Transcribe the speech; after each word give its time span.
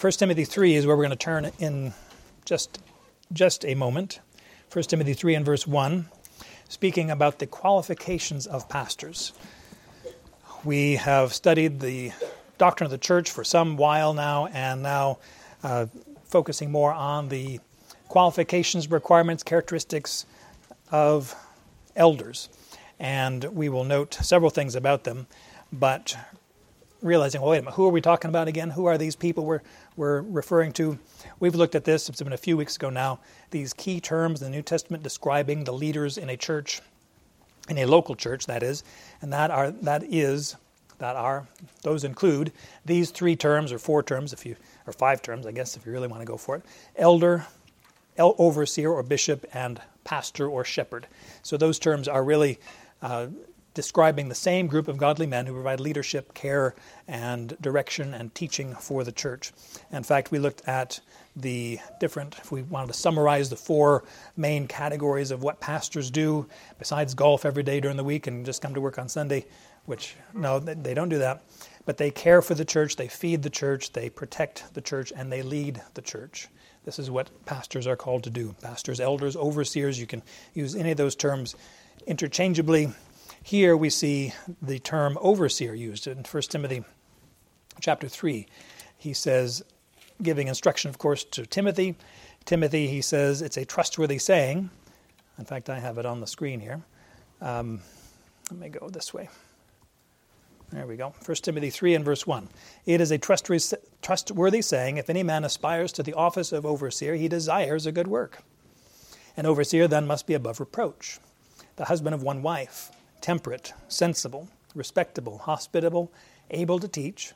1 0.00 0.12
Timothy 0.12 0.44
3 0.44 0.76
is 0.76 0.86
where 0.86 0.96
we're 0.96 1.02
going 1.02 1.10
to 1.10 1.16
turn 1.16 1.50
in 1.58 1.92
just, 2.44 2.80
just 3.32 3.64
a 3.64 3.74
moment. 3.74 4.20
1 4.72 4.84
Timothy 4.84 5.12
3 5.12 5.34
and 5.34 5.44
verse 5.44 5.66
1, 5.66 6.08
speaking 6.68 7.10
about 7.10 7.40
the 7.40 7.48
qualifications 7.48 8.46
of 8.46 8.68
pastors. 8.68 9.32
We 10.62 10.94
have 10.94 11.34
studied 11.34 11.80
the 11.80 12.12
doctrine 12.58 12.84
of 12.84 12.92
the 12.92 12.98
church 12.98 13.32
for 13.32 13.42
some 13.42 13.76
while 13.76 14.14
now, 14.14 14.46
and 14.46 14.84
now 14.84 15.18
uh, 15.64 15.86
focusing 16.26 16.70
more 16.70 16.92
on 16.92 17.28
the 17.28 17.58
qualifications, 18.06 18.88
requirements, 18.88 19.42
characteristics 19.42 20.26
of 20.92 21.34
elders. 21.96 22.48
And 23.00 23.42
we 23.46 23.68
will 23.68 23.84
note 23.84 24.14
several 24.14 24.50
things 24.50 24.76
about 24.76 25.02
them, 25.02 25.26
but 25.72 26.16
realizing, 27.02 27.40
well, 27.40 27.50
wait 27.50 27.58
a 27.58 27.62
minute, 27.62 27.74
who 27.74 27.86
are 27.86 27.90
we 27.90 28.00
talking 28.00 28.28
about 28.28 28.48
again? 28.48 28.70
Who 28.70 28.86
are 28.86 28.98
these 28.98 29.16
people 29.16 29.44
we're, 29.44 29.62
we're 29.96 30.22
referring 30.22 30.72
to? 30.74 30.98
We've 31.40 31.54
looked 31.54 31.74
at 31.74 31.84
this, 31.84 32.08
it's 32.08 32.22
been 32.22 32.32
a 32.32 32.36
few 32.36 32.56
weeks 32.56 32.76
ago 32.76 32.90
now, 32.90 33.20
these 33.50 33.72
key 33.72 34.00
terms 34.00 34.42
in 34.42 34.50
the 34.50 34.56
New 34.56 34.62
Testament 34.62 35.02
describing 35.02 35.64
the 35.64 35.72
leaders 35.72 36.18
in 36.18 36.30
a 36.30 36.36
church, 36.36 36.80
in 37.68 37.78
a 37.78 37.86
local 37.86 38.14
church, 38.14 38.46
that 38.46 38.62
is, 38.62 38.82
and 39.22 39.32
that 39.32 39.50
are 39.50 39.70
that 39.70 40.02
is 40.04 40.56
that 40.98 41.16
are 41.16 41.46
those 41.82 42.04
include 42.04 42.52
these 42.84 43.10
three 43.10 43.36
terms 43.36 43.72
or 43.72 43.78
four 43.78 44.02
terms 44.02 44.32
if 44.32 44.44
you 44.44 44.56
or 44.86 44.92
five 44.92 45.22
terms 45.22 45.46
I 45.46 45.52
guess 45.52 45.76
if 45.76 45.86
you 45.86 45.92
really 45.92 46.08
want 46.08 46.22
to 46.22 46.26
go 46.26 46.36
for 46.36 46.56
it 46.56 46.64
elder 46.96 47.46
el- 48.16 48.34
overseer 48.38 48.90
or 48.90 49.02
bishop 49.02 49.46
and 49.54 49.80
pastor 50.04 50.48
or 50.48 50.64
shepherd 50.64 51.06
so 51.42 51.56
those 51.56 51.78
terms 51.78 52.08
are 52.08 52.24
really 52.24 52.58
uh, 53.00 53.28
describing 53.78 54.28
the 54.28 54.34
same 54.34 54.66
group 54.66 54.88
of 54.88 54.96
godly 54.96 55.24
men 55.24 55.46
who 55.46 55.52
provide 55.52 55.78
leadership, 55.78 56.34
care, 56.34 56.74
and 57.06 57.56
direction 57.60 58.12
and 58.12 58.34
teaching 58.34 58.74
for 58.74 59.04
the 59.04 59.12
church. 59.12 59.52
In 59.92 60.02
fact, 60.02 60.32
we 60.32 60.40
looked 60.40 60.66
at 60.66 60.98
the 61.36 61.78
different, 62.00 62.36
if 62.38 62.50
we 62.50 62.62
wanted 62.62 62.88
to 62.88 62.98
summarize 62.98 63.50
the 63.50 63.54
four 63.54 64.02
main 64.36 64.66
categories 64.66 65.30
of 65.30 65.44
what 65.44 65.60
pastors 65.60 66.10
do, 66.10 66.44
besides 66.80 67.14
golf 67.14 67.44
every 67.44 67.62
day 67.62 67.78
during 67.78 67.96
the 67.96 68.02
week 68.02 68.26
and 68.26 68.44
just 68.44 68.60
come 68.60 68.74
to 68.74 68.80
work 68.80 68.98
on 68.98 69.08
Sunday, 69.08 69.46
which, 69.84 70.16
no, 70.34 70.58
they 70.58 70.92
don't 70.92 71.08
do 71.08 71.18
that. 71.18 71.44
But 71.86 71.98
they 71.98 72.10
care 72.10 72.42
for 72.42 72.56
the 72.56 72.64
church, 72.64 72.96
they 72.96 73.06
feed 73.06 73.44
the 73.44 73.48
church, 73.48 73.92
they 73.92 74.10
protect 74.10 74.74
the 74.74 74.80
church, 74.80 75.12
and 75.14 75.30
they 75.30 75.42
lead 75.42 75.80
the 75.94 76.02
church. 76.02 76.48
This 76.84 76.98
is 76.98 77.12
what 77.12 77.30
pastors 77.46 77.86
are 77.86 77.94
called 77.94 78.24
to 78.24 78.30
do. 78.30 78.56
Pastors, 78.60 78.98
elders, 78.98 79.36
overseers, 79.36 80.00
you 80.00 80.06
can 80.08 80.24
use 80.52 80.74
any 80.74 80.90
of 80.90 80.96
those 80.96 81.14
terms 81.14 81.54
interchangeably 82.08 82.92
here 83.48 83.74
we 83.74 83.88
see 83.88 84.34
the 84.60 84.78
term 84.78 85.16
overseer 85.22 85.72
used 85.72 86.06
in 86.06 86.18
1 86.18 86.42
Timothy 86.42 86.84
chapter 87.80 88.06
3. 88.06 88.46
He 88.98 89.14
says, 89.14 89.64
giving 90.22 90.48
instruction, 90.48 90.90
of 90.90 90.98
course, 90.98 91.24
to 91.24 91.46
Timothy. 91.46 91.96
Timothy, 92.44 92.88
he 92.88 93.00
says, 93.00 93.40
it's 93.40 93.56
a 93.56 93.64
trustworthy 93.64 94.18
saying. 94.18 94.68
In 95.38 95.46
fact, 95.46 95.70
I 95.70 95.78
have 95.78 95.96
it 95.96 96.04
on 96.04 96.20
the 96.20 96.26
screen 96.26 96.60
here. 96.60 96.82
Um, 97.40 97.80
let 98.50 98.60
me 98.60 98.68
go 98.68 98.90
this 98.90 99.14
way. 99.14 99.30
There 100.70 100.86
we 100.86 100.96
go. 100.96 101.14
1 101.24 101.36
Timothy 101.36 101.70
3 101.70 101.94
and 101.94 102.04
verse 102.04 102.26
1. 102.26 102.50
It 102.84 103.00
is 103.00 103.10
a 103.10 103.16
trustworthy 103.16 104.60
saying 104.60 104.98
if 104.98 105.08
any 105.08 105.22
man 105.22 105.46
aspires 105.46 105.92
to 105.92 106.02
the 106.02 106.12
office 106.12 106.52
of 106.52 106.66
overseer, 106.66 107.14
he 107.14 107.28
desires 107.28 107.86
a 107.86 107.92
good 107.92 108.08
work. 108.08 108.42
An 109.38 109.46
overseer 109.46 109.88
then 109.88 110.06
must 110.06 110.26
be 110.26 110.34
above 110.34 110.60
reproach, 110.60 111.18
the 111.76 111.86
husband 111.86 112.14
of 112.14 112.22
one 112.22 112.42
wife 112.42 112.90
temperate, 113.20 113.72
sensible, 113.88 114.48
respectable, 114.74 115.38
hospitable, 115.38 116.12
able 116.50 116.78
to 116.78 116.88
teach, 116.88 117.32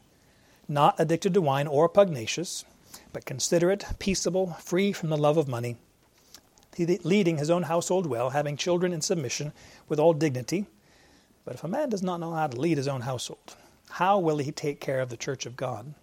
not 0.68 0.94
addicted 0.98 1.34
to 1.34 1.40
wine 1.40 1.66
or 1.66 1.88
pugnacious, 1.88 2.64
but 3.12 3.24
considerate, 3.24 3.84
peaceable, 3.98 4.54
free 4.54 4.92
from 4.92 5.10
the 5.10 5.16
love 5.16 5.36
of 5.36 5.48
money, 5.48 5.76
leading 6.78 7.38
his 7.38 7.50
own 7.50 7.64
household 7.64 8.06
well, 8.06 8.30
having 8.30 8.56
children 8.56 8.92
in 8.92 9.00
submission 9.00 9.52
with 9.88 9.98
all 9.98 10.12
dignity. 10.12 10.66
But 11.44 11.54
if 11.54 11.64
a 11.64 11.68
man 11.68 11.88
does 11.88 12.02
not 12.02 12.20
know 12.20 12.32
how 12.32 12.46
to 12.46 12.60
lead 12.60 12.76
his 12.76 12.88
own 12.88 13.02
household, 13.02 13.56
how 13.90 14.18
will 14.18 14.38
he 14.38 14.52
take 14.52 14.80
care 14.80 15.00
of 15.00 15.10
the 15.10 15.16
church 15.16 15.44
of 15.44 15.56
God? 15.56 15.94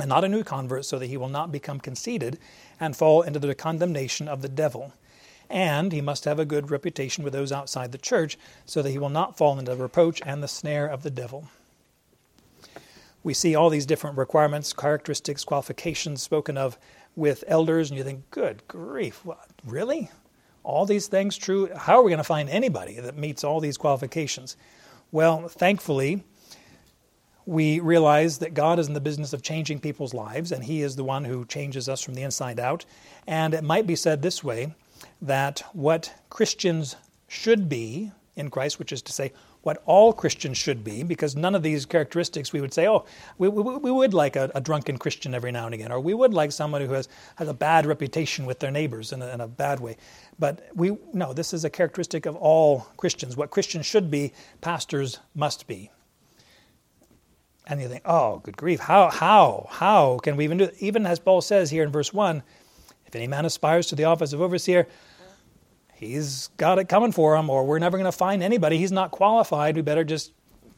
And 0.00 0.08
not 0.08 0.24
a 0.24 0.28
new 0.28 0.44
convert, 0.44 0.84
so 0.84 0.98
that 0.98 1.06
he 1.06 1.16
will 1.16 1.28
not 1.28 1.52
become 1.52 1.80
conceited 1.80 2.38
and 2.80 2.96
fall 2.96 3.22
into 3.22 3.38
the 3.40 3.54
condemnation 3.54 4.28
of 4.28 4.42
the 4.42 4.48
devil 4.48 4.92
and 5.50 5.92
he 5.92 6.00
must 6.00 6.24
have 6.24 6.38
a 6.38 6.44
good 6.44 6.70
reputation 6.70 7.24
with 7.24 7.32
those 7.32 7.52
outside 7.52 7.92
the 7.92 7.98
church 7.98 8.38
so 8.66 8.82
that 8.82 8.90
he 8.90 8.98
will 8.98 9.08
not 9.08 9.36
fall 9.36 9.58
into 9.58 9.74
the 9.74 9.82
reproach 9.82 10.20
and 10.24 10.42
the 10.42 10.48
snare 10.48 10.86
of 10.86 11.02
the 11.02 11.10
devil. 11.10 11.48
We 13.22 13.34
see 13.34 13.54
all 13.54 13.70
these 13.70 13.86
different 13.86 14.16
requirements, 14.16 14.72
characteristics, 14.72 15.44
qualifications 15.44 16.22
spoken 16.22 16.56
of 16.56 16.78
with 17.16 17.44
elders, 17.48 17.90
and 17.90 17.98
you 17.98 18.04
think, 18.04 18.30
good 18.30 18.62
grief, 18.68 19.24
what, 19.24 19.48
really? 19.64 20.10
All 20.62 20.86
these 20.86 21.08
things 21.08 21.36
true? 21.36 21.68
How 21.74 21.98
are 21.98 22.02
we 22.02 22.10
going 22.10 22.18
to 22.18 22.24
find 22.24 22.48
anybody 22.48 23.00
that 23.00 23.16
meets 23.16 23.42
all 23.42 23.58
these 23.58 23.76
qualifications? 23.76 24.56
Well, 25.10 25.48
thankfully, 25.48 26.22
we 27.44 27.80
realize 27.80 28.38
that 28.38 28.52
God 28.52 28.78
is 28.78 28.88
in 28.88 28.94
the 28.94 29.00
business 29.00 29.32
of 29.32 29.42
changing 29.42 29.80
people's 29.80 30.12
lives, 30.12 30.52
and 30.52 30.62
He 30.62 30.82
is 30.82 30.96
the 30.96 31.04
one 31.04 31.24
who 31.24 31.46
changes 31.46 31.88
us 31.88 32.02
from 32.02 32.14
the 32.14 32.22
inside 32.22 32.60
out. 32.60 32.84
And 33.26 33.54
it 33.54 33.64
might 33.64 33.86
be 33.86 33.96
said 33.96 34.20
this 34.20 34.44
way 34.44 34.74
that 35.20 35.64
what 35.72 36.12
Christians 36.30 36.96
should 37.26 37.68
be 37.68 38.12
in 38.36 38.50
Christ, 38.50 38.78
which 38.78 38.92
is 38.92 39.02
to 39.02 39.12
say, 39.12 39.32
what 39.62 39.82
all 39.84 40.12
Christians 40.12 40.56
should 40.56 40.84
be, 40.84 41.02
because 41.02 41.34
none 41.34 41.54
of 41.54 41.62
these 41.62 41.84
characteristics 41.84 42.52
we 42.52 42.60
would 42.60 42.72
say, 42.72 42.86
oh, 42.86 43.04
we, 43.36 43.48
we, 43.48 43.62
we 43.76 43.90
would 43.90 44.14
like 44.14 44.36
a, 44.36 44.50
a, 44.54 44.60
drunken 44.60 44.96
Christian 44.96 45.34
every 45.34 45.50
now 45.50 45.66
and 45.66 45.74
again, 45.74 45.90
or 45.90 46.00
we 46.00 46.14
would 46.14 46.32
like 46.32 46.52
someone 46.52 46.80
who 46.80 46.92
has, 46.92 47.08
has 47.36 47.48
a 47.48 47.54
bad 47.54 47.84
reputation 47.84 48.46
with 48.46 48.60
their 48.60 48.70
neighbors 48.70 49.12
in 49.12 49.20
a, 49.20 49.26
in 49.28 49.40
a 49.40 49.48
bad 49.48 49.80
way. 49.80 49.96
But 50.38 50.68
we 50.74 50.96
no, 51.12 51.32
this 51.32 51.52
is 51.52 51.64
a 51.64 51.70
characteristic 51.70 52.24
of 52.24 52.36
all 52.36 52.86
Christians. 52.96 53.36
What 53.36 53.50
Christians 53.50 53.84
should 53.84 54.10
be, 54.10 54.32
pastors 54.60 55.18
must 55.34 55.66
be. 55.66 55.90
And 57.66 57.82
you 57.82 57.88
think, 57.88 58.02
oh, 58.06 58.38
good 58.38 58.56
grief, 58.56 58.80
how, 58.80 59.10
how, 59.10 59.66
how 59.70 60.18
can 60.22 60.36
we 60.36 60.44
even 60.44 60.56
do 60.56 60.64
it? 60.64 60.76
Even 60.78 61.04
as 61.04 61.18
Paul 61.18 61.42
says 61.42 61.68
here 61.68 61.82
in 61.82 61.90
verse 61.90 62.14
1, 62.14 62.42
if 63.08 63.16
any 63.16 63.26
man 63.26 63.46
aspires 63.46 63.86
to 63.88 63.96
the 63.96 64.04
office 64.04 64.32
of 64.32 64.40
overseer, 64.40 64.86
he's 65.94 66.48
got 66.58 66.78
it 66.78 66.88
coming 66.88 67.10
for 67.10 67.34
him, 67.36 67.48
or 67.48 67.64
we're 67.64 67.78
never 67.78 67.96
going 67.96 68.10
to 68.10 68.16
find 68.16 68.42
anybody. 68.42 68.76
He's 68.76 68.92
not 68.92 69.10
qualified. 69.10 69.76
We 69.76 69.82
better 69.82 70.04
just 70.04 70.32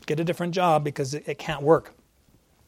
get 0.06 0.20
a 0.20 0.24
different 0.24 0.54
job 0.54 0.84
because 0.84 1.12
it, 1.12 1.24
it 1.26 1.38
can't 1.38 1.62
work 1.62 1.92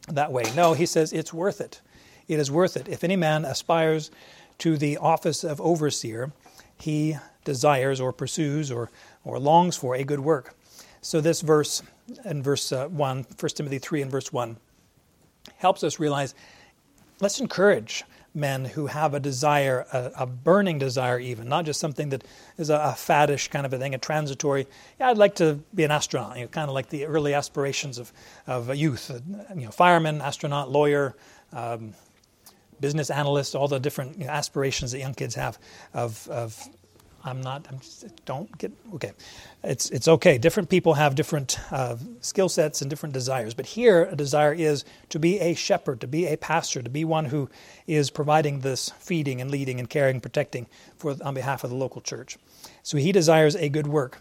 that 0.09 0.33
way. 0.33 0.45
No, 0.57 0.75
he 0.75 0.85
says 0.85 1.13
it's 1.13 1.33
worth 1.33 1.61
it. 1.61 1.81
It 2.27 2.41
is 2.41 2.51
worth 2.51 2.77
it. 2.77 2.89
If 2.89 3.05
any 3.05 3.15
man 3.15 3.45
aspires 3.45 4.11
to 4.59 4.77
the 4.77 4.97
office 4.99 5.45
of 5.45 5.61
overseer, 5.61 6.33
he 6.79 7.17
desires 7.45 8.01
or 8.01 8.13
pursues 8.13 8.71
or, 8.71 8.91
or 9.25 9.39
longs 9.39 9.77
for 9.77 9.95
a 9.95 10.03
good 10.03 10.21
work. 10.21 10.55
So, 11.01 11.21
this 11.21 11.41
verse 11.41 11.83
in 12.25 12.43
verse 12.43 12.73
uh, 12.73 12.89
1, 12.89 13.27
1 13.39 13.51
Timothy 13.51 13.79
3 13.79 14.03
and 14.03 14.11
verse 14.11 14.33
1, 14.33 14.57
helps 15.57 15.85
us 15.85 16.01
realize 16.01 16.35
let's 17.21 17.41
encourage 17.41 18.05
men 18.35 18.65
who 18.65 18.87
have 18.87 19.15
a 19.15 19.21
desire, 19.21 19.87
a, 19.93 20.13
a, 20.21 20.27
burning 20.27 20.79
desire, 20.79 21.19
even 21.19 21.49
not 21.49 21.65
just 21.65 21.79
something 21.79 22.09
that 22.09 22.25
is 22.57 22.71
a, 22.71 22.77
a, 22.77 22.95
faddish 22.97 23.51
kind 23.51 23.67
of 23.67 23.73
a 23.73 23.79
thing, 23.79 23.95
a 23.95 23.99
transitory. 23.99 24.67
Yeah, 24.99 25.11
I'd 25.11 25.19
like 25.19 25.35
to 25.37 25.61
be 25.75 25.85
an 25.85 25.91
astronaut. 25.91 26.37
You 26.37 26.45
know, 26.45 26.49
kind 26.49 26.69
of 26.69 26.75
like 26.75 26.89
the 26.89 27.05
early 27.07 27.35
aspirations 27.35 27.99
of 27.99 28.13
of 28.47 28.75
youth. 28.75 29.11
You 29.55 29.65
know, 29.65 29.71
fireman, 29.71 30.21
astronaut, 30.21 30.71
lawyer. 30.71 31.15
Um, 31.53 31.95
business 32.81 33.11
analyst, 33.11 33.55
all 33.55 33.69
the 33.69 33.79
different 33.79 34.19
you 34.19 34.25
know, 34.25 34.31
aspirations 34.31 34.91
that 34.91 34.99
young 34.99 35.15
kids 35.15 35.37
have 35.37 35.57
of, 35.95 36.29
of 36.29 36.69
I'm 37.25 37.41
not. 37.41 37.67
I'm 37.71 37.79
just, 37.79 38.25
don't 38.25 38.57
get 38.59 38.73
okay. 38.95 39.13
It's 39.63 39.91
it's 39.91 40.09
okay. 40.09 40.39
Different 40.39 40.69
people 40.69 40.95
have 40.95 41.15
different 41.15 41.59
uh, 41.71 41.97
skill 42.21 42.49
sets 42.49 42.83
and 42.83 42.91
different 42.91 43.13
desires. 43.13 43.55
But 43.55 43.67
here, 43.67 44.05
a 44.05 44.17
desire 44.17 44.53
is 44.53 44.85
to 45.11 45.19
be 45.19 45.39
a 45.39 45.55
shepherd, 45.55 46.01
to 46.01 46.07
be 46.07 46.27
a 46.27 46.37
pastor, 46.37 46.83
to 46.83 46.91
be 46.91 47.05
one 47.05 47.27
who 47.27 47.49
is 47.87 48.11
providing 48.11 48.61
this 48.61 48.91
feeding 48.99 49.41
and 49.41 49.51
leading 49.51 49.79
and 49.79 49.89
caring, 49.89 50.21
protecting 50.21 50.67
for 50.97 51.17
on 51.23 51.35
behalf 51.35 51.65
of 51.65 51.71
the 51.71 51.77
local 51.77 52.01
church. 52.01 52.39
So 52.83 52.97
he 52.97 53.13
desires 53.13 53.55
a 53.55 53.69
good 53.69 53.87
work. 53.87 54.21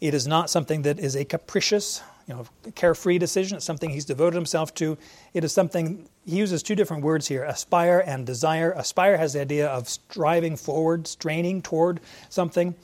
It 0.00 0.14
is 0.14 0.26
not 0.26 0.50
something 0.50 0.82
that 0.82 0.98
is 0.98 1.16
a 1.16 1.24
capricious 1.24 2.02
you 2.26 2.34
know, 2.34 2.46
carefree 2.74 3.18
decision. 3.18 3.56
It's 3.56 3.66
something 3.66 3.90
he's 3.90 4.04
devoted 4.04 4.34
himself 4.36 4.74
to. 4.74 4.96
It 5.32 5.44
is 5.44 5.52
something, 5.52 6.08
he 6.24 6.36
uses 6.36 6.62
two 6.62 6.74
different 6.74 7.02
words 7.02 7.28
here 7.28 7.44
aspire 7.44 8.02
and 8.06 8.26
desire. 8.26 8.72
Aspire 8.72 9.16
has 9.16 9.34
the 9.34 9.40
idea 9.40 9.68
of 9.68 9.88
striving 9.88 10.56
forward, 10.56 11.06
straining 11.06 11.62
toward 11.62 12.00
something. 12.28 12.74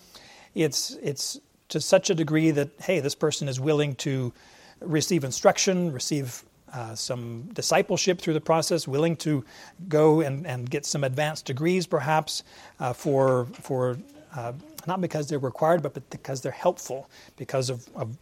It's, 0.55 0.97
it's 1.03 1.41
to 1.69 1.81
such 1.81 2.11
a 2.11 2.15
degree 2.15 2.51
that, 2.51 2.71
hey, 2.81 3.01
this 3.01 3.15
person 3.15 3.49
is 3.49 3.59
willing 3.59 3.95
to 3.97 4.33
receive 4.81 5.25
instruction, 5.25 5.93
receive 5.93 6.43
uh, 6.73 6.95
some 6.95 7.49
discipleship 7.53 8.21
through 8.21 8.35
the 8.35 8.41
process, 8.41 8.87
willing 8.87 9.17
to 9.17 9.45
go 9.89 10.21
and, 10.21 10.47
and 10.47 10.71
get 10.71 10.87
some 10.87 11.05
advanced 11.05 11.47
degrees 11.47 11.87
perhaps 11.87 12.43
uh, 12.79 12.93
for, 12.93 13.47
for 13.47 13.99
uh, 14.37 14.53
not 14.87 15.01
because 15.01 15.29
they're 15.29 15.39
required, 15.39 15.83
but 15.83 16.11
because 16.11 16.41
they're 16.41 16.53
helpful, 16.53 17.09
because 17.37 17.71
of, 17.71 17.89
of 17.97 18.17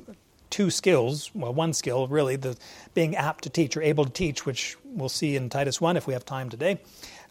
two 0.50 0.70
skills. 0.70 1.30
Well, 1.34 1.52
one 1.54 1.72
skill 1.72 2.06
really, 2.08 2.36
the 2.36 2.56
being 2.94 3.16
apt 3.16 3.44
to 3.44 3.50
teach 3.50 3.76
or 3.76 3.82
able 3.82 4.04
to 4.04 4.10
teach, 4.10 4.46
which 4.46 4.76
we'll 4.84 5.08
see 5.08 5.36
in 5.36 5.48
Titus 5.48 5.80
one 5.80 5.96
if 5.96 6.06
we 6.06 6.12
have 6.12 6.24
time 6.24 6.48
today, 6.48 6.80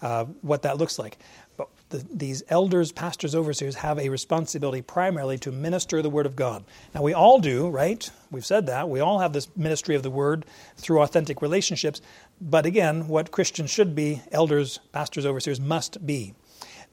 uh, 0.02 0.26
what 0.42 0.62
that 0.62 0.78
looks 0.78 1.00
like. 1.00 1.18
But 1.58 1.70
the, 1.90 2.06
these 2.14 2.44
elders, 2.50 2.92
pastors, 2.92 3.34
overseers 3.34 3.76
have 3.76 3.98
a 3.98 4.10
responsibility 4.10 4.82
primarily 4.82 5.38
to 5.40 5.52
minister 5.52 6.02
the 6.02 6.10
word 6.10 6.26
of 6.26 6.36
God. 6.36 6.64
Now 6.94 7.02
we 7.02 7.14
all 7.14 7.40
do, 7.40 7.68
right? 7.70 8.10
We've 8.30 8.46
said 8.46 8.68
that 8.68 8.90
we 8.90 9.00
all 9.00 9.20
have 9.20 9.34
this 9.34 9.48
ministry 9.56 9.96
of 9.96 10.04
the 10.04 10.12
word 10.12 10.46
through 10.76 11.02
authentic 11.02 11.42
relationships. 11.42 12.02
But 12.40 12.66
again, 12.66 13.08
what 13.08 13.32
Christians 13.32 13.72
should 13.72 13.96
be, 13.96 14.22
elders, 14.32 14.80
pastors, 14.92 15.26
overseers 15.26 15.60
must 15.60 16.06
be. 16.06 16.36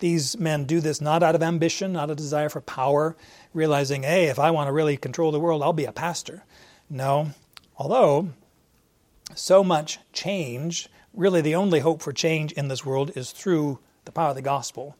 These 0.00 0.38
men 0.38 0.64
do 0.64 0.80
this 0.80 1.00
not 1.00 1.22
out 1.22 1.34
of 1.34 1.42
ambition, 1.42 1.92
not 1.92 2.10
a 2.10 2.14
desire 2.14 2.48
for 2.48 2.60
power, 2.60 3.16
realizing, 3.52 4.02
hey, 4.02 4.26
if 4.26 4.38
I 4.38 4.50
want 4.50 4.68
to 4.68 4.72
really 4.72 4.96
control 4.96 5.30
the 5.32 5.40
world, 5.40 5.62
I'll 5.62 5.72
be 5.72 5.84
a 5.84 5.92
pastor. 5.92 6.44
No, 6.90 7.30
although 7.76 8.30
so 9.34 9.64
much 9.64 9.98
change, 10.12 10.88
really 11.14 11.40
the 11.40 11.54
only 11.54 11.80
hope 11.80 12.02
for 12.02 12.12
change 12.12 12.52
in 12.52 12.68
this 12.68 12.84
world 12.84 13.12
is 13.16 13.30
through 13.30 13.78
the 14.04 14.12
power 14.12 14.30
of 14.30 14.36
the 14.36 14.42
gospel. 14.42 14.96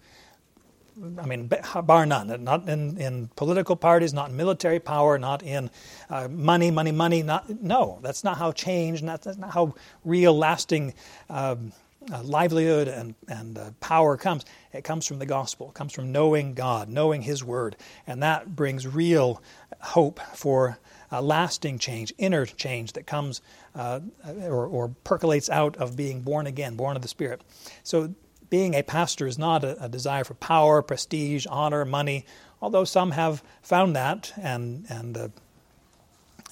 I 1.19 1.27
mean, 1.27 1.51
bar 1.83 2.07
none. 2.07 2.45
Not 2.45 2.69
in, 2.69 2.97
in 2.99 3.29
political 3.35 3.75
parties, 3.75 4.15
not 4.15 4.31
in 4.31 4.37
military 4.37 4.79
power, 4.79 5.19
not 5.19 5.43
in 5.43 5.71
uh, 6.09 6.29
money, 6.29 6.71
money, 6.71 6.93
money. 6.93 7.23
Not 7.23 7.51
no. 7.61 7.99
That's 8.01 8.23
not 8.23 8.39
how 8.39 8.53
change. 8.53 9.03
Not, 9.03 9.23
that's 9.23 9.37
not 9.37 9.53
how 9.53 9.75
real, 10.05 10.39
lasting 10.39 10.95
um, 11.29 11.73
uh, 12.13 12.23
livelihood 12.23 12.89
and 12.89 13.15
and 13.29 13.59
uh, 13.59 13.71
power 13.81 14.17
comes. 14.17 14.45
It 14.73 14.85
comes 14.85 15.07
from 15.07 15.19
the 15.19 15.27
gospel. 15.27 15.69
It 15.69 15.75
comes 15.75 15.93
from 15.93 16.13
knowing 16.13 16.55
God, 16.55 16.89
knowing 16.89 17.23
His 17.23 17.45
Word, 17.45 17.77
and 18.07 18.23
that 18.23 18.55
brings 18.57 18.87
real 18.87 19.43
hope 19.81 20.21
for 20.35 20.79
lasting 21.21 21.79
change, 21.79 22.13
inner 22.19 22.47
change 22.47 22.93
that 22.95 23.07
comes 23.07 23.41
uh, 23.75 24.01
or, 24.43 24.67
or 24.67 24.89
percolates 25.05 25.51
out 25.51 25.77
of 25.77 25.97
being 25.97 26.23
born 26.23 26.47
again, 26.47 26.77
born 26.77 26.97
of 26.97 27.03
the 27.03 27.09
Spirit. 27.09 27.43
So 27.83 28.15
being 28.51 28.75
a 28.75 28.83
pastor 28.83 29.27
is 29.27 29.39
not 29.39 29.65
a, 29.65 29.83
a, 29.85 29.89
desire 29.89 30.25
for 30.25 30.35
power, 30.35 30.83
prestige, 30.83 31.47
honor, 31.49 31.85
money, 31.85 32.25
although 32.61 32.85
some 32.85 33.13
have 33.13 33.43
found 33.63 33.97
that 33.97 34.33
and, 34.41 34.87
and, 34.89 35.33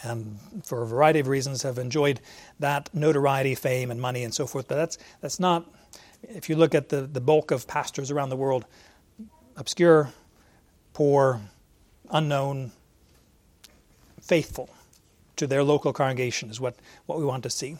and 0.02 0.38
for 0.64 0.82
a 0.82 0.86
variety 0.86 1.20
of 1.20 1.28
reasons 1.28 1.62
have 1.62 1.78
enjoyed 1.78 2.20
that 2.58 2.90
notoriety, 2.94 3.54
fame, 3.54 3.90
and 3.90 4.00
money 4.00 4.24
and 4.24 4.34
so 4.34 4.46
forth. 4.46 4.68
But 4.68 4.76
that's, 4.76 4.98
that's 5.20 5.40
not, 5.40 5.66
if 6.22 6.48
you 6.48 6.56
look 6.56 6.74
at 6.74 6.88
the, 6.88 7.02
the 7.02 7.20
bulk 7.20 7.50
of 7.50 7.66
pastors 7.66 8.10
around 8.10 8.30
the 8.30 8.36
world, 8.36 8.64
obscure, 9.56 10.10
poor, 10.92 11.40
unknown, 12.10 12.72
faithful 14.20 14.70
to 15.36 15.46
their 15.46 15.64
local 15.64 15.92
congregation 15.92 16.50
is 16.50 16.60
what, 16.60 16.76
what 17.06 17.18
we 17.18 17.24
want 17.24 17.42
to 17.42 17.50
see. 17.50 17.76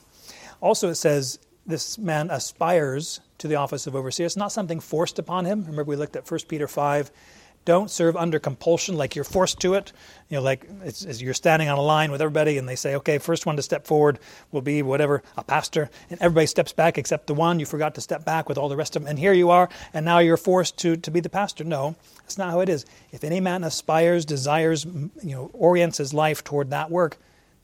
Also, 0.60 0.88
it 0.88 0.94
says 0.96 1.38
this 1.66 1.98
man 1.98 2.30
aspires 2.30 3.20
to 3.38 3.48
the 3.48 3.56
office 3.56 3.86
of 3.86 3.94
overseer. 3.94 4.26
It's 4.26 4.36
not 4.36 4.52
something 4.52 4.80
forced 4.80 5.18
upon 5.18 5.44
him. 5.44 5.60
Remember, 5.62 5.84
we 5.84 5.96
looked 5.96 6.16
at 6.16 6.28
1 6.28 6.40
Peter 6.48 6.68
5. 6.68 7.10
Don't 7.64 7.90
serve 7.90 8.16
under 8.16 8.40
compulsion, 8.40 8.96
like 8.96 9.14
you're 9.14 9.24
forced 9.24 9.60
to 9.60 9.74
it. 9.74 9.92
You 10.28 10.38
know, 10.38 10.42
like 10.42 10.66
it's, 10.82 11.04
it's, 11.04 11.22
you're 11.22 11.32
standing 11.32 11.68
on 11.68 11.78
a 11.78 11.82
line 11.82 12.10
with 12.10 12.20
everybody, 12.20 12.58
and 12.58 12.68
they 12.68 12.74
say, 12.74 12.96
"Okay, 12.96 13.18
first 13.18 13.46
one 13.46 13.54
to 13.54 13.62
step 13.62 13.86
forward 13.86 14.18
will 14.50 14.62
be 14.62 14.82
whatever 14.82 15.22
a 15.36 15.44
pastor," 15.44 15.88
and 16.10 16.20
everybody 16.20 16.46
steps 16.46 16.72
back 16.72 16.98
except 16.98 17.28
the 17.28 17.34
one 17.34 17.60
you 17.60 17.66
forgot 17.66 17.94
to 17.94 18.00
step 18.00 18.24
back 18.24 18.48
with 18.48 18.58
all 18.58 18.68
the 18.68 18.76
rest 18.76 18.96
of 18.96 19.02
them. 19.02 19.10
And 19.10 19.18
here 19.18 19.32
you 19.32 19.50
are, 19.50 19.68
and 19.94 20.04
now 20.04 20.18
you're 20.18 20.36
forced 20.36 20.76
to 20.78 20.96
to 20.96 21.10
be 21.10 21.20
the 21.20 21.28
pastor. 21.28 21.62
No, 21.62 21.94
that's 22.22 22.36
not 22.36 22.50
how 22.50 22.60
it 22.60 22.68
is. 22.68 22.84
If 23.12 23.22
any 23.22 23.38
man 23.38 23.62
aspires, 23.62 24.24
desires, 24.24 24.84
you 24.84 25.34
know, 25.34 25.50
orients 25.54 25.98
his 25.98 26.12
life 26.12 26.42
toward 26.42 26.70
that 26.70 26.90
work, 26.90 27.16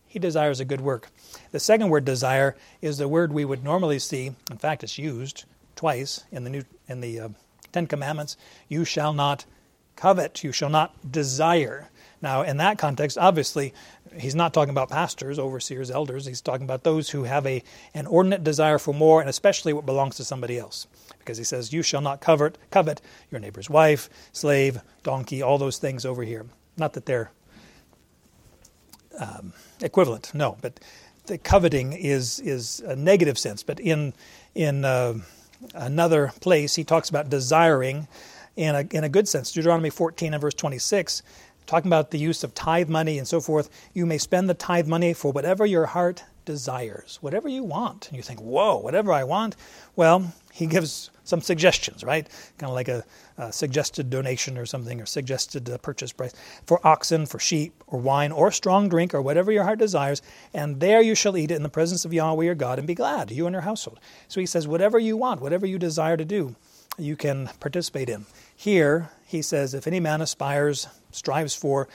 he 0.06 0.20
desires 0.20 0.60
a 0.60 0.64
good 0.64 0.80
work. 0.80 1.10
The 1.50 1.60
second 1.60 1.88
word 1.88 2.04
desire 2.04 2.56
is 2.80 2.98
the 2.98 3.08
word 3.08 3.32
we 3.32 3.44
would 3.44 3.64
normally 3.64 3.98
see. 3.98 4.32
In 4.48 4.58
fact, 4.58 4.84
it's 4.84 4.96
used 4.96 5.44
twice 5.74 6.24
in 6.30 6.44
the 6.44 6.50
new 6.50 6.64
in 6.88 7.00
the 7.00 7.18
uh, 7.18 7.28
Ten 7.72 7.88
Commandments. 7.88 8.36
You 8.68 8.84
shall 8.84 9.12
not 9.12 9.44
covet. 9.98 10.42
You 10.44 10.52
shall 10.52 10.70
not 10.70 11.10
desire. 11.10 11.90
Now, 12.22 12.42
in 12.42 12.56
that 12.56 12.78
context, 12.78 13.18
obviously, 13.18 13.74
he's 14.16 14.34
not 14.34 14.54
talking 14.54 14.70
about 14.70 14.88
pastors, 14.88 15.38
overseers, 15.38 15.90
elders. 15.90 16.24
He's 16.24 16.40
talking 16.40 16.64
about 16.64 16.84
those 16.84 17.10
who 17.10 17.24
have 17.24 17.46
a 17.46 17.62
an 17.94 18.06
ordinate 18.06 18.44
desire 18.44 18.78
for 18.78 18.94
more, 18.94 19.20
and 19.20 19.28
especially 19.28 19.72
what 19.72 19.84
belongs 19.84 20.16
to 20.16 20.24
somebody 20.24 20.58
else. 20.58 20.86
Because 21.18 21.36
he 21.36 21.44
says, 21.44 21.72
"You 21.72 21.82
shall 21.82 22.00
not 22.00 22.20
covet 22.20 22.58
covet 22.70 23.00
your 23.30 23.40
neighbor's 23.40 23.68
wife, 23.68 24.08
slave, 24.32 24.80
donkey, 25.02 25.42
all 25.42 25.58
those 25.58 25.78
things 25.78 26.06
over 26.06 26.22
here." 26.22 26.46
Not 26.76 26.92
that 26.94 27.06
they're 27.06 27.30
um, 29.18 29.52
equivalent, 29.82 30.32
no, 30.32 30.56
but 30.62 30.80
the 31.26 31.38
coveting 31.38 31.92
is 31.92 32.40
is 32.40 32.80
a 32.80 32.96
negative 32.96 33.38
sense. 33.38 33.62
But 33.62 33.80
in 33.80 34.14
in 34.54 34.84
uh, 34.84 35.14
another 35.74 36.32
place, 36.40 36.74
he 36.76 36.84
talks 36.84 37.08
about 37.08 37.28
desiring 37.28 38.08
in 38.58 38.74
a 38.74 38.86
in 38.90 39.04
a 39.04 39.08
good 39.08 39.28
sense. 39.28 39.52
Deuteronomy 39.52 39.88
14 39.88 40.34
and 40.34 40.40
verse 40.40 40.54
26, 40.54 41.22
talking 41.66 41.88
about 41.88 42.10
the 42.10 42.18
use 42.18 42.42
of 42.42 42.54
tithe 42.54 42.88
money 42.88 43.16
and 43.16 43.26
so 43.26 43.40
forth. 43.40 43.70
You 43.94 44.04
may 44.04 44.18
spend 44.18 44.50
the 44.50 44.54
tithe 44.54 44.88
money 44.88 45.14
for 45.14 45.30
whatever 45.32 45.64
your 45.64 45.86
heart 45.86 46.24
desires, 46.44 47.18
whatever 47.20 47.48
you 47.48 47.62
want. 47.62 48.08
And 48.08 48.16
you 48.16 48.22
think, 48.22 48.40
whoa, 48.40 48.78
whatever 48.78 49.12
I 49.12 49.22
want. 49.22 49.54
Well, 49.94 50.32
he 50.52 50.66
gives 50.66 51.10
some 51.22 51.40
suggestions, 51.42 52.02
right? 52.02 52.26
Kind 52.56 52.70
of 52.70 52.74
like 52.74 52.88
a, 52.88 53.04
a 53.36 53.52
suggested 53.52 54.10
donation 54.10 54.58
or 54.58 54.66
something, 54.66 55.00
or 55.00 55.06
suggested 55.06 55.68
uh, 55.68 55.78
purchase 55.78 56.10
price 56.10 56.32
for 56.66 56.84
oxen, 56.84 57.26
for 57.26 57.38
sheep, 57.38 57.84
or 57.86 58.00
wine, 58.00 58.32
or 58.32 58.50
strong 58.50 58.88
drink, 58.88 59.14
or 59.14 59.20
whatever 59.22 59.52
your 59.52 59.64
heart 59.64 59.78
desires. 59.78 60.20
And 60.54 60.80
there 60.80 61.02
you 61.02 61.14
shall 61.14 61.36
eat 61.36 61.50
it 61.50 61.56
in 61.56 61.62
the 61.62 61.68
presence 61.68 62.04
of 62.04 62.14
Yahweh 62.14 62.46
your 62.46 62.54
God 62.54 62.78
and 62.78 62.88
be 62.88 62.94
glad, 62.94 63.30
you 63.30 63.46
and 63.46 63.52
your 63.52 63.62
household. 63.62 64.00
So 64.26 64.40
he 64.40 64.46
says, 64.46 64.66
whatever 64.66 64.98
you 64.98 65.16
want, 65.16 65.42
whatever 65.42 65.66
you 65.66 65.78
desire 65.78 66.16
to 66.16 66.24
do, 66.24 66.56
you 66.98 67.14
can 67.14 67.50
participate 67.60 68.08
in. 68.08 68.24
Here, 68.60 69.10
he 69.24 69.40
says, 69.40 69.72
if 69.72 69.86
any 69.86 70.00
man 70.00 70.20
aspires, 70.20 70.88
strives 71.12 71.54
for, 71.54 71.88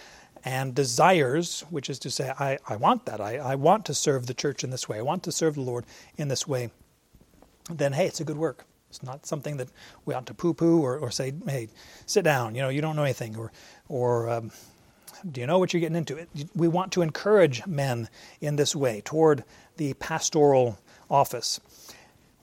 and 0.45 0.73
desires, 0.73 1.65
which 1.69 1.89
is 1.89 1.99
to 1.99 2.09
say, 2.09 2.29
I, 2.39 2.57
I 2.65 2.77
want 2.77 3.05
that. 3.05 3.19
I, 3.19 3.35
I 3.35 3.55
want 3.55 3.85
to 3.87 3.93
serve 3.93 4.27
the 4.27 4.33
church 4.33 4.63
in 4.63 4.69
this 4.69 4.87
way. 4.87 4.97
I 4.97 5.01
want 5.01 5.23
to 5.23 5.31
serve 5.33 5.55
the 5.55 5.61
Lord 5.61 5.83
in 6.15 6.29
this 6.29 6.47
way. 6.47 6.69
Then, 7.69 7.91
hey, 7.91 8.05
it's 8.05 8.21
a 8.21 8.23
good 8.23 8.37
work. 8.37 8.63
It's 8.87 9.03
not 9.03 9.25
something 9.25 9.57
that 9.57 9.67
we 10.05 10.13
ought 10.13 10.25
to 10.27 10.33
poo-poo 10.33 10.79
or, 10.79 10.97
or 10.97 11.11
say, 11.11 11.33
"Hey, 11.45 11.67
sit 12.05 12.23
down. 12.23 12.55
You 12.55 12.61
know, 12.61 12.69
you 12.69 12.79
don't 12.79 12.95
know 12.95 13.03
anything," 13.03 13.35
or, 13.35 13.51
or 13.89 14.29
um, 14.29 14.51
"Do 15.29 15.41
you 15.41 15.47
know 15.47 15.59
what 15.59 15.73
you're 15.73 15.81
getting 15.81 15.97
into?" 15.97 16.25
We 16.55 16.69
want 16.69 16.93
to 16.93 17.01
encourage 17.01 17.65
men 17.67 18.07
in 18.39 18.55
this 18.55 18.73
way 18.73 19.01
toward 19.03 19.43
the 19.75 19.95
pastoral 19.95 20.77
office. 21.09 21.59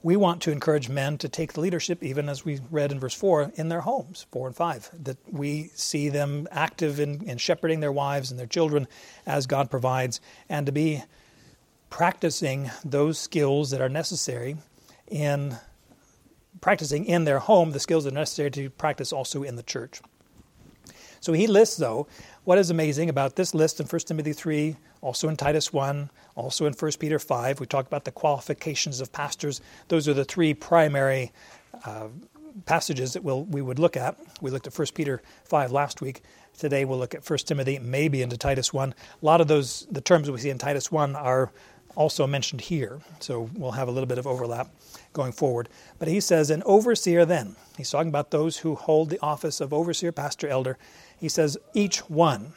We 0.03 0.15
want 0.15 0.41
to 0.43 0.51
encourage 0.51 0.89
men 0.89 1.19
to 1.19 1.29
take 1.29 1.53
the 1.53 1.61
leadership, 1.61 2.03
even 2.03 2.27
as 2.27 2.43
we 2.43 2.59
read 2.71 2.91
in 2.91 2.99
verse 2.99 3.13
4, 3.13 3.51
in 3.55 3.69
their 3.69 3.81
homes, 3.81 4.25
4 4.31 4.47
and 4.47 4.55
5, 4.55 4.89
that 5.03 5.17
we 5.31 5.69
see 5.75 6.09
them 6.09 6.47
active 6.49 6.99
in, 6.99 7.23
in 7.23 7.37
shepherding 7.37 7.81
their 7.81 7.91
wives 7.91 8.31
and 8.31 8.39
their 8.39 8.47
children 8.47 8.87
as 9.27 9.45
God 9.45 9.69
provides, 9.69 10.19
and 10.49 10.65
to 10.65 10.71
be 10.71 11.03
practicing 11.91 12.71
those 12.83 13.19
skills 13.19 13.69
that 13.69 13.81
are 13.81 13.89
necessary 13.89 14.57
in 15.07 15.57
practicing 16.61 17.05
in 17.05 17.25
their 17.25 17.39
home 17.39 17.71
the 17.71 17.79
skills 17.79 18.05
that 18.05 18.13
are 18.13 18.15
necessary 18.15 18.49
to 18.51 18.69
practice 18.71 19.13
also 19.13 19.43
in 19.43 19.55
the 19.55 19.63
church. 19.63 20.01
So 21.21 21.33
he 21.33 21.45
lists, 21.45 21.77
though, 21.77 22.07
what 22.45 22.57
is 22.57 22.71
amazing 22.71 23.07
about 23.07 23.35
this 23.35 23.53
list 23.53 23.79
in 23.79 23.85
1 23.85 23.99
Timothy 24.01 24.33
3, 24.33 24.75
also 25.01 25.29
in 25.29 25.37
Titus 25.37 25.71
1, 25.71 26.09
also 26.35 26.65
in 26.65 26.73
1 26.73 26.91
Peter 26.99 27.19
5. 27.19 27.59
We 27.59 27.67
talk 27.67 27.85
about 27.85 28.05
the 28.05 28.11
qualifications 28.11 28.99
of 28.99 29.13
pastors. 29.13 29.61
Those 29.87 30.07
are 30.07 30.15
the 30.15 30.25
three 30.25 30.55
primary 30.55 31.31
uh, 31.85 32.07
passages 32.65 33.13
that 33.13 33.23
we'll, 33.23 33.43
we 33.45 33.61
would 33.61 33.77
look 33.77 33.95
at. 33.95 34.17
We 34.41 34.49
looked 34.49 34.65
at 34.65 34.77
1 34.77 34.87
Peter 34.95 35.21
5 35.45 35.71
last 35.71 36.01
week. 36.01 36.23
Today 36.57 36.85
we'll 36.85 36.97
look 36.97 37.13
at 37.13 37.29
1 37.29 37.39
Timothy, 37.39 37.77
maybe 37.77 38.23
into 38.23 38.35
Titus 38.35 38.73
1. 38.73 38.89
A 38.89 39.25
lot 39.25 39.41
of 39.41 39.47
those, 39.47 39.87
the 39.91 40.01
terms 40.01 40.29
we 40.29 40.39
see 40.39 40.49
in 40.49 40.57
Titus 40.57 40.91
1 40.91 41.15
are 41.15 41.51
also 41.95 42.25
mentioned 42.27 42.61
here. 42.61 42.99
So 43.19 43.49
we'll 43.55 43.71
have 43.71 43.87
a 43.87 43.91
little 43.91 44.07
bit 44.07 44.17
of 44.17 44.27
overlap 44.27 44.69
going 45.13 45.31
forward. 45.31 45.69
But 45.99 46.07
he 46.07 46.19
says, 46.19 46.49
an 46.49 46.63
overseer 46.65 47.25
then, 47.25 47.55
he's 47.77 47.91
talking 47.91 48.09
about 48.09 48.31
those 48.31 48.57
who 48.57 48.75
hold 48.75 49.09
the 49.09 49.19
office 49.21 49.61
of 49.61 49.73
overseer, 49.73 50.11
pastor, 50.11 50.47
elder. 50.47 50.77
He 51.21 51.29
says, 51.29 51.55
each 51.75 51.99
one, 52.09 52.53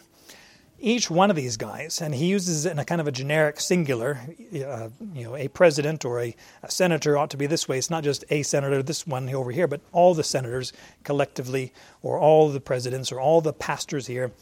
each 0.80 1.10
one 1.10 1.28
of 1.28 1.36
these 1.36 1.58
guys, 1.58 2.00
and 2.00 2.14
he 2.14 2.24
uses 2.24 2.64
it 2.64 2.72
in 2.72 2.78
a 2.78 2.84
kind 2.84 2.98
of 2.98 3.06
a 3.06 3.12
generic 3.12 3.60
singular, 3.60 4.18
uh, 4.54 4.88
you 5.12 5.24
know, 5.24 5.36
a 5.36 5.48
president 5.48 6.02
or 6.06 6.18
a, 6.18 6.34
a, 6.62 6.70
senator 6.70 7.18
ought 7.18 7.28
to 7.28 7.36
be 7.36 7.46
this 7.46 7.68
way. 7.68 7.76
It's 7.76 7.90
not 7.90 8.04
just 8.04 8.24
a 8.30 8.42
senator, 8.42 8.82
this 8.82 9.06
one 9.06 9.28
over 9.28 9.50
here, 9.50 9.68
but 9.68 9.82
all 9.92 10.14
the 10.14 10.24
senators 10.24 10.72
collectively, 11.02 11.74
or 12.00 12.18
all 12.18 12.48
the 12.48 12.58
presidents, 12.58 13.12
or 13.12 13.20
all 13.20 13.42
the 13.42 13.52
pastors 13.52 14.06
here. 14.06 14.32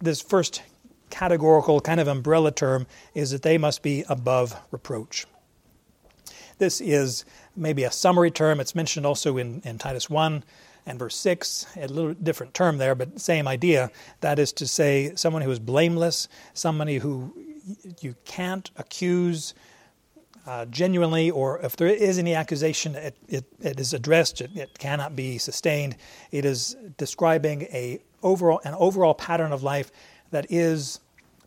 This 0.00 0.20
first 0.20 0.62
categorical 1.08 1.80
kind 1.80 1.98
of 1.98 2.08
umbrella 2.08 2.52
term 2.52 2.86
is 3.14 3.30
that 3.30 3.40
they 3.40 3.56
must 3.56 3.82
be 3.82 4.04
above 4.10 4.54
reproach. 4.70 5.26
This 6.58 6.82
is 6.82 7.24
maybe 7.56 7.84
a 7.84 7.90
summary 7.90 8.30
term. 8.30 8.60
It's 8.60 8.74
mentioned 8.74 9.06
also 9.06 9.38
in, 9.38 9.62
in 9.64 9.78
Titus 9.78 10.10
1 10.10 10.44
And 10.90 10.98
verse 10.98 11.14
6, 11.14 11.66
a 11.76 11.86
little 11.86 12.14
different 12.14 12.52
term 12.52 12.78
there, 12.78 12.96
but 12.96 13.20
same 13.20 13.46
idea. 13.46 13.92
That 14.22 14.40
is 14.40 14.52
to 14.54 14.66
say, 14.66 15.12
someone 15.14 15.40
who 15.40 15.50
is 15.52 15.60
blameless, 15.60 16.26
somebody 16.52 16.98
who 16.98 17.32
you 18.00 18.16
can't 18.24 18.68
accuse 18.76 19.54
uh, 20.48 20.64
genuinely, 20.64 21.30
or 21.30 21.60
if 21.60 21.76
there 21.76 21.86
is 21.86 22.18
any 22.18 22.34
accusation, 22.34 22.96
it, 22.96 23.16
it, 23.28 23.44
it 23.60 23.78
is 23.78 23.94
addressed, 23.94 24.40
it, 24.40 24.50
it 24.56 24.78
cannot 24.80 25.14
be 25.14 25.38
sustained. 25.38 25.94
It 26.32 26.44
is 26.44 26.76
describing 26.96 27.62
a 27.72 28.00
overall, 28.24 28.60
an 28.64 28.74
overall 28.74 29.14
pattern 29.14 29.52
of 29.52 29.62
life 29.62 29.92
that 30.32 30.46
is 30.50 30.98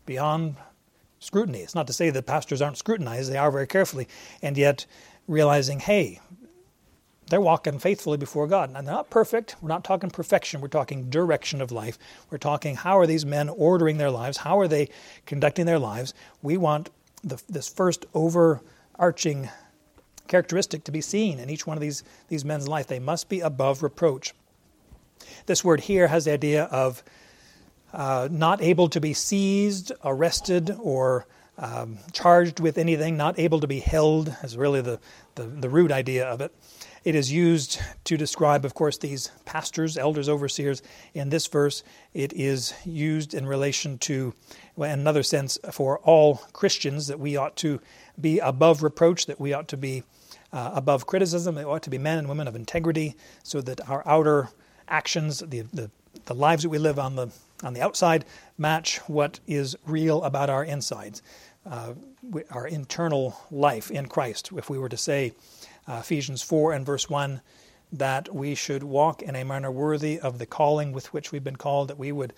beyond 0.06 0.56
scrutiny. 1.20 1.58
It's 1.58 1.74
not 1.74 1.86
to 1.88 1.92
say 1.92 2.08
that 2.08 2.24
pastors 2.24 2.62
aren't 2.62 2.78
scrutinized, 2.78 3.30
they 3.30 3.36
are 3.36 3.50
very 3.50 3.66
carefully, 3.66 4.08
and 4.40 4.56
yet 4.56 4.86
realizing, 5.28 5.80
hey, 5.80 6.20
they're 7.28 7.40
walking 7.40 7.78
faithfully 7.78 8.18
before 8.18 8.46
God. 8.46 8.68
And 8.68 8.86
they're 8.86 8.94
not 8.94 9.10
perfect. 9.10 9.56
We're 9.60 9.68
not 9.68 9.84
talking 9.84 10.10
perfection. 10.10 10.60
We're 10.60 10.68
talking 10.68 11.08
direction 11.10 11.60
of 11.60 11.72
life. 11.72 11.98
We're 12.30 12.38
talking 12.38 12.76
how 12.76 12.98
are 12.98 13.06
these 13.06 13.24
men 13.24 13.48
ordering 13.48 13.96
their 13.96 14.10
lives? 14.10 14.38
How 14.38 14.58
are 14.60 14.68
they 14.68 14.90
conducting 15.26 15.66
their 15.66 15.78
lives? 15.78 16.12
We 16.42 16.56
want 16.56 16.90
the, 17.22 17.42
this 17.48 17.68
first 17.68 18.06
overarching 18.14 19.48
characteristic 20.28 20.84
to 20.84 20.92
be 20.92 21.00
seen 21.00 21.38
in 21.38 21.50
each 21.50 21.66
one 21.66 21.76
of 21.76 21.80
these, 21.80 22.02
these 22.28 22.44
men's 22.44 22.68
life. 22.68 22.86
They 22.86 22.98
must 22.98 23.28
be 23.28 23.40
above 23.40 23.82
reproach. 23.82 24.34
This 25.46 25.64
word 25.64 25.80
here 25.80 26.08
has 26.08 26.26
the 26.26 26.32
idea 26.32 26.64
of 26.64 27.02
uh, 27.92 28.28
not 28.30 28.60
able 28.60 28.88
to 28.88 29.00
be 29.00 29.12
seized, 29.12 29.92
arrested, 30.04 30.76
or 30.80 31.26
um, 31.58 31.98
charged 32.12 32.60
with 32.60 32.78
anything, 32.78 33.16
not 33.16 33.38
able 33.38 33.60
to 33.60 33.66
be 33.66 33.80
held, 33.80 34.34
is 34.42 34.56
really 34.56 34.80
the, 34.80 34.98
the, 35.36 35.44
the 35.44 35.68
root 35.68 35.92
idea 35.92 36.26
of 36.26 36.40
it. 36.40 36.52
It 37.04 37.14
is 37.14 37.30
used 37.30 37.80
to 38.04 38.16
describe, 38.16 38.64
of 38.64 38.74
course, 38.74 38.96
these 38.96 39.30
pastors, 39.44 39.98
elders, 39.98 40.28
overseers. 40.28 40.82
In 41.12 41.28
this 41.28 41.46
verse, 41.46 41.82
it 42.14 42.32
is 42.32 42.72
used 42.84 43.34
in 43.34 43.46
relation 43.46 43.98
to, 43.98 44.34
well, 44.74 44.90
in 44.90 45.00
another 45.00 45.22
sense, 45.22 45.58
for 45.70 45.98
all 45.98 46.36
Christians 46.52 47.06
that 47.08 47.20
we 47.20 47.36
ought 47.36 47.56
to 47.56 47.80
be 48.18 48.38
above 48.38 48.82
reproach, 48.82 49.26
that 49.26 49.38
we 49.38 49.52
ought 49.52 49.68
to 49.68 49.76
be 49.76 50.02
uh, 50.52 50.70
above 50.74 51.06
criticism, 51.06 51.56
that 51.56 51.66
we 51.66 51.72
ought 51.72 51.82
to 51.82 51.90
be 51.90 51.98
men 51.98 52.18
and 52.18 52.28
women 52.28 52.48
of 52.48 52.56
integrity, 52.56 53.16
so 53.42 53.60
that 53.60 53.86
our 53.88 54.02
outer 54.06 54.48
actions, 54.88 55.40
the, 55.40 55.60
the, 55.72 55.90
the 56.24 56.34
lives 56.34 56.62
that 56.62 56.70
we 56.70 56.78
live 56.78 56.98
on 56.98 57.16
the 57.16 57.28
on 57.62 57.72
the 57.72 57.80
outside 57.80 58.24
match 58.58 58.98
what 59.08 59.40
is 59.46 59.76
real 59.86 60.22
about 60.24 60.50
our 60.50 60.64
insides, 60.64 61.22
uh, 61.66 61.94
our 62.50 62.66
internal 62.66 63.36
life 63.50 63.90
in 63.90 64.06
Christ. 64.06 64.50
If 64.56 64.68
we 64.68 64.78
were 64.78 64.88
to 64.88 64.96
say, 64.96 65.32
uh, 65.86 65.98
Ephesians 66.00 66.42
4 66.42 66.72
and 66.72 66.86
verse 66.86 67.08
1, 67.08 67.40
that 67.92 68.34
we 68.34 68.54
should 68.54 68.82
walk 68.82 69.22
in 69.22 69.36
a 69.36 69.44
manner 69.44 69.70
worthy 69.70 70.18
of 70.18 70.38
the 70.38 70.46
calling 70.46 70.92
with 70.92 71.12
which 71.12 71.32
we've 71.32 71.44
been 71.44 71.56
called, 71.56 71.88
that 71.88 71.98
we 71.98 72.12
would 72.12 72.32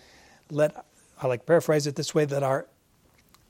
let, 0.51 0.85
I 1.21 1.27
like 1.27 1.47
paraphrase 1.47 1.87
it 1.87 1.97
this 1.97 2.15
way, 2.15 2.25
that 2.25 2.43
our 2.43 2.67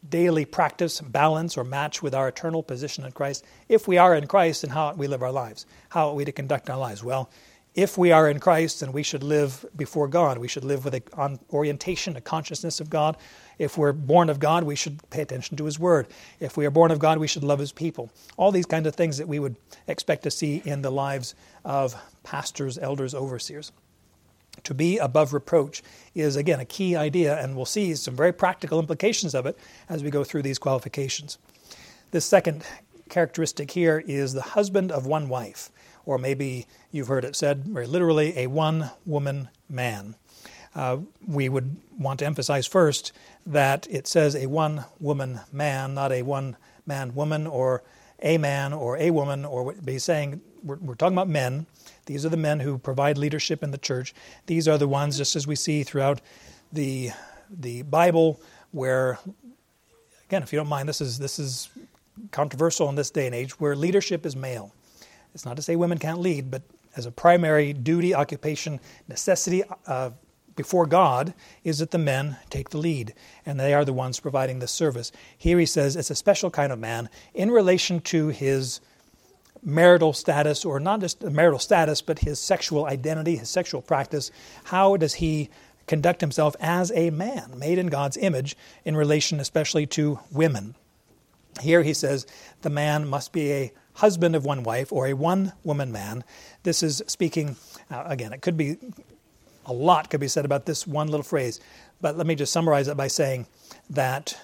daily 0.08 0.44
practice 0.44 1.00
balance 1.00 1.56
or 1.56 1.64
match 1.64 2.02
with 2.02 2.14
our 2.14 2.28
eternal 2.28 2.62
position 2.62 3.04
in 3.04 3.12
Christ. 3.12 3.44
If 3.68 3.88
we 3.88 3.98
are 3.98 4.14
in 4.14 4.26
Christ, 4.26 4.62
and 4.62 4.72
how 4.72 4.92
we 4.94 5.08
live 5.08 5.22
our 5.22 5.32
lives, 5.32 5.66
how 5.88 6.08
are 6.08 6.14
we 6.14 6.24
to 6.24 6.32
conduct 6.32 6.70
our 6.70 6.78
lives? 6.78 7.02
Well, 7.02 7.28
if 7.76 7.98
we 7.98 8.10
are 8.10 8.28
in 8.28 8.40
Christ, 8.40 8.80
then 8.80 8.90
we 8.90 9.02
should 9.02 9.22
live 9.22 9.66
before 9.76 10.08
God. 10.08 10.38
We 10.38 10.48
should 10.48 10.64
live 10.64 10.86
with 10.86 10.94
an 10.94 11.38
orientation, 11.52 12.16
a 12.16 12.22
consciousness 12.22 12.80
of 12.80 12.88
God. 12.88 13.18
If 13.58 13.76
we're 13.76 13.92
born 13.92 14.30
of 14.30 14.40
God, 14.40 14.64
we 14.64 14.74
should 14.74 14.98
pay 15.10 15.20
attention 15.20 15.58
to 15.58 15.66
His 15.66 15.78
Word. 15.78 16.08
If 16.40 16.56
we 16.56 16.64
are 16.64 16.70
born 16.70 16.90
of 16.90 16.98
God, 16.98 17.18
we 17.18 17.26
should 17.26 17.44
love 17.44 17.58
His 17.58 17.72
people. 17.72 18.10
All 18.38 18.50
these 18.50 18.64
kinds 18.64 18.86
of 18.86 18.94
things 18.94 19.18
that 19.18 19.28
we 19.28 19.38
would 19.38 19.56
expect 19.86 20.22
to 20.22 20.30
see 20.30 20.62
in 20.64 20.80
the 20.80 20.90
lives 20.90 21.34
of 21.66 21.94
pastors, 22.24 22.78
elders, 22.78 23.14
overseers. 23.14 23.72
To 24.64 24.72
be 24.72 24.96
above 24.96 25.34
reproach 25.34 25.82
is, 26.14 26.34
again, 26.34 26.60
a 26.60 26.64
key 26.64 26.96
idea, 26.96 27.38
and 27.38 27.54
we'll 27.54 27.66
see 27.66 27.94
some 27.94 28.16
very 28.16 28.32
practical 28.32 28.80
implications 28.80 29.34
of 29.34 29.44
it 29.44 29.58
as 29.90 30.02
we 30.02 30.10
go 30.10 30.24
through 30.24 30.42
these 30.42 30.58
qualifications. 30.58 31.36
The 32.10 32.22
second 32.22 32.64
characteristic 33.10 33.70
here 33.70 34.02
is 34.06 34.32
the 34.32 34.40
husband 34.40 34.90
of 34.90 35.06
one 35.06 35.28
wife 35.28 35.70
or 36.06 36.16
maybe 36.16 36.66
you've 36.90 37.08
heard 37.08 37.24
it 37.24 37.36
said 37.36 37.64
very 37.64 37.86
literally, 37.86 38.38
a 38.38 38.46
one 38.46 38.90
woman 39.04 39.48
man. 39.68 40.14
Uh, 40.74 40.98
we 41.26 41.48
would 41.48 41.76
want 41.98 42.20
to 42.20 42.26
emphasize 42.26 42.66
first 42.66 43.12
that 43.44 43.86
it 43.90 44.06
says 44.06 44.36
a 44.36 44.46
one 44.46 44.84
woman 45.00 45.40
man, 45.52 45.94
not 45.94 46.12
a 46.12 46.22
one 46.22 46.56
man 46.86 47.14
woman 47.14 47.46
or 47.46 47.82
a 48.22 48.38
man 48.38 48.72
or 48.72 48.96
a 48.96 49.10
woman, 49.10 49.44
or 49.44 49.72
be 49.72 49.98
saying 49.98 50.40
we're, 50.62 50.76
we're, 50.76 50.94
talking 50.94 51.16
about 51.16 51.28
men. 51.28 51.66
These 52.06 52.24
are 52.24 52.28
the 52.28 52.36
men 52.36 52.60
who 52.60 52.78
provide 52.78 53.18
leadership 53.18 53.62
in 53.62 53.70
the 53.70 53.78
church. 53.78 54.14
These 54.46 54.68
are 54.68 54.78
the 54.78 54.88
ones, 54.88 55.18
just 55.18 55.36
as 55.36 55.46
we 55.46 55.56
see 55.56 55.82
throughout 55.82 56.20
the 56.72 57.10
the 57.50 57.82
Bible, 57.82 58.40
where 58.72 59.18
again, 60.28 60.42
if 60.42 60.52
you 60.52 60.58
don't 60.58 60.68
mind, 60.68 60.88
this 60.88 61.00
is 61.00 61.18
this 61.18 61.38
is 61.38 61.68
controversial 62.30 62.88
in 62.88 62.94
this 62.94 63.10
day 63.10 63.26
and 63.26 63.34
age, 63.34 63.58
where 63.60 63.74
leadership 63.76 64.26
is 64.26 64.36
male. 64.36 64.72
It's 65.36 65.44
not 65.44 65.56
to 65.56 65.62
say 65.62 65.76
women 65.76 65.98
can't 65.98 66.20
lead, 66.20 66.50
but 66.50 66.62
as 66.96 67.04
a 67.04 67.10
primary 67.10 67.74
duty, 67.74 68.14
occupation, 68.14 68.80
necessity 69.06 69.62
uh, 69.86 70.12
before 70.56 70.86
God 70.86 71.34
is 71.62 71.80
that 71.80 71.90
the 71.90 71.98
men 71.98 72.38
take 72.48 72.70
the 72.70 72.78
lead, 72.78 73.12
and 73.44 73.60
they 73.60 73.74
are 73.74 73.84
the 73.84 73.92
ones 73.92 74.18
providing 74.18 74.60
the 74.60 74.66
service. 74.66 75.12
Here 75.36 75.58
he 75.58 75.66
says 75.66 75.94
it's 75.94 76.10
a 76.10 76.14
special 76.14 76.50
kind 76.50 76.72
of 76.72 76.78
man 76.78 77.10
in 77.34 77.50
relation 77.50 78.00
to 78.00 78.28
his 78.28 78.80
marital 79.62 80.14
status, 80.14 80.64
or 80.64 80.80
not 80.80 81.00
just 81.00 81.20
the 81.20 81.30
marital 81.30 81.58
status, 81.58 82.00
but 82.00 82.20
his 82.20 82.40
sexual 82.40 82.86
identity, 82.86 83.36
his 83.36 83.50
sexual 83.50 83.82
practice. 83.82 84.30
How 84.64 84.96
does 84.96 85.12
he 85.12 85.50
conduct 85.86 86.22
himself 86.22 86.56
as 86.60 86.90
a 86.92 87.10
man, 87.10 87.58
made 87.58 87.76
in 87.76 87.88
God's 87.88 88.16
image, 88.16 88.56
in 88.86 88.96
relation 88.96 89.38
especially 89.38 89.84
to 89.88 90.18
women? 90.32 90.76
Here 91.60 91.82
he 91.82 91.92
says 91.92 92.26
the 92.62 92.70
man 92.70 93.06
must 93.06 93.34
be 93.34 93.52
a 93.52 93.72
husband 93.96 94.36
of 94.36 94.44
one 94.44 94.62
wife 94.62 94.92
or 94.92 95.06
a 95.06 95.12
one 95.14 95.52
woman 95.64 95.92
man. 95.92 96.24
This 96.62 96.82
is 96.82 97.02
speaking, 97.06 97.56
uh, 97.90 98.04
again, 98.06 98.32
it 98.32 98.42
could 98.42 98.56
be 98.56 98.76
a 99.66 99.72
lot 99.72 100.10
could 100.10 100.20
be 100.20 100.28
said 100.28 100.44
about 100.44 100.64
this 100.64 100.86
one 100.86 101.08
little 101.08 101.24
phrase, 101.24 101.60
but 102.00 102.16
let 102.16 102.26
me 102.26 102.34
just 102.34 102.52
summarize 102.52 102.88
it 102.88 102.96
by 102.96 103.08
saying 103.08 103.46
that 103.90 104.38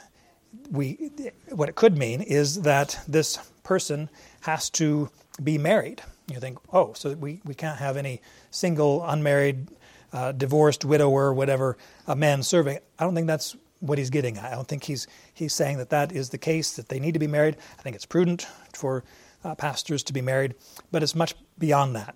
we, 0.70 1.10
what 1.50 1.68
it 1.68 1.76
could 1.76 1.96
mean 1.96 2.20
is 2.20 2.62
that 2.62 2.98
this 3.06 3.38
person 3.62 4.10
has 4.40 4.68
to 4.70 5.08
be 5.42 5.58
married. 5.58 6.02
You 6.30 6.40
think, 6.40 6.58
oh, 6.72 6.92
so 6.94 7.12
we, 7.14 7.40
we 7.44 7.54
can't 7.54 7.78
have 7.78 7.96
any 7.96 8.20
single, 8.50 9.04
unmarried, 9.04 9.68
uh, 10.12 10.32
divorced 10.32 10.84
widower, 10.84 11.32
whatever, 11.32 11.78
a 12.06 12.16
man 12.16 12.42
serving. 12.42 12.78
I 12.98 13.04
don't 13.04 13.14
think 13.14 13.26
that's 13.26 13.56
what 13.80 13.98
he's 13.98 14.10
getting 14.10 14.38
at. 14.38 14.44
I 14.44 14.54
don't 14.54 14.68
think 14.68 14.84
he's 14.84 15.06
he's 15.34 15.52
saying 15.52 15.78
that 15.78 15.90
that 15.90 16.12
is 16.12 16.30
the 16.30 16.38
case 16.38 16.76
that 16.76 16.88
they 16.88 17.00
need 17.00 17.12
to 17.14 17.18
be 17.18 17.26
married. 17.26 17.56
I 17.78 17.82
think 17.82 17.96
it's 17.96 18.06
prudent 18.06 18.46
for 18.74 19.02
uh, 19.44 19.54
pastors 19.54 20.02
to 20.04 20.12
be 20.12 20.20
married, 20.20 20.54
but 20.90 21.02
it's 21.02 21.14
much 21.14 21.34
beyond 21.58 21.96
that. 21.96 22.14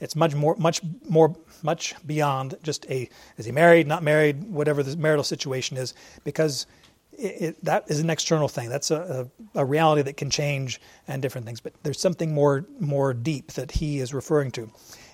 It's 0.00 0.16
much 0.16 0.34
more, 0.34 0.56
much 0.56 0.80
more, 1.08 1.36
much 1.62 1.94
beyond 2.04 2.56
just 2.62 2.90
a 2.90 3.08
is 3.36 3.46
he 3.46 3.52
married, 3.52 3.86
not 3.86 4.02
married, 4.02 4.42
whatever 4.44 4.82
the 4.82 4.96
marital 4.96 5.22
situation 5.22 5.76
is, 5.76 5.94
because 6.24 6.66
it, 7.12 7.42
it, 7.42 7.64
that 7.64 7.84
is 7.88 8.00
an 8.00 8.10
external 8.10 8.48
thing. 8.48 8.68
That's 8.68 8.90
a, 8.90 9.30
a, 9.54 9.60
a, 9.60 9.64
reality 9.64 10.02
that 10.02 10.16
can 10.16 10.28
change 10.28 10.80
and 11.06 11.22
different 11.22 11.46
things. 11.46 11.60
But 11.60 11.74
there's 11.84 12.00
something 12.00 12.34
more 12.34 12.66
more 12.80 13.14
deep 13.14 13.52
that 13.52 13.70
he 13.70 14.00
is 14.00 14.12
referring 14.12 14.50
to. 14.52 14.70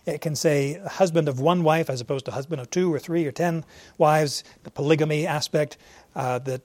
It 0.06 0.22
can 0.22 0.34
say 0.34 0.80
husband 0.86 1.28
of 1.28 1.38
one 1.38 1.64
wife 1.64 1.90
as 1.90 2.00
opposed 2.00 2.24
to 2.24 2.30
husband 2.30 2.62
of 2.62 2.70
two 2.70 2.92
or 2.92 2.98
three 2.98 3.26
or 3.26 3.32
ten 3.32 3.66
wives. 3.98 4.42
The 4.62 4.70
polygamy 4.70 5.26
aspect 5.26 5.76
uh, 6.16 6.38
that 6.40 6.62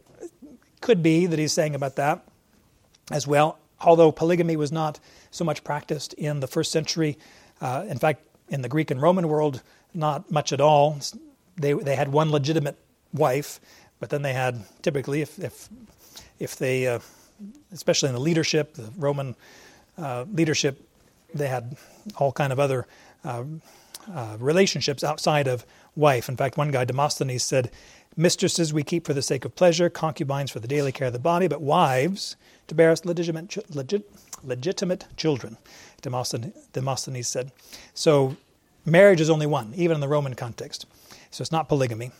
could 0.79 1.03
be 1.03 1.25
that 1.25 1.39
he's 1.39 1.51
saying 1.51 1.75
about 1.75 1.97
that 1.97 2.25
as 3.11 3.27
well 3.27 3.59
although 3.83 4.11
polygamy 4.11 4.55
was 4.55 4.71
not 4.71 4.99
so 5.31 5.43
much 5.43 5.63
practiced 5.63 6.13
in 6.13 6.39
the 6.39 6.47
first 6.47 6.71
century, 6.71 7.17
uh, 7.61 7.85
in 7.87 7.97
fact, 7.97 8.21
in 8.49 8.61
the 8.61 8.69
Greek 8.69 8.91
and 8.91 9.01
Roman 9.01 9.27
world, 9.27 9.61
not 9.93 10.29
much 10.31 10.51
at 10.51 10.61
all. 10.61 10.97
They, 11.55 11.73
they 11.73 11.95
had 11.95 12.11
one 12.11 12.31
legitimate 12.31 12.77
wife, 13.13 13.59
but 13.99 14.09
then 14.09 14.21
they 14.21 14.33
had 14.33 14.63
typically, 14.81 15.21
if, 15.21 15.39
if, 15.39 15.69
if 16.39 16.55
they, 16.55 16.87
uh, 16.87 16.99
especially 17.71 18.09
in 18.09 18.15
the 18.15 18.21
leadership, 18.21 18.73
the 18.73 18.91
Roman 18.97 19.35
uh, 19.97 20.25
leadership, 20.31 20.81
they 21.33 21.47
had 21.47 21.77
all 22.17 22.31
kind 22.31 22.51
of 22.51 22.59
other 22.59 22.87
uh, 23.23 23.43
uh, 24.13 24.37
relationships 24.39 25.03
outside 25.03 25.47
of 25.47 25.65
wife. 25.95 26.27
In 26.27 26.35
fact, 26.35 26.57
one 26.57 26.71
guy, 26.71 26.85
Demosthenes, 26.85 27.43
said, 27.43 27.71
Mistresses 28.15 28.71
we 28.71 28.83
keep 28.83 29.07
for 29.07 29.13
the 29.13 29.23
sake 29.23 29.43
of 29.43 29.55
pleasure, 29.55 29.89
concubines 29.89 30.51
for 30.51 30.59
the 30.59 30.67
daily 30.67 30.91
care 30.91 31.07
of 31.07 31.13
the 31.13 31.19
body, 31.19 31.47
but 31.47 31.61
wives 31.61 32.35
to 32.67 32.75
bear 32.75 32.91
us 32.91 33.05
legitimate, 33.05 33.75
legit, 33.75 34.09
legitimate 34.43 35.05
children, 35.17 35.57
Demosthenes, 36.01 37.27
said. 37.27 37.51
So 37.93 38.37
marriage 38.85 39.21
is 39.21 39.29
only 39.29 39.47
one, 39.47 39.73
even 39.75 39.95
in 39.95 40.01
the 40.01 40.07
Roman 40.07 40.33
context. 40.33 40.85
So 41.31 41.41
it's 41.41 41.51
not 41.51 41.67
polygamy. 41.67 42.11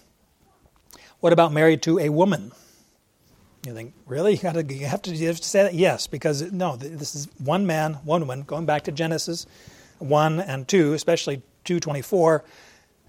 What 1.20 1.34
about 1.34 1.54
married 1.54 1.82
to 1.84 2.00
a 2.00 2.10
woman? 2.10 2.52
You 3.66 3.74
think, 3.74 3.94
really? 4.06 4.34
You, 4.34 4.40
gotta, 4.40 4.64
you, 4.64 4.86
have 4.88 5.02
to, 5.04 5.12
you 5.16 5.28
have 5.28 5.38
to 5.38 5.48
say 5.48 5.64
that? 5.64 5.74
Yes, 5.74 6.08
because 6.08 6.52
no, 6.52 6.76
this 6.76 7.16
is 7.16 7.30
one 7.38 7.66
man, 7.66 7.94
one 8.04 8.22
woman, 8.22 8.42
going 8.42 8.66
back 8.66 8.84
to 8.84 8.92
Genesis 8.92 9.46
1 10.00 10.42
and 10.42 10.68
2, 10.68 10.94
especially 10.94 11.42
2.24, 11.64 12.42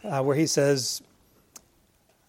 uh, 0.04 0.22
where 0.22 0.36
he 0.36 0.46
says, 0.46 1.02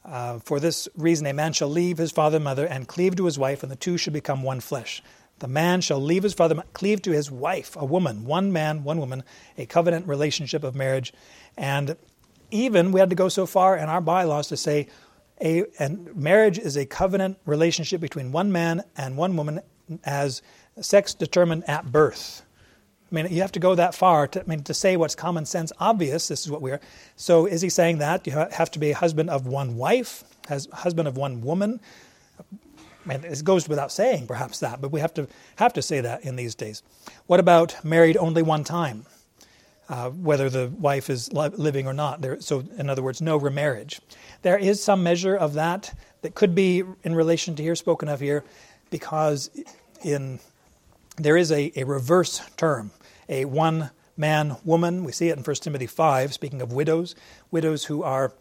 uh, 0.06 0.40
For 0.40 0.60
this 0.60 0.88
reason 0.96 1.26
a 1.28 1.34
man 1.34 1.54
shall 1.54 1.70
leave 1.70 1.98
his 1.98 2.12
father 2.12 2.38
and 2.38 2.44
mother 2.44 2.66
and 2.66 2.88
cleave 2.88 3.16
to 3.18 3.26
his 3.26 3.40
wife, 3.40 3.64
and 3.64 3.72
the 3.72 3.76
two 3.76 3.98
shall 3.98 4.14
become 4.14 4.44
one 4.44 4.60
flesh. 4.60 5.02
The 5.40 5.48
man 5.48 5.82
shall 5.82 6.00
leave 6.00 6.24
his 6.24 6.34
father, 6.34 6.64
cleave 6.74 7.02
to 7.02 7.12
his 7.12 7.30
wife, 7.30 7.76
a 7.76 7.84
woman, 7.84 8.26
one 8.26 8.54
man, 8.54 8.84
one 8.84 9.00
woman, 9.00 9.24
a 9.58 9.66
covenant 9.66 10.08
relationship 10.08 10.64
of 10.64 10.76
marriage. 10.76 11.14
And 11.58 11.98
even 12.52 12.92
we 12.92 13.00
had 13.00 13.10
to 13.10 13.16
go 13.16 13.28
so 13.28 13.46
far 13.46 13.76
in 13.76 13.90
our 13.90 14.00
bylaws 14.00 14.48
to 14.48 14.58
say 14.58 14.88
a 15.42 15.66
and 15.80 16.16
marriage 16.16 16.58
is 16.58 16.78
a 16.78 16.86
covenant 16.86 17.38
relationship 17.46 18.00
between 18.00 18.32
one 18.32 18.52
man 18.52 18.84
and 18.96 19.18
one 19.18 19.36
woman 19.36 19.60
as 20.06 20.42
sex 20.80 21.14
determined 21.14 21.68
at 21.68 21.92
birth. 21.92 22.45
I 23.16 23.24
mean, 23.24 23.34
you 23.34 23.42
have 23.42 23.52
to 23.54 23.60
go 23.60 23.76
that 23.76 23.96
far 23.96 24.28
to, 24.28 24.42
I 24.42 24.44
mean, 24.46 24.64
to 24.64 24.74
say 24.74 24.98
what's 24.98 25.16
common 25.16 25.46
sense 25.46 25.72
obvious. 25.80 26.28
This 26.28 26.42
is 26.42 26.52
what 26.52 26.62
we 26.62 26.72
are. 26.72 26.82
So, 27.16 27.46
is 27.46 27.62
he 27.62 27.70
saying 27.70 28.00
that 28.00 28.28
you 28.28 28.34
have 28.34 28.70
to 28.72 28.80
be 28.80 28.92
a 28.92 28.96
husband 28.96 29.30
of 29.30 29.48
one 29.48 29.78
wife, 29.78 30.26
has 30.50 30.68
husband 30.74 31.08
of 31.08 31.16
one 31.16 31.42
woman? 31.42 31.80
And 33.10 33.24
it 33.24 33.44
goes 33.44 33.70
without 33.70 33.92
saying, 33.92 34.28
perhaps 34.28 34.60
that, 34.60 34.82
but 34.82 34.92
we 34.92 35.00
have 35.00 35.14
to 35.14 35.28
have 35.58 35.72
to 35.74 35.82
say 35.82 36.02
that 36.02 36.26
in 36.26 36.36
these 36.36 36.56
days. 36.56 36.84
What 37.28 37.40
about 37.40 37.86
married 37.86 38.18
only 38.18 38.42
one 38.42 38.64
time, 38.64 39.06
uh, 39.88 40.10
whether 40.10 40.50
the 40.50 40.74
wife 40.78 41.10
is 41.10 41.32
li- 41.32 41.50
living 41.50 41.88
or 41.88 41.94
not? 41.94 42.22
There, 42.22 42.42
so, 42.42 42.64
in 42.78 42.90
other 42.90 43.04
words, 43.04 43.22
no 43.22 43.38
remarriage. 43.38 44.02
There 44.42 44.58
is 44.58 44.84
some 44.84 45.04
measure 45.04 45.36
of 45.36 45.54
that 45.54 45.94
that 46.22 46.36
could 46.36 46.54
be 46.54 46.84
in 47.04 47.16
relation 47.16 47.56
to 47.56 47.64
here 47.64 47.76
spoken 47.76 48.10
of 48.10 48.20
here, 48.20 48.44
because 48.90 49.52
in 50.04 50.40
there 51.18 51.38
is 51.38 51.52
a, 51.52 51.72
a 51.76 51.86
reverse 51.86 52.42
term, 52.58 52.92
a 53.30 53.46
one 53.46 53.92
man 54.18 54.58
woman. 54.64 55.04
We 55.04 55.12
see 55.12 55.30
it 55.30 55.38
in 55.38 55.44
1 55.44 55.56
Timothy 55.58 55.88
5, 55.88 56.34
speaking 56.34 56.62
of 56.62 56.72
widows, 56.72 57.16
widows 57.52 57.86
who 57.86 58.04
are 58.04 58.34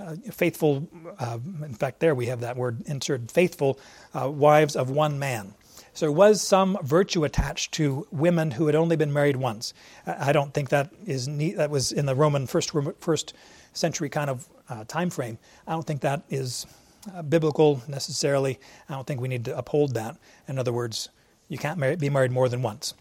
uh, 0.00 0.16
faithful, 0.32 0.88
uh, 1.18 1.38
in 1.62 1.74
fact, 1.74 2.00
there 2.00 2.14
we 2.14 2.26
have 2.26 2.40
that 2.40 2.56
word 2.56 2.82
inserted 2.86 3.30
faithful 3.30 3.78
uh, 4.12 4.28
wives 4.28 4.74
of 4.76 4.90
one 4.90 5.18
man. 5.18 5.54
So 5.92 6.06
there 6.06 6.12
was 6.12 6.42
some 6.42 6.76
virtue 6.82 7.22
attached 7.22 7.72
to 7.74 8.06
women 8.10 8.50
who 8.50 8.66
had 8.66 8.74
only 8.74 8.96
been 8.96 9.12
married 9.12 9.36
once. 9.36 9.72
I 10.06 10.32
don't 10.32 10.52
think 10.52 10.70
that 10.70 10.90
is 11.06 11.28
neat, 11.28 11.56
that 11.56 11.70
was 11.70 11.92
in 11.92 12.06
the 12.06 12.16
Roman 12.16 12.48
first 12.48 12.72
first 12.98 13.34
century 13.72 14.08
kind 14.08 14.28
of 14.28 14.48
uh, 14.68 14.84
time 14.84 15.10
frame. 15.10 15.38
I 15.66 15.72
don't 15.72 15.86
think 15.86 16.00
that 16.00 16.24
is 16.28 16.66
uh, 17.14 17.22
biblical 17.22 17.80
necessarily. 17.86 18.58
I 18.88 18.94
don't 18.94 19.06
think 19.06 19.20
we 19.20 19.28
need 19.28 19.44
to 19.44 19.56
uphold 19.56 19.94
that. 19.94 20.16
In 20.48 20.58
other 20.58 20.72
words, 20.72 21.10
you 21.48 21.58
can't 21.58 21.78
be 22.00 22.10
married 22.10 22.32
more 22.32 22.48
than 22.48 22.62
once. 22.62 22.94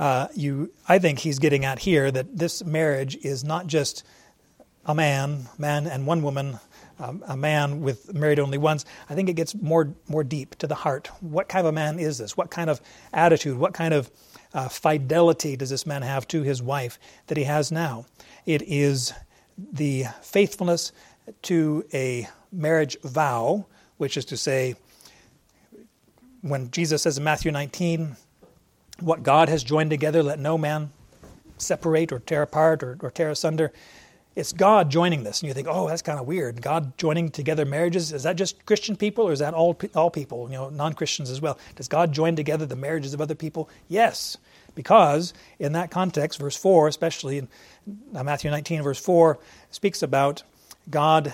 Uh, 0.00 0.28
you, 0.34 0.72
I 0.88 0.98
think 0.98 1.18
he's 1.18 1.38
getting 1.38 1.66
at 1.66 1.80
here 1.80 2.10
that 2.10 2.34
this 2.34 2.64
marriage 2.64 3.16
is 3.16 3.44
not 3.44 3.66
just 3.66 4.02
a 4.86 4.94
man, 4.94 5.46
man 5.58 5.86
and 5.86 6.06
one 6.06 6.22
woman, 6.22 6.58
um, 6.98 7.22
a 7.28 7.36
man 7.36 7.82
with 7.82 8.14
married 8.14 8.38
only 8.38 8.56
once. 8.56 8.86
I 9.10 9.14
think 9.14 9.28
it 9.28 9.34
gets 9.34 9.54
more 9.54 9.94
more 10.08 10.24
deep 10.24 10.56
to 10.56 10.66
the 10.66 10.74
heart. 10.74 11.10
What 11.20 11.50
kind 11.50 11.66
of 11.66 11.68
a 11.68 11.74
man 11.74 11.98
is 11.98 12.16
this? 12.16 12.34
What 12.34 12.50
kind 12.50 12.70
of 12.70 12.80
attitude? 13.12 13.58
What 13.58 13.74
kind 13.74 13.92
of 13.92 14.10
uh, 14.54 14.68
fidelity 14.68 15.54
does 15.54 15.68
this 15.68 15.84
man 15.84 16.00
have 16.00 16.26
to 16.28 16.40
his 16.40 16.62
wife 16.62 16.98
that 17.26 17.36
he 17.36 17.44
has 17.44 17.70
now? 17.70 18.06
It 18.46 18.62
is 18.62 19.12
the 19.58 20.06
faithfulness 20.22 20.92
to 21.42 21.84
a 21.92 22.26
marriage 22.50 22.96
vow, 23.02 23.66
which 23.98 24.16
is 24.16 24.24
to 24.24 24.38
say, 24.38 24.76
when 26.40 26.70
Jesus 26.70 27.02
says 27.02 27.18
in 27.18 27.24
Matthew 27.24 27.52
19, 27.52 28.16
what 29.02 29.22
God 29.22 29.48
has 29.48 29.64
joined 29.64 29.90
together, 29.90 30.22
let 30.22 30.38
no 30.38 30.58
man 30.58 30.90
separate 31.58 32.12
or 32.12 32.18
tear 32.18 32.42
apart 32.42 32.82
or, 32.82 32.96
or 33.00 33.10
tear 33.10 33.30
asunder. 33.30 33.72
It's 34.36 34.52
God 34.52 34.90
joining 34.90 35.24
this. 35.24 35.40
And 35.40 35.48
you 35.48 35.54
think, 35.54 35.66
oh, 35.68 35.88
that's 35.88 36.02
kind 36.02 36.18
of 36.18 36.26
weird. 36.26 36.62
God 36.62 36.96
joining 36.96 37.30
together 37.30 37.64
marriages. 37.64 38.12
Is 38.12 38.22
that 38.22 38.36
just 38.36 38.64
Christian 38.64 38.96
people 38.96 39.28
or 39.28 39.32
is 39.32 39.40
that 39.40 39.54
all, 39.54 39.78
all 39.94 40.10
people, 40.10 40.46
you 40.48 40.56
know, 40.56 40.70
non 40.70 40.94
Christians 40.94 41.30
as 41.30 41.40
well? 41.40 41.58
Does 41.74 41.88
God 41.88 42.12
join 42.12 42.36
together 42.36 42.64
the 42.64 42.76
marriages 42.76 43.12
of 43.12 43.20
other 43.20 43.34
people? 43.34 43.68
Yes. 43.88 44.38
Because 44.74 45.34
in 45.58 45.72
that 45.72 45.90
context, 45.90 46.38
verse 46.38 46.56
4, 46.56 46.88
especially 46.88 47.38
in 47.38 47.48
uh, 48.14 48.22
Matthew 48.22 48.50
19, 48.50 48.82
verse 48.82 49.00
4, 49.00 49.38
speaks 49.70 50.02
about 50.02 50.44
God. 50.88 51.32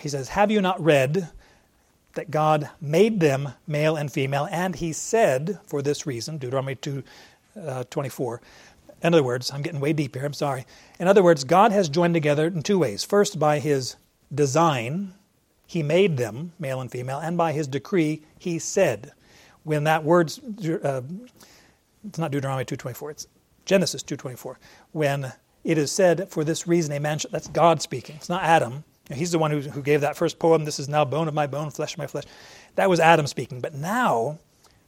He 0.00 0.08
says, 0.08 0.28
Have 0.28 0.50
you 0.50 0.60
not 0.60 0.80
read 0.80 1.28
that 2.18 2.32
God 2.32 2.68
made 2.80 3.20
them 3.20 3.50
male 3.64 3.94
and 3.94 4.12
female, 4.12 4.48
and 4.50 4.74
he 4.74 4.92
said, 4.92 5.60
for 5.64 5.82
this 5.82 6.04
reason, 6.04 6.36
Deuteronomy 6.36 6.74
2 6.74 7.04
uh, 7.64 7.84
24. 7.84 8.42
In 9.04 9.14
other 9.14 9.22
words, 9.22 9.52
I'm 9.52 9.62
getting 9.62 9.78
way 9.78 9.92
deep 9.92 10.16
here, 10.16 10.26
I'm 10.26 10.32
sorry. 10.32 10.66
In 10.98 11.06
other 11.06 11.22
words, 11.22 11.44
God 11.44 11.70
has 11.70 11.88
joined 11.88 12.14
together 12.14 12.48
in 12.48 12.62
two 12.62 12.76
ways. 12.76 13.04
First, 13.04 13.38
by 13.38 13.60
his 13.60 13.94
design, 14.34 15.14
he 15.64 15.80
made 15.84 16.16
them 16.16 16.54
male 16.58 16.80
and 16.80 16.90
female, 16.90 17.20
and 17.20 17.38
by 17.38 17.52
his 17.52 17.68
decree, 17.68 18.24
he 18.36 18.58
said. 18.58 19.12
When 19.62 19.84
that 19.84 20.02
word, 20.02 20.32
uh, 20.82 21.02
it's 22.04 22.18
not 22.18 22.32
Deuteronomy 22.32 22.64
2.24, 22.64 23.10
it's 23.12 23.28
Genesis 23.64 24.02
2.24. 24.02 24.56
When 24.90 25.32
it 25.62 25.78
is 25.78 25.92
said, 25.92 26.28
for 26.30 26.42
this 26.42 26.66
reason 26.66 26.92
a 26.94 26.98
man, 26.98 27.20
that's 27.30 27.46
God 27.46 27.80
speaking. 27.80 28.16
It's 28.16 28.28
not 28.28 28.42
Adam. 28.42 28.82
He's 29.12 29.32
the 29.32 29.38
one 29.38 29.50
who, 29.50 29.60
who 29.60 29.82
gave 29.82 30.02
that 30.02 30.16
first 30.16 30.38
poem, 30.38 30.64
This 30.64 30.78
is 30.78 30.88
now 30.88 31.04
bone 31.04 31.28
of 31.28 31.34
my 31.34 31.46
bone, 31.46 31.70
flesh 31.70 31.94
of 31.94 31.98
my 31.98 32.06
flesh. 32.06 32.24
That 32.74 32.90
was 32.90 33.00
Adam 33.00 33.26
speaking. 33.26 33.60
But 33.60 33.74
now, 33.74 34.38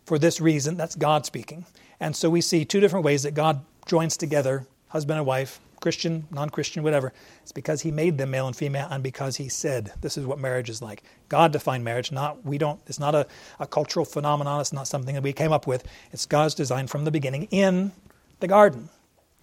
for 0.04 0.18
this 0.18 0.40
reason, 0.40 0.76
that's 0.76 0.94
God 0.94 1.24
speaking. 1.24 1.64
And 1.98 2.14
so 2.14 2.30
we 2.30 2.40
see 2.40 2.64
two 2.64 2.80
different 2.80 3.04
ways 3.04 3.22
that 3.22 3.34
God 3.34 3.64
joins 3.86 4.16
together 4.16 4.66
husband 4.88 5.18
and 5.18 5.26
wife, 5.26 5.60
Christian, 5.80 6.26
non 6.30 6.50
Christian, 6.50 6.82
whatever. 6.82 7.12
It's 7.42 7.52
because 7.52 7.80
He 7.80 7.90
made 7.90 8.18
them 8.18 8.30
male 8.30 8.46
and 8.46 8.54
female, 8.54 8.86
and 8.90 9.02
because 9.02 9.36
He 9.36 9.48
said, 9.48 9.92
This 10.00 10.16
is 10.16 10.26
what 10.26 10.38
marriage 10.38 10.68
is 10.68 10.82
like. 10.82 11.02
God 11.28 11.52
defined 11.52 11.84
marriage, 11.84 12.12
not, 12.12 12.44
we 12.44 12.58
don't, 12.58 12.80
it's 12.86 13.00
not 13.00 13.14
a, 13.14 13.26
a 13.58 13.66
cultural 13.66 14.04
phenomenon, 14.04 14.60
it's 14.60 14.72
not 14.72 14.86
something 14.86 15.14
that 15.14 15.22
we 15.22 15.32
came 15.32 15.52
up 15.52 15.66
with. 15.66 15.84
It's 16.12 16.26
God's 16.26 16.54
design 16.54 16.86
from 16.86 17.04
the 17.04 17.10
beginning 17.10 17.44
in 17.50 17.92
the 18.40 18.48
garden, 18.48 18.90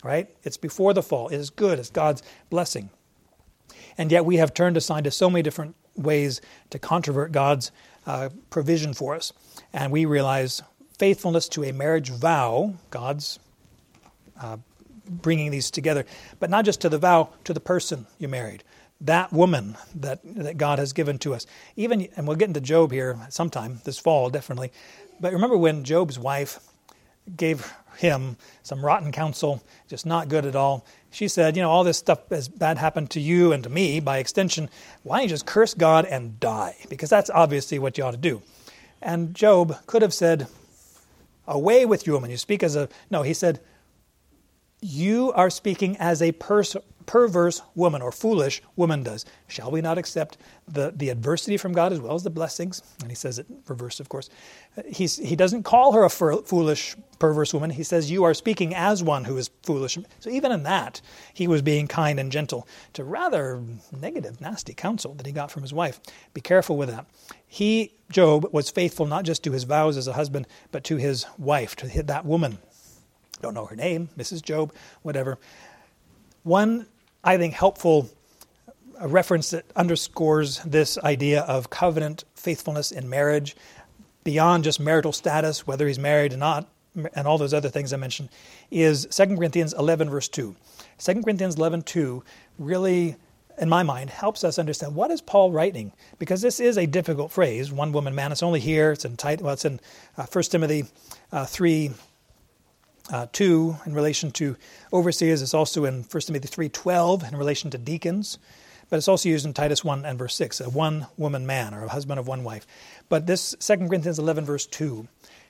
right? 0.03 0.29
It's 0.43 0.57
before 0.57 0.93
the 0.93 1.03
fall. 1.03 1.29
It 1.29 1.37
is 1.37 1.49
good, 1.49 1.79
it's 1.79 1.89
God's 1.89 2.21
blessing. 2.49 2.89
And 3.97 4.11
yet 4.11 4.25
we 4.25 4.37
have 4.37 4.53
turned 4.53 4.77
aside 4.77 5.03
to 5.05 5.11
so 5.11 5.29
many 5.29 5.41
different 5.41 5.75
ways 5.95 6.41
to 6.69 6.79
controvert 6.79 7.31
God's 7.31 7.71
uh, 8.05 8.29
provision 8.49 8.93
for 8.93 9.15
us. 9.15 9.33
And 9.73 9.91
we 9.91 10.05
realize 10.05 10.61
faithfulness 10.97 11.47
to 11.49 11.63
a 11.63 11.73
marriage 11.73 12.09
vow, 12.09 12.75
God's 12.89 13.39
uh, 14.41 14.57
bringing 15.09 15.51
these 15.51 15.71
together, 15.71 16.05
but 16.39 16.49
not 16.49 16.65
just 16.65 16.81
to 16.81 16.89
the 16.89 16.97
vow, 16.97 17.29
to 17.43 17.53
the 17.53 17.59
person 17.59 18.07
you 18.19 18.27
married. 18.27 18.63
That 19.01 19.31
woman 19.31 19.77
that, 19.95 20.19
that 20.23 20.57
God 20.57 20.79
has 20.79 20.91
given 20.93 21.19
to 21.19 21.33
us. 21.33 21.45
Even, 21.75 22.07
and 22.15 22.27
we'll 22.27 22.35
get 22.35 22.47
into 22.47 22.61
Job 22.61 22.91
here 22.91 23.17
sometime, 23.29 23.81
this 23.83 23.99
fall, 23.99 24.29
definitely. 24.29 24.71
But 25.19 25.33
remember 25.33 25.57
when 25.57 25.83
Job's 25.83 26.17
wife 26.17 26.59
gave 27.35 27.71
him 27.97 28.37
some 28.63 28.83
rotten 28.83 29.11
counsel, 29.11 29.63
just 29.87 30.05
not 30.05 30.29
good 30.29 30.45
at 30.45 30.55
all. 30.55 30.85
She 31.11 31.27
said, 31.27 31.55
You 31.55 31.61
know, 31.61 31.69
all 31.69 31.83
this 31.83 31.97
stuff 31.97 32.29
has 32.29 32.47
bad 32.47 32.77
happened 32.77 33.09
to 33.11 33.19
you 33.19 33.51
and 33.51 33.63
to 33.63 33.69
me 33.69 33.99
by 33.99 34.17
extension. 34.17 34.69
Why 35.03 35.17
don't 35.17 35.23
you 35.23 35.29
just 35.29 35.45
curse 35.45 35.73
God 35.73 36.05
and 36.05 36.39
die? 36.39 36.75
Because 36.89 37.09
that's 37.09 37.29
obviously 37.29 37.79
what 37.79 37.97
you 37.97 38.03
ought 38.03 38.11
to 38.11 38.17
do. 38.17 38.41
And 39.01 39.33
Job 39.33 39.75
could 39.85 40.01
have 40.01 40.13
said, 40.13 40.47
Away 41.47 41.85
with 41.85 42.05
you, 42.05 42.13
woman. 42.13 42.29
You 42.29 42.37
speak 42.37 42.61
as 42.61 42.75
a. 42.75 42.89
No, 43.09 43.21
he 43.21 43.33
said, 43.33 43.59
You 44.81 45.31
are 45.33 45.49
speaking 45.49 45.95
as 45.97 46.21
a 46.21 46.33
person 46.33 46.81
perverse 47.07 47.61
woman 47.73 48.01
or 48.03 48.11
foolish 48.11 48.61
woman 48.75 49.01
does. 49.01 49.25
Shall 49.47 49.71
we 49.71 49.81
not 49.81 49.97
accept 49.97 50.37
the, 50.67 50.93
the 50.95 51.09
adversity 51.09 51.57
from 51.57 51.73
God 51.73 51.91
as 51.91 51.99
well 51.99 52.13
as 52.13 52.23
the 52.23 52.29
blessings? 52.29 52.83
And 53.01 53.09
he 53.09 53.15
says 53.15 53.39
it 53.39 53.47
reverse, 53.67 53.99
of 53.99 54.09
course. 54.09 54.29
He's, 54.85 55.17
he 55.17 55.35
doesn't 55.35 55.63
call 55.63 55.93
her 55.93 56.03
a 56.03 56.09
foolish, 56.09 56.95
perverse 57.17 57.53
woman. 57.53 57.71
He 57.71 57.83
says, 57.83 58.11
You 58.11 58.25
are 58.25 58.33
speaking 58.33 58.75
as 58.75 59.01
one 59.01 59.23
who 59.23 59.37
is 59.37 59.49
foolish. 59.63 59.97
So 60.19 60.29
even 60.29 60.51
in 60.51 60.63
that, 60.63 61.01
he 61.33 61.47
was 61.47 61.61
being 61.61 61.87
kind 61.87 62.19
and 62.19 62.31
gentle 62.31 62.67
to 62.93 63.03
rather 63.03 63.63
negative, 63.97 64.39
nasty 64.39 64.73
counsel 64.73 65.15
that 65.15 65.25
he 65.25 65.31
got 65.31 65.49
from 65.49 65.63
his 65.63 65.73
wife. 65.73 65.99
Be 66.33 66.41
careful 66.41 66.77
with 66.77 66.89
that. 66.89 67.07
He, 67.47 67.93
Job, 68.11 68.47
was 68.51 68.69
faithful 68.69 69.05
not 69.05 69.23
just 69.23 69.43
to 69.45 69.53
his 69.53 69.63
vows 69.63 69.95
as 69.95 70.07
a 70.07 70.13
husband, 70.13 70.45
but 70.71 70.83
to 70.83 70.97
his 70.97 71.25
wife, 71.37 71.75
to 71.77 72.03
that 72.03 72.25
woman. 72.25 72.59
Don't 73.41 73.53
know 73.53 73.65
her 73.65 73.75
name, 73.75 74.09
Mrs. 74.17 74.41
Job, 74.41 74.73
whatever. 75.03 75.37
One 76.43 76.87
I 77.23 77.37
think, 77.37 77.53
helpful 77.53 78.09
reference 79.01 79.51
that 79.51 79.65
underscores 79.75 80.59
this 80.59 80.97
idea 80.99 81.41
of 81.41 81.69
covenant 81.69 82.23
faithfulness 82.35 82.91
in 82.91 83.09
marriage 83.09 83.55
beyond 84.23 84.63
just 84.63 84.79
marital 84.79 85.13
status, 85.13 85.65
whether 85.67 85.87
he's 85.87 85.99
married 85.99 86.33
or 86.33 86.37
not, 86.37 86.67
and 87.13 87.27
all 87.27 87.37
those 87.37 87.53
other 87.53 87.69
things 87.69 87.93
I 87.93 87.97
mentioned, 87.97 88.29
is 88.71 89.05
2 89.05 89.37
Corinthians 89.37 89.73
11, 89.73 90.09
verse 90.09 90.27
2. 90.27 90.55
2 90.97 91.21
Corinthians 91.23 91.55
11, 91.55 91.83
2 91.83 92.23
really, 92.59 93.15
in 93.57 93.69
my 93.69 93.83
mind, 93.83 94.09
helps 94.09 94.43
us 94.43 94.59
understand 94.59 94.95
what 94.95 95.11
is 95.11 95.21
Paul 95.21 95.51
writing? 95.51 95.93
Because 96.19 96.41
this 96.41 96.59
is 96.59 96.77
a 96.77 96.85
difficult 96.85 97.31
phrase, 97.31 97.71
one 97.71 97.91
woman 97.91 98.15
man. 98.15 98.31
It's 98.31 98.43
only 98.43 98.59
here, 98.59 98.91
it's 98.91 99.05
in 99.05 99.15
well, 99.41 99.53
it's 99.53 99.65
in 99.65 99.79
uh, 100.17 100.25
1 100.25 100.43
Timothy 100.45 100.85
uh, 101.31 101.45
3, 101.45 101.91
uh, 103.11 103.27
2 103.31 103.77
in 103.85 103.93
relation 103.93 104.31
to 104.31 104.55
overseers. 104.91 105.41
It's 105.41 105.53
also 105.53 105.85
in 105.85 106.03
1 106.03 106.21
Timothy 106.21 106.47
3.12 106.47 107.31
in 107.31 107.37
relation 107.37 107.69
to 107.71 107.77
deacons. 107.77 108.37
But 108.89 108.97
it's 108.97 109.07
also 109.07 109.27
used 109.29 109.45
in 109.45 109.53
Titus 109.53 109.83
1 109.83 110.05
and 110.05 110.17
verse 110.17 110.35
6, 110.35 110.61
a 110.61 110.69
one 110.69 111.07
woman 111.17 111.45
man 111.45 111.73
or 111.73 111.83
a 111.83 111.89
husband 111.89 112.19
of 112.19 112.27
one 112.27 112.43
wife. 112.43 112.65
But 113.09 113.27
this 113.27 113.55
2 113.59 113.87
Corinthians 113.87 114.19
11, 114.19 114.45
verse 114.45 114.65
2, 114.65 115.07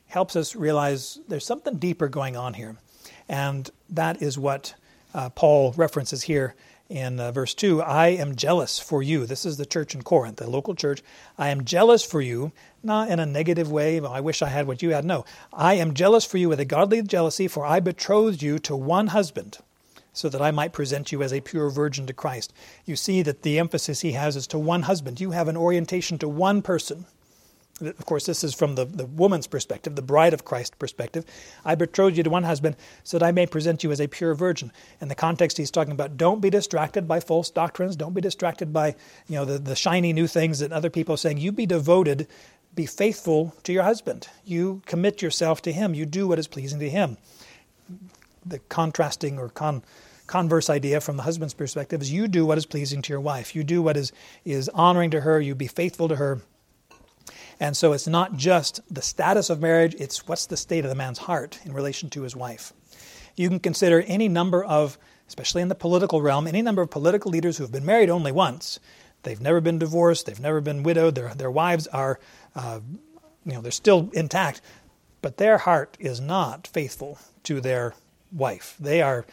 helps 0.08 0.36
us 0.36 0.56
realize 0.56 1.20
there's 1.28 1.46
something 1.46 1.78
deeper 1.78 2.08
going 2.08 2.36
on 2.36 2.56
here. 2.56 2.78
And 3.30 3.70
that 3.90 4.22
is 4.22 4.40
what 4.40 4.74
uh, 5.14 5.30
Paul 5.30 5.74
references 5.74 6.24
here 6.24 6.56
in 6.90 7.20
uh, 7.20 7.32
verse 7.32 7.54
2 7.54 7.82
I 7.82 8.08
am 8.08 8.36
jealous 8.36 8.80
for 8.80 9.04
you. 9.04 9.26
This 9.26 9.46
is 9.46 9.58
the 9.58 9.66
church 9.66 9.94
in 9.94 10.04
Corinth, 10.04 10.38
the 10.38 10.50
local 10.50 10.76
church. 10.76 11.02
I 11.38 11.50
am 11.50 11.66
jealous 11.66 12.04
for 12.04 12.22
you, 12.22 12.52
not 12.84 13.10
in 13.10 13.20
a 13.20 13.26
negative 13.26 13.72
way. 13.72 14.00
I 14.00 14.20
wish 14.20 14.42
I 14.42 14.50
had 14.50 14.68
what 14.68 14.82
you 14.82 14.92
had. 14.92 15.06
No. 15.06 15.26
I 15.52 15.76
am 15.76 15.94
jealous 15.94 16.26
for 16.26 16.38
you 16.38 16.50
with 16.50 16.60
a 16.60 16.66
godly 16.66 17.02
jealousy, 17.02 17.48
for 17.48 17.66
I 17.66 17.80
betrothed 17.80 18.42
you 18.42 18.60
to 18.60 18.76
one 18.76 19.08
husband, 19.08 19.58
so 20.14 20.30
that 20.30 20.42
I 20.42 20.52
might 20.52 20.74
present 20.74 21.12
you 21.12 21.22
as 21.22 21.34
a 21.34 21.42
pure 21.42 21.70
virgin 21.70 22.08
to 22.08 22.14
Christ. 22.14 22.54
You 22.86 22.96
see 22.96 23.22
that 23.24 23.42
the 23.42 23.60
emphasis 23.60 24.02
he 24.02 24.14
has 24.14 24.36
is 24.36 24.48
to 24.48 24.60
one 24.60 24.84
husband. 24.84 25.20
You 25.20 25.32
have 25.32 25.48
an 25.48 25.58
orientation 25.58 26.18
to 26.20 26.30
one 26.30 26.62
person. 26.62 27.06
Of 27.80 28.06
course, 28.06 28.26
this 28.26 28.44
is 28.44 28.56
from 28.56 28.74
the, 28.74 28.86
the 28.86 29.06
woman's 29.06 29.46
perspective, 29.46 29.96
the 29.96 30.02
bride 30.02 30.34
of 30.34 30.46
Christ 30.46 30.80
perspective. 30.80 31.26
I 31.64 31.76
betrothed 31.76 32.18
you 32.18 32.24
to 32.24 32.30
one 32.30 32.44
husband 32.44 32.76
so 33.04 33.20
that 33.20 33.26
I 33.26 33.32
may 33.32 33.46
present 33.46 33.84
you 33.84 33.92
as 33.92 34.02
a 34.02 34.08
pure 34.08 34.34
virgin. 34.34 34.72
In 35.00 35.10
the 35.10 35.16
context, 35.16 35.58
he's 35.58 35.70
talking 35.70 35.92
about 35.92 36.18
don't 36.18 36.42
be 36.42 36.50
distracted 36.50 37.08
by 37.08 37.20
false 37.20 37.52
doctrines. 37.52 37.96
Don't 37.96 38.16
be 38.16 38.22
distracted 38.22 38.74
by 38.74 38.96
you 39.28 39.36
know 39.36 39.46
the, 39.46 39.60
the 39.60 39.76
shiny 39.76 40.12
new 40.12 40.26
things 40.26 40.60
that 40.60 40.72
other 40.72 40.90
people 40.90 41.14
are 41.14 41.20
saying. 41.20 41.38
You 41.38 41.52
be 41.52 41.68
devoted, 41.68 42.28
be 42.74 42.88
faithful 42.88 43.54
to 43.64 43.72
your 43.72 43.84
husband. 43.84 44.28
You 44.44 44.82
commit 44.88 45.22
yourself 45.22 45.62
to 45.64 45.72
him. 45.72 45.94
You 45.94 46.08
do 46.08 46.28
what 46.28 46.40
is 46.40 46.48
pleasing 46.48 46.80
to 46.80 46.90
him. 46.90 47.18
The 48.44 48.60
contrasting 48.70 49.38
or 49.38 49.50
con, 49.50 49.84
converse 50.26 50.70
idea 50.70 51.00
from 51.00 51.18
the 51.18 51.24
husband's 51.24 51.54
perspective 51.54 52.02
is 52.02 52.12
you 52.12 52.28
do 52.28 52.46
what 52.46 52.58
is 52.58 52.66
pleasing 52.66 53.04
to 53.04 53.14
your 53.14 53.22
wife. 53.22 53.56
You 53.56 53.64
do 53.64 53.84
what 53.84 53.98
is, 53.98 54.12
is 54.46 54.68
honoring 54.70 55.12
to 55.12 55.22
her. 55.22 55.40
You 55.40 55.54
be 55.54 55.68
faithful 55.68 56.08
to 56.08 56.16
her 56.16 56.42
and 57.60 57.76
so 57.76 57.94
it's 57.94 58.08
not 58.08 58.36
just 58.36 58.82
the 58.94 59.02
status 59.02 59.50
of 59.50 59.62
marriage, 59.62 59.96
it's 59.96 60.28
what's 60.28 60.46
the 60.46 60.58
state 60.58 60.86
of 60.86 60.90
the 60.90 60.96
man's 60.96 61.20
heart 61.20 61.60
in 61.66 61.74
relation 61.74 62.10
to 62.12 62.22
his 62.22 62.36
wife. 62.36 62.74
You 63.36 63.50
can 63.50 63.60
consider 63.60 64.02
any 64.02 64.28
number 64.28 64.64
of, 64.64 64.98
especially 65.28 65.62
in 65.62 65.68
the 65.68 65.76
political 65.76 66.22
realm, 66.22 66.48
any 66.48 66.62
number 66.62 66.82
of 66.82 66.90
political 66.90 67.32
leaders 67.32 67.58
who 67.58 67.64
have 67.64 67.72
been 67.72 67.86
married 67.86 68.10
only 68.10 68.32
once. 68.32 68.80
They've 69.24 69.42
never 69.42 69.60
been 69.60 69.80
divorced, 69.80 70.26
they've 70.26 70.40
never 70.40 70.62
been 70.62 70.84
widowed, 70.84 71.16
their, 71.16 71.34
their 71.34 71.52
wives 71.52 71.88
are, 71.88 72.20
uh, 72.56 72.80
you 73.46 73.54
know, 73.54 73.62
they're 73.62 73.72
still 73.72 74.10
intact, 74.14 74.62
but 75.22 75.38
their 75.38 75.58
heart 75.58 75.98
is 76.00 76.20
not 76.20 76.68
faithful 76.68 77.20
to 77.44 77.60
their 77.60 77.96
wife. 78.32 78.76
They 78.80 79.02
are, 79.02 79.26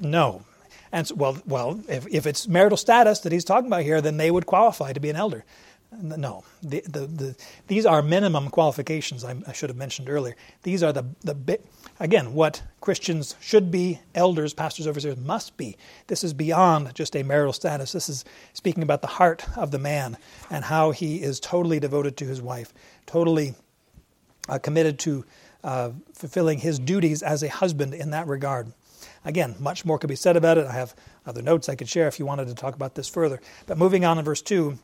no. 0.00 0.44
And 0.90 1.06
so, 1.06 1.14
well, 1.14 1.38
well, 1.46 1.80
if, 1.88 2.06
if 2.08 2.26
it's 2.26 2.48
marital 2.48 2.76
status 2.76 3.20
that 3.20 3.32
he's 3.32 3.44
talking 3.44 3.66
about 3.66 3.82
here, 3.82 4.00
then 4.00 4.16
they 4.16 4.30
would 4.30 4.46
qualify 4.46 4.92
to 4.92 5.00
be 5.00 5.10
an 5.10 5.16
elder. 5.16 5.44
No, 5.90 6.44
the, 6.62 6.82
the, 6.82 7.06
the, 7.06 7.36
these 7.66 7.86
are 7.86 8.02
minimum 8.02 8.50
qualifications 8.50 9.24
I, 9.24 9.36
I, 9.46 9.52
should 9.52 9.70
have 9.70 9.76
mentioned 9.76 10.10
earlier. 10.10 10.36
These 10.62 10.82
are 10.82 10.92
the, 10.92 11.04
the 11.22 11.58
again, 11.98 12.34
what 12.34 12.62
Christians 12.82 13.36
should 13.40 13.70
be, 13.70 14.00
elders, 14.14 14.52
pastors, 14.52 14.86
overseers 14.86 15.16
must 15.16 15.56
be. 15.56 15.78
This 16.06 16.22
is 16.22 16.34
beyond 16.34 16.94
just 16.94 17.16
a 17.16 17.22
marital 17.22 17.54
status. 17.54 17.92
This 17.92 18.10
is 18.10 18.26
speaking 18.52 18.82
about 18.82 19.00
the 19.00 19.08
heart 19.08 19.46
of 19.56 19.70
the 19.70 19.78
man 19.78 20.18
and 20.50 20.66
how 20.66 20.90
he 20.90 21.22
is 21.22 21.40
totally 21.40 21.80
devoted 21.80 22.18
to 22.18 22.26
his 22.26 22.42
wife, 22.42 22.74
totally 23.06 23.54
uh, 24.50 24.58
committed 24.58 24.98
to 25.00 25.24
uh, 25.64 25.90
fulfilling 26.12 26.58
his 26.58 26.78
duties 26.78 27.22
as 27.22 27.42
a 27.42 27.48
husband 27.48 27.94
in 27.94 28.10
that 28.10 28.26
regard. 28.26 28.72
Again, 29.24 29.56
much 29.58 29.84
more 29.84 29.98
could 29.98 30.08
be 30.08 30.16
said 30.16 30.36
about 30.36 30.58
it. 30.58 30.66
I 30.66 30.72
have 30.72 30.94
other 31.26 31.42
notes 31.42 31.68
I 31.68 31.74
could 31.74 31.88
share 31.88 32.08
if 32.08 32.18
you 32.18 32.26
wanted 32.26 32.48
to 32.48 32.54
talk 32.54 32.74
about 32.74 32.94
this 32.94 33.08
further. 33.08 33.40
But 33.66 33.78
moving 33.78 34.04
on 34.04 34.18
in 34.18 34.24
verse 34.24 34.42
2 34.42 34.78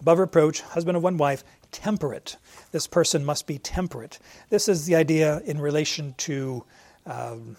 above 0.00 0.18
reproach, 0.18 0.60
husband 0.60 0.96
of 0.96 1.02
one 1.02 1.16
wife, 1.16 1.44
temperate. 1.72 2.36
This 2.72 2.86
person 2.86 3.24
must 3.24 3.46
be 3.46 3.58
temperate. 3.58 4.18
This 4.50 4.68
is 4.68 4.86
the 4.86 4.94
idea 4.94 5.40
in 5.44 5.60
relation 5.60 6.14
to 6.18 6.64
um, 7.06 7.56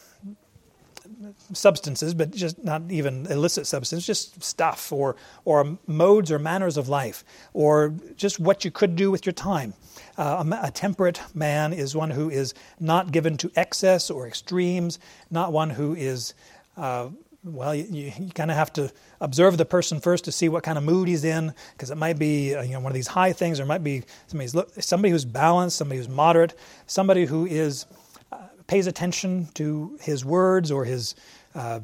substances, 1.54 2.13
but 2.13 2.32
just 2.32 2.63
not 2.63 2.82
even 2.89 3.26
illicit 3.28 3.65
substance, 3.65 4.06
just 4.06 4.43
stuff 4.43 4.91
or, 4.91 5.15
or 5.45 5.78
modes 5.88 6.32
or 6.32 6.39
manners 6.39 6.78
of 6.78 6.89
life, 6.89 7.23
or 7.54 7.93
just 8.15 8.39
what 8.39 8.65
you 8.65 8.71
could 8.71 8.95
do 8.95 9.10
with 9.10 9.26
your 9.26 9.34
time. 9.34 9.73
Uh, 10.17 10.43
a, 10.45 10.67
a, 10.67 10.71
temperate 10.71 11.21
man 11.34 11.73
is 11.73 11.95
one 11.95 12.10
who 12.12 12.30
is 12.30 12.54
not 12.80 13.12
given 13.12 13.38
to 13.38 13.52
excess 13.56 14.10
or 14.10 14.28
extremes, 14.28 15.00
not 15.32 15.52
one 15.52 15.69
who 15.69 15.95
is 15.95 16.34
uh, 16.76 17.10
well, 17.54 17.74
you, 17.74 18.12
you, 18.18 18.30
kind 18.32 18.52
of 18.52 18.58
have 18.58 18.74
to 18.74 18.92
observe 19.22 19.58
the 19.58 19.66
person 19.66 20.00
first 20.00 20.26
to 20.26 20.32
see 20.32 20.50
what 20.50 20.64
kind 20.64 20.78
of 20.78 20.84
mood 20.84 21.08
he's 21.08 21.24
in, 21.24 21.54
because 21.74 21.92
it 21.92 21.98
might 21.98 22.20
be 22.20 22.56
uh, 22.56 22.62
you 22.62 22.74
know 22.74 22.80
one 22.80 22.92
of 22.92 22.96
these 22.96 23.08
high 23.08 23.34
things, 23.34 23.60
or 23.60 23.64
it 23.64 23.68
might 23.68 23.84
be 23.84 24.04
somebody 24.28 24.50
who's, 24.52 24.86
somebody 24.86 25.12
who's 25.12 25.26
balanced, 25.26 25.78
somebody 25.78 25.98
who's 25.98 26.10
moderate, 26.10 26.54
somebody 26.86 27.26
who 27.26 27.46
is 27.46 27.86
uh, 28.32 28.38
pays 28.68 28.88
attention 28.88 29.48
to 29.54 29.98
his 30.02 30.26
words 30.26 30.72
or 30.72 30.86
his 30.86 31.16
uh, 31.56 31.80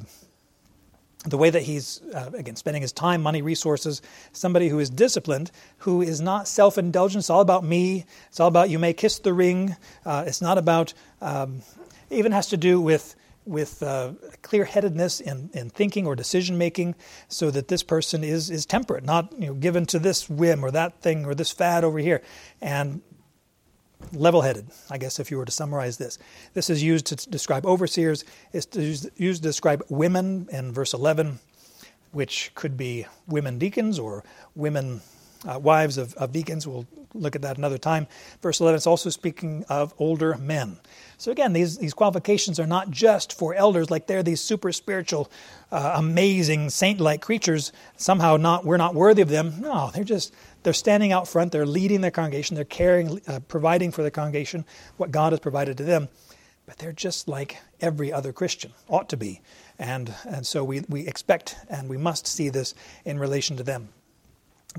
the 1.25 1.37
way 1.37 1.49
that 1.49 1.61
he's 1.61 2.01
uh, 2.13 2.31
again 2.33 2.55
spending 2.55 2.81
his 2.81 2.91
time, 2.91 3.21
money, 3.21 3.41
resources. 3.41 4.01
Somebody 4.33 4.69
who 4.69 4.79
is 4.79 4.89
disciplined, 4.89 5.51
who 5.79 6.01
is 6.01 6.19
not 6.19 6.47
self-indulgent. 6.47 7.21
It's 7.21 7.29
all 7.29 7.41
about 7.41 7.63
me. 7.63 8.05
It's 8.27 8.39
all 8.39 8.47
about 8.47 8.69
you 8.69 8.79
may 8.79 8.93
kiss 8.93 9.19
the 9.19 9.33
ring. 9.33 9.75
Uh, 10.05 10.25
it's 10.27 10.41
not 10.41 10.57
about. 10.57 10.93
Um, 11.21 11.61
even 12.09 12.31
has 12.31 12.47
to 12.49 12.57
do 12.57 12.79
with 12.79 13.15
with 13.45 13.83
uh, 13.83 14.13
clear 14.41 14.65
headedness 14.65 15.19
in, 15.19 15.49
in 15.53 15.69
thinking 15.69 16.05
or 16.05 16.15
decision 16.15 16.57
making 16.57 16.95
so 17.27 17.51
that 17.51 17.67
this 17.67 17.83
person 17.83 18.23
is, 18.23 18.49
is 18.49 18.65
temperate, 18.65 19.03
not 19.03 19.33
you 19.37 19.47
know, 19.47 19.53
given 19.53 19.85
to 19.87 19.99
this 19.99 20.29
whim 20.29 20.63
or 20.63 20.71
that 20.71 21.01
thing 21.01 21.25
or 21.25 21.35
this 21.35 21.51
fad 21.51 21.83
over 21.83 21.99
here. 21.99 22.21
And 22.61 23.01
level 24.11 24.41
headed, 24.41 24.67
I 24.89 24.97
guess, 24.97 25.19
if 25.19 25.31
you 25.31 25.37
were 25.37 25.45
to 25.45 25.51
summarize 25.51 25.97
this. 25.97 26.17
This 26.53 26.69
is 26.69 26.83
used 26.83 27.05
to 27.07 27.29
describe 27.29 27.65
overseers, 27.65 28.25
it's 28.51 28.67
used 28.75 29.41
to 29.43 29.47
describe 29.47 29.83
women 29.89 30.47
in 30.51 30.71
verse 30.73 30.93
11, 30.93 31.39
which 32.11 32.51
could 32.55 32.77
be 32.77 33.05
women 33.27 33.57
deacons 33.57 33.99
or 33.99 34.23
women 34.55 35.01
uh, 35.47 35.59
wives 35.59 35.97
of, 35.97 36.13
of 36.15 36.31
deacons. 36.31 36.67
We'll 36.67 36.87
look 37.13 37.35
at 37.35 37.41
that 37.43 37.57
another 37.57 37.77
time. 37.77 38.07
Verse 38.41 38.59
11 38.59 38.77
is 38.77 38.87
also 38.87 39.09
speaking 39.09 39.65
of 39.69 39.93
older 39.97 40.35
men. 40.37 40.79
So 41.17 41.31
again, 41.31 41.53
these, 41.53 41.77
these 41.77 41.93
qualifications 41.93 42.59
are 42.59 42.67
not 42.67 42.89
just 42.89 43.37
for 43.37 43.53
elders, 43.53 43.91
like 43.91 44.07
they're 44.07 44.23
these 44.23 44.41
super 44.41 44.71
spiritual, 44.71 45.31
uh, 45.71 45.93
amazing, 45.95 46.69
saint-like 46.69 47.21
creatures. 47.21 47.71
Somehow, 47.97 48.37
not 48.37 48.65
we're 48.65 48.77
not 48.77 48.95
worthy 48.95 49.21
of 49.21 49.29
them. 49.29 49.61
No, 49.61 49.91
they're 49.93 50.03
just 50.03 50.33
they're 50.63 50.73
standing 50.73 51.11
out 51.11 51.27
front. 51.27 51.51
They're 51.51 51.65
leading 51.65 52.01
their 52.01 52.11
congregation. 52.11 52.55
They're 52.55 52.65
caring, 52.65 53.21
uh, 53.27 53.39
providing 53.47 53.91
for 53.91 54.01
the 54.03 54.11
congregation 54.11 54.65
what 54.97 55.11
God 55.11 55.33
has 55.33 55.39
provided 55.39 55.77
to 55.77 55.83
them. 55.83 56.09
But 56.65 56.77
they're 56.77 56.93
just 56.93 57.27
like 57.27 57.57
every 57.81 58.11
other 58.11 58.31
Christian 58.31 58.71
ought 58.87 59.09
to 59.09 59.17
be, 59.17 59.41
and 59.77 60.13
and 60.25 60.47
so 60.47 60.63
we 60.63 60.81
we 60.87 61.05
expect 61.05 61.57
and 61.69 61.89
we 61.89 61.97
must 61.97 62.25
see 62.25 62.47
this 62.47 62.73
in 63.03 63.19
relation 63.19 63.57
to 63.57 63.63
them 63.63 63.89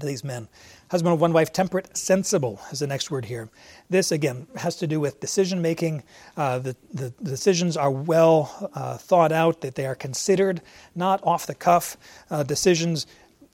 to 0.00 0.06
these 0.06 0.24
men. 0.24 0.48
Husband 0.90 1.12
of 1.12 1.20
one 1.20 1.32
wife, 1.32 1.52
temperate, 1.52 1.96
sensible 1.96 2.60
is 2.70 2.80
the 2.80 2.86
next 2.86 3.10
word 3.10 3.24
here. 3.24 3.48
This, 3.90 4.12
again, 4.12 4.46
has 4.56 4.76
to 4.76 4.86
do 4.86 5.00
with 5.00 5.20
decision 5.20 5.62
making. 5.62 6.02
Uh, 6.36 6.58
the, 6.58 6.76
the, 6.92 7.10
decisions 7.22 7.76
are 7.76 7.90
well 7.90 8.70
uh, 8.74 8.96
thought 8.96 9.32
out, 9.32 9.60
that 9.60 9.74
they 9.74 9.86
are 9.86 9.94
considered, 9.94 10.60
not 10.94 11.20
off 11.24 11.46
the 11.46 11.54
cuff 11.54 11.96
uh, 12.30 12.42
decisions. 12.42 13.06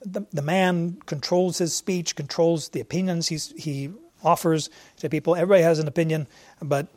The, 0.03 0.25
the 0.31 0.41
man 0.41 0.97
controls 1.05 1.57
his 1.57 1.75
speech, 1.75 2.15
controls 2.15 2.69
the 2.69 2.79
opinions 2.79 3.27
he's, 3.27 3.53
he 3.57 3.91
offers 4.23 4.69
to 4.97 5.09
people. 5.09 5.35
Everybody 5.35 5.63
has 5.63 5.79
an 5.79 5.87
opinion, 5.87 6.27
but 6.61 6.87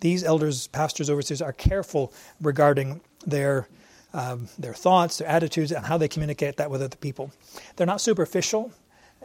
these 0.00 0.24
elders, 0.24 0.66
pastors, 0.68 1.10
overseers 1.10 1.42
are 1.42 1.52
careful 1.52 2.12
regarding 2.40 3.00
their 3.26 3.68
um, 4.16 4.48
their 4.58 4.72
thoughts, 4.72 5.18
their 5.18 5.28
attitudes, 5.28 5.70
and 5.70 5.84
how 5.84 5.98
they 5.98 6.08
communicate 6.08 6.56
that 6.56 6.70
with 6.70 6.82
other 6.82 6.96
people. 6.96 7.30
They're 7.76 7.86
not 7.86 8.00
superficial 8.00 8.72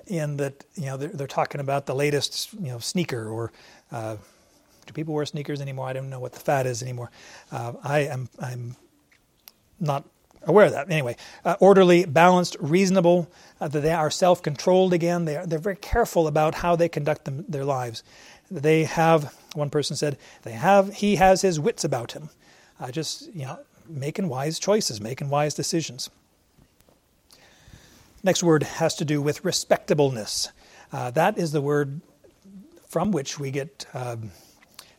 in 0.08 0.38
that 0.38 0.66
you 0.76 0.86
know 0.86 0.98
they're, 0.98 1.10
they're 1.10 1.28
talking 1.28 1.62
about 1.62 1.86
the 1.86 1.96
latest 1.96 2.54
you 2.54 2.68
know 2.68 2.80
sneaker 2.80 3.30
or 3.30 3.52
uh, 3.92 4.18
do 4.86 4.94
people 4.94 5.14
wear 5.14 5.26
sneakers 5.26 5.62
anymore? 5.62 5.88
I 5.88 5.94
don't 5.94 6.10
know 6.10 6.20
what 6.20 6.34
the 6.34 6.40
fad 6.40 6.66
is 6.66 6.84
anymore. 6.84 7.10
Uh, 7.52 7.74
I 7.84 8.00
am 8.00 8.30
I'm 8.40 8.76
not 9.80 10.04
aware 10.44 10.66
of 10.66 10.74
that. 10.74 10.92
Anyway, 10.92 11.16
uh, 11.46 11.56
orderly, 11.60 12.06
balanced, 12.06 12.58
reasonable. 12.60 13.32
Uh, 13.62 13.70
that 13.70 13.82
they 13.82 13.94
are 13.94 14.10
self-controlled. 14.10 14.92
Again, 14.92 15.26
they 15.26 15.38
are, 15.38 15.46
they're 15.46 15.60
very 15.60 15.76
careful 15.76 16.28
about 16.28 16.56
how 16.56 16.76
they 16.76 16.90
conduct 16.90 17.26
them, 17.26 17.46
their 17.48 17.64
lives. 17.64 18.04
They 18.50 18.84
have 18.84 19.34
one 19.54 19.70
person 19.70 19.96
said 19.96 20.18
they 20.44 20.52
have 20.52 20.96
he 20.96 21.16
has 21.16 21.44
his 21.44 21.60
wits 21.60 21.86
about 21.86 22.12
him. 22.12 22.30
Uh, 22.80 22.92
just 22.92 23.34
you 23.34 23.46
know 23.46 23.60
making 23.92 24.30
wise 24.30 24.60
choices, 24.60 25.02
making 25.02 25.30
wise 25.30 25.54
decisions. 25.54 26.10
Next 28.24 28.44
word 28.44 28.64
has 28.64 28.96
to 28.96 29.06
do 29.06 29.22
with 29.22 29.44
respectableness. 29.44 30.50
Uh, 30.92 31.12
that 31.12 31.38
is 31.38 31.52
the 31.52 31.62
word 31.62 32.02
from 32.88 33.12
which 33.12 33.40
we 33.40 33.52
get 33.52 33.86
um, 33.94 34.32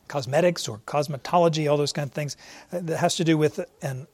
cosmetics 0.08 0.66
or 0.68 0.78
cosmetology, 0.78 1.70
all 1.70 1.76
those 1.76 1.92
kind 1.92 2.08
of 2.08 2.12
things. 2.12 2.36
Uh, 2.72 2.80
that 2.82 2.98
has 2.98 3.16
to 3.16 3.24
do 3.24 3.38
with 3.38 3.60
an 3.82 4.06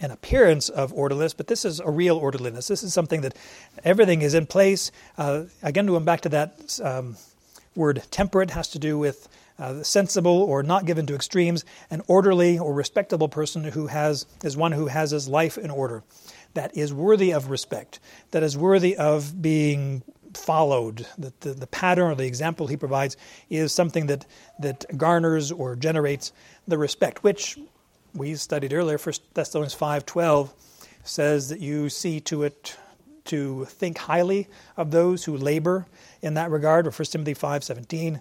an 0.00 0.10
appearance 0.10 0.68
of 0.68 0.92
orderliness, 0.92 1.34
but 1.34 1.46
this 1.46 1.64
is 1.64 1.80
a 1.80 1.88
real 1.88 2.16
orderliness. 2.16 2.66
This 2.66 2.82
is 2.82 2.92
something 2.92 3.20
that 3.20 3.36
everything 3.84 4.22
is 4.22 4.34
in 4.34 4.44
place. 4.44 4.90
Uh, 5.16 5.44
again, 5.62 5.86
going 5.86 6.04
back 6.04 6.20
to 6.22 6.28
that 6.30 6.80
um, 6.82 7.16
word 7.76 8.02
temperate 8.10 8.50
has 8.50 8.68
to 8.70 8.78
do 8.78 8.98
with 8.98 9.28
uh, 9.58 9.82
sensible 9.82 10.42
or 10.42 10.62
not 10.62 10.86
given 10.86 11.06
to 11.06 11.14
extremes. 11.14 11.64
An 11.90 12.02
orderly 12.06 12.58
or 12.58 12.72
respectable 12.74 13.28
person 13.28 13.64
who 13.64 13.86
has 13.86 14.26
is 14.42 14.56
one 14.56 14.72
who 14.72 14.86
has 14.86 15.10
his 15.10 15.28
life 15.28 15.58
in 15.58 15.70
order, 15.70 16.02
that 16.54 16.76
is 16.76 16.92
worthy 16.92 17.32
of 17.32 17.50
respect, 17.50 18.00
that 18.30 18.42
is 18.42 18.56
worthy 18.56 18.96
of 18.96 19.40
being 19.40 20.02
followed. 20.34 21.06
That 21.18 21.40
the, 21.40 21.54
the 21.54 21.66
pattern 21.66 22.10
or 22.10 22.14
the 22.14 22.26
example 22.26 22.66
he 22.66 22.76
provides 22.76 23.16
is 23.50 23.72
something 23.72 24.06
that 24.06 24.26
that 24.58 24.84
garners 24.96 25.52
or 25.52 25.76
generates 25.76 26.32
the 26.66 26.78
respect, 26.78 27.22
which 27.22 27.58
we 28.14 28.34
studied 28.34 28.72
earlier. 28.72 28.98
First 28.98 29.22
Thessalonians 29.34 29.74
five 29.74 30.06
twelve 30.06 30.52
says 31.04 31.50
that 31.50 31.60
you 31.60 31.88
see 31.88 32.18
to 32.20 32.42
it 32.42 32.76
to 33.26 33.64
think 33.66 33.98
highly 33.98 34.48
of 34.76 34.90
those 34.90 35.24
who 35.24 35.36
labor 35.36 35.86
in 36.22 36.34
that 36.34 36.50
regard. 36.50 36.86
Or 36.86 36.90
1 36.90 37.04
Timothy 37.06 37.34
5.17, 37.34 38.20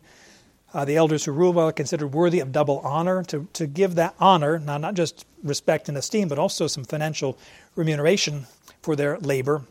uh, 0.74 0.86
the 0.86 0.96
elders 0.96 1.26
who 1.26 1.32
rule 1.32 1.54
well 1.54 1.68
are 1.68 1.74
considered 1.74 2.08
worthy 2.08 2.40
of 2.40 2.52
double 2.52 2.80
honor. 2.80 3.24
To, 3.26 3.48
to 3.54 3.68
give 3.68 3.96
that 3.96 4.16
honor, 4.20 4.60
now 4.60 4.78
not 4.78 4.96
just 4.96 5.26
respect 5.44 5.90
and 5.90 5.98
esteem, 5.98 6.28
but 6.28 6.40
also 6.40 6.68
some 6.68 6.84
financial 6.84 7.38
remuneration 7.76 8.48
for 8.82 8.96
their 8.96 9.18
labor. 9.20 9.64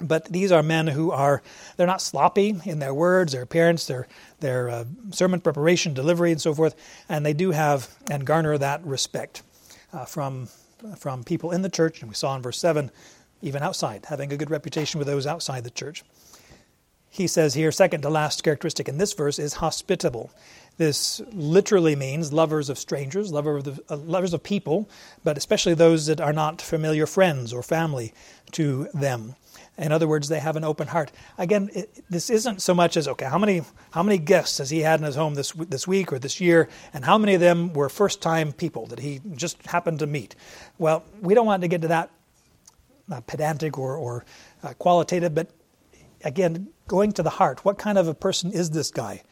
But 0.00 0.24
these 0.26 0.50
are 0.50 0.62
men 0.62 0.88
who 0.88 1.12
are, 1.12 1.42
they're 1.76 1.86
not 1.86 2.02
sloppy 2.02 2.60
in 2.64 2.80
their 2.80 2.92
words, 2.92 3.32
their 3.32 3.42
appearance, 3.42 3.86
their, 3.86 4.08
their 4.40 4.68
uh, 4.68 4.84
sermon 5.12 5.40
preparation, 5.40 5.94
delivery, 5.94 6.32
and 6.32 6.40
so 6.40 6.52
forth. 6.52 6.74
And 7.08 7.24
they 7.24 7.32
do 7.32 7.52
have 7.52 7.88
and 8.10 8.26
garner 8.26 8.58
that 8.58 8.84
respect 8.84 9.42
uh, 9.92 10.04
from, 10.04 10.48
from 10.96 11.22
people 11.22 11.52
in 11.52 11.62
the 11.62 11.68
church. 11.68 12.00
And 12.00 12.08
we 12.10 12.14
saw 12.16 12.34
in 12.34 12.42
verse 12.42 12.58
7 12.58 12.90
even 13.42 13.62
outside, 13.62 14.06
having 14.06 14.32
a 14.32 14.36
good 14.36 14.50
reputation 14.50 14.98
with 14.98 15.06
those 15.06 15.26
outside 15.26 15.64
the 15.64 15.70
church. 15.70 16.02
He 17.14 17.28
says 17.28 17.54
here, 17.54 17.70
second 17.70 18.00
to 18.00 18.10
last 18.10 18.42
characteristic 18.42 18.88
in 18.88 18.98
this 18.98 19.12
verse 19.12 19.38
is 19.38 19.54
hospitable. 19.54 20.32
This 20.78 21.20
literally 21.30 21.94
means 21.94 22.32
lovers 22.32 22.68
of 22.68 22.76
strangers, 22.76 23.32
lover 23.32 23.58
of 23.58 23.62
the, 23.62 23.84
uh, 23.88 23.98
lovers 23.98 24.34
of 24.34 24.42
people, 24.42 24.90
but 25.22 25.38
especially 25.38 25.74
those 25.74 26.06
that 26.06 26.20
are 26.20 26.32
not 26.32 26.60
familiar 26.60 27.06
friends 27.06 27.52
or 27.52 27.62
family 27.62 28.12
to 28.50 28.88
them. 28.92 29.36
In 29.78 29.92
other 29.92 30.08
words, 30.08 30.26
they 30.26 30.40
have 30.40 30.56
an 30.56 30.64
open 30.64 30.88
heart. 30.88 31.12
Again, 31.38 31.70
it, 31.72 32.02
this 32.10 32.30
isn't 32.30 32.60
so 32.60 32.74
much 32.74 32.96
as 32.96 33.06
okay, 33.06 33.26
how 33.26 33.38
many 33.38 33.62
how 33.92 34.02
many 34.02 34.18
guests 34.18 34.58
has 34.58 34.70
he 34.70 34.80
had 34.80 34.98
in 34.98 35.06
his 35.06 35.14
home 35.14 35.34
this 35.34 35.52
this 35.52 35.86
week 35.86 36.12
or 36.12 36.18
this 36.18 36.40
year, 36.40 36.68
and 36.92 37.04
how 37.04 37.16
many 37.16 37.34
of 37.34 37.40
them 37.40 37.72
were 37.74 37.88
first 37.88 38.22
time 38.22 38.52
people 38.52 38.86
that 38.86 38.98
he 38.98 39.20
just 39.36 39.64
happened 39.66 40.00
to 40.00 40.08
meet? 40.08 40.34
Well, 40.78 41.04
we 41.20 41.34
don't 41.34 41.46
want 41.46 41.62
to 41.62 41.68
get 41.68 41.82
to 41.82 41.88
that 41.88 42.10
uh, 43.12 43.20
pedantic 43.20 43.78
or, 43.78 43.96
or 43.96 44.24
uh, 44.64 44.72
qualitative, 44.74 45.32
but 45.32 45.48
again, 46.24 46.68
going 46.88 47.12
to 47.12 47.22
the 47.22 47.30
heart. 47.30 47.64
What 47.64 47.78
kind 47.78 47.98
of 47.98 48.08
a 48.08 48.14
person 48.14 48.50
is 48.52 48.70
this 48.70 48.90
guy? 48.90 49.22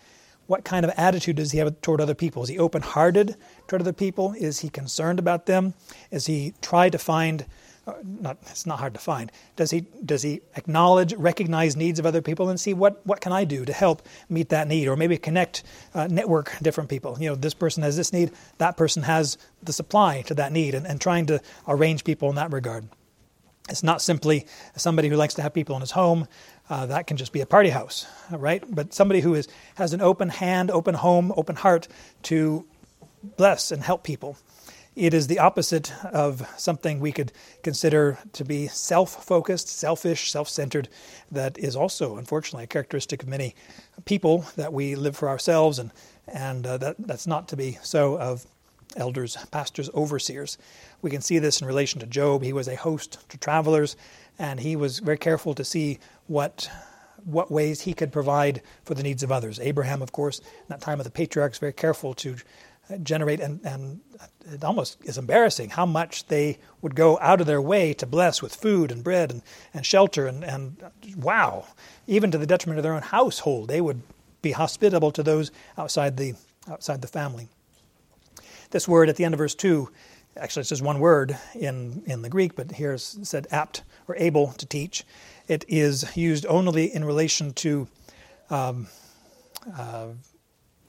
What 0.47 0.65
kind 0.65 0.85
of 0.85 0.93
attitude 0.97 1.37
does 1.37 1.53
he 1.53 1.59
have 1.59 1.81
toward 1.81 2.01
other 2.01 2.15
people? 2.15 2.43
Is 2.43 2.49
he 2.49 2.59
open 2.59 2.83
hearted 2.83 3.37
toward 3.67 3.83
other 3.83 3.93
people? 3.93 4.35
Is 4.39 4.61
he 4.61 4.69
concerned 4.69 5.19
about 5.19 5.47
them? 5.47 5.75
Is 6.11 6.27
he 6.27 6.55
try 6.61 6.91
to 6.91 6.99
find? 6.99 7.47
Uh, 7.85 7.95
not 8.05 8.37
it's 8.43 8.67
not 8.67 8.79
hard 8.79 8.95
to 8.95 9.01
find. 9.01 9.33
Does 9.57 9.71
he 9.71 9.87
does 10.05 10.23
he 10.23 10.41
acknowledge, 10.57 11.15
recognize 11.15 11.77
needs 11.77 11.99
of 11.99 12.07
other 12.07 12.23
people, 12.23 12.49
and 12.49 12.61
see 12.61 12.75
what 12.75 13.05
what 13.07 13.21
can 13.21 13.33
I 13.33 13.45
do 13.45 13.65
to 13.65 13.73
help 13.73 14.03
meet 14.29 14.51
that 14.51 14.69
need, 14.69 14.89
or 14.89 14.97
maybe 14.97 15.17
connect, 15.17 15.65
uh, 15.95 16.07
network 16.07 16.57
different 16.63 16.91
people. 16.91 17.17
You 17.19 17.31
know, 17.31 17.35
this 17.35 17.55
person 17.55 17.83
has 17.83 17.97
this 17.97 18.13
need, 18.13 18.31
that 18.59 18.77
person 18.77 19.03
has 19.05 19.39
the 19.63 19.73
supply 19.73 20.23
to 20.23 20.35
that 20.35 20.53
need, 20.53 20.75
and, 20.75 20.87
and 20.87 21.01
trying 21.01 21.27
to 21.27 21.41
arrange 21.67 22.05
people 22.05 22.29
in 22.29 22.37
that 22.37 22.53
regard. 22.53 22.89
It's 23.69 23.83
not 23.83 24.03
simply 24.03 24.47
somebody 24.77 25.09
who 25.09 25.17
likes 25.17 25.35
to 25.35 25.43
have 25.43 25.55
people 25.55 25.77
in 25.77 25.81
his 25.81 25.93
home. 25.93 26.27
Uh, 26.71 26.87
that 26.87 27.07
can 27.07 27.17
just 27.17 27.33
be 27.33 27.41
a 27.41 27.47
party 27.47 27.71
house, 27.71 28.07
right? 28.31 28.63
But 28.69 28.95
somebody 28.95 29.21
who 29.21 29.35
is, 29.35 29.49
has 29.75 29.93
an 29.93 30.01
open 30.01 30.29
hand, 30.29 30.71
open 30.71 30.95
home, 30.95 31.33
open 31.37 31.57
heart 31.57 31.89
to 32.25 32.65
bless 33.37 33.71
and 33.71 33.83
help 33.83 34.05
people. 34.05 34.37
It 34.95 35.15
is 35.15 35.27
the 35.27 35.39
opposite 35.39 35.93
of 36.05 36.47
something 36.59 37.01
we 37.01 37.13
could 37.13 37.33
consider 37.63 38.19
to 38.35 38.45
be 38.45 38.69
self 38.69 39.25
focused, 39.25 39.69
selfish, 39.69 40.31
self 40.31 40.49
centered, 40.49 40.89
that 41.31 41.57
is 41.57 41.75
also, 41.75 42.19
unfortunately, 42.19 42.65
a 42.65 42.69
characteristic 42.69 43.23
of 43.23 43.29
many 43.29 43.55
people 44.05 44.45
that 44.57 44.73
we 44.73 44.95
live 44.95 45.17
for 45.17 45.31
ourselves, 45.31 45.79
and, 45.79 45.93
and 46.29 46.67
uh, 46.67 46.77
that, 46.77 46.97
that's 46.99 47.27
not 47.27 47.49
to 47.49 47.57
be 47.57 47.79
so 47.83 48.19
of 48.19 48.47
elders, 48.95 49.37
pastors, 49.51 49.89
overseers. 49.95 50.59
We 51.01 51.11
can 51.11 51.23
see 51.23 51.39
this 51.39 51.63
in 51.63 51.67
relation 51.67 52.01
to 52.01 52.07
Job. 52.07 52.43
He 52.43 52.53
was 52.53 52.69
a 52.69 52.77
host 52.77 53.19
to 53.31 53.39
travelers, 53.39 53.97
and 54.39 54.61
he 54.61 54.77
was 54.77 54.99
very 54.99 55.19
careful 55.19 55.55
to 55.55 55.65
see 55.65 56.01
what 56.27 56.71
what 57.25 57.51
ways 57.51 57.83
he 57.83 57.95
could 57.95 58.13
provide 58.13 58.63
for 58.85 58.95
the 58.95 59.03
needs 59.03 59.23
of 59.23 59.31
others. 59.31 59.61
Abraham, 59.61 60.03
of 60.03 60.13
course, 60.13 60.39
in 60.39 60.67
that 60.69 60.81
time 60.81 60.99
of 60.99 61.05
the 61.05 61.11
patriarchs, 61.11 61.59
very 61.59 61.73
careful 61.73 62.15
to 62.15 62.37
uh, 62.91 62.97
generate, 62.99 63.41
and, 63.41 63.65
and 63.65 64.01
uh, 64.21 64.27
it 64.53 64.65
almost 64.65 64.99
is 65.05 65.19
embarrassing 65.19 65.71
how 65.71 65.87
much 65.87 66.27
they 66.27 66.59
would 66.81 66.97
go 66.97 67.19
out 67.21 67.41
of 67.41 67.47
their 67.47 67.63
way 67.63 67.95
to 67.95 68.07
bless 68.07 68.43
with 68.43 68.55
food 68.55 68.91
and 68.91 69.05
bread 69.05 69.31
and, 69.31 69.43
and 69.73 69.87
shelter. 69.87 70.27
And, 70.27 70.45
and 70.45 70.83
uh, 70.83 70.89
wow, 71.17 71.67
even 72.07 72.31
to 72.33 72.39
the 72.39 72.47
detriment 72.47 72.79
of 72.79 72.83
their 72.83 72.95
own 72.95 73.03
household, 73.03 73.69
they 73.69 73.81
would 73.81 74.03
be 74.43 74.53
hospitable 74.53 75.13
to 75.13 75.23
those 75.23 75.53
outside 75.79 76.17
the, 76.17 76.35
outside 76.69 77.03
the 77.03 77.09
family. 77.09 77.49
This 78.71 78.89
word 78.89 79.09
at 79.09 79.17
the 79.17 79.25
end 79.25 79.35
of 79.35 79.39
verse 79.39 79.55
2 79.55 79.89
actually 80.37 80.61
it's 80.61 80.71
just 80.71 80.83
one 80.83 80.99
word 80.99 81.37
in, 81.55 82.03
in 82.07 82.23
the 82.23 82.29
Greek, 82.29 82.55
but 82.55 82.73
here 82.73 82.93
it's 82.93 83.17
said 83.29 83.47
apt 83.51 83.83
or 84.09 84.17
able 84.17 84.53
to 84.55 84.67
teach. 84.67 85.05
It 85.49 85.65
is 85.69 86.17
used 86.17 86.47
only 86.47 86.95
in 86.95 87.05
relation 87.05 87.53
to 87.55 87.89
um, 88.51 88.89
uh, 89.77 90.09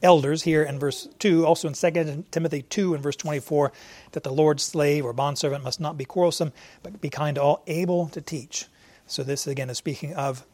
elders 0.02 0.44
here 0.44 0.64
in 0.64 0.80
verse 0.80 1.08
2, 1.20 1.46
also 1.46 1.68
in 1.68 1.74
2 1.74 2.26
Timothy 2.32 2.62
2 2.62 2.94
and 2.94 3.02
verse 3.02 3.16
24, 3.16 3.72
that 4.12 4.24
the 4.24 4.34
Lord's 4.34 4.64
slave 4.64 5.06
or 5.06 5.14
bondservant 5.14 5.64
must 5.64 5.80
not 5.80 5.98
be 5.98 6.06
quarrelsome, 6.06 6.52
but 6.82 7.00
be 7.02 7.10
kind 7.10 7.36
to 7.36 7.42
all, 7.42 7.64
able 7.68 8.08
to 8.10 8.22
teach. 8.22 8.68
So 9.08 9.24
this 9.24 9.48
again 9.48 9.70
is 9.70 9.78
speaking 9.78 10.14
of 10.16 10.46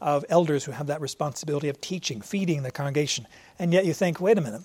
of 0.00 0.24
elders 0.28 0.64
who 0.64 0.72
have 0.72 0.86
that 0.86 1.00
responsibility 1.00 1.68
of 1.68 1.80
teaching, 1.80 2.20
feeding 2.20 2.62
the 2.62 2.70
congregation. 2.70 3.26
And 3.58 3.72
yet 3.72 3.84
you 3.84 3.92
think, 3.92 4.20
wait 4.20 4.38
a 4.38 4.40
minute, 4.40 4.62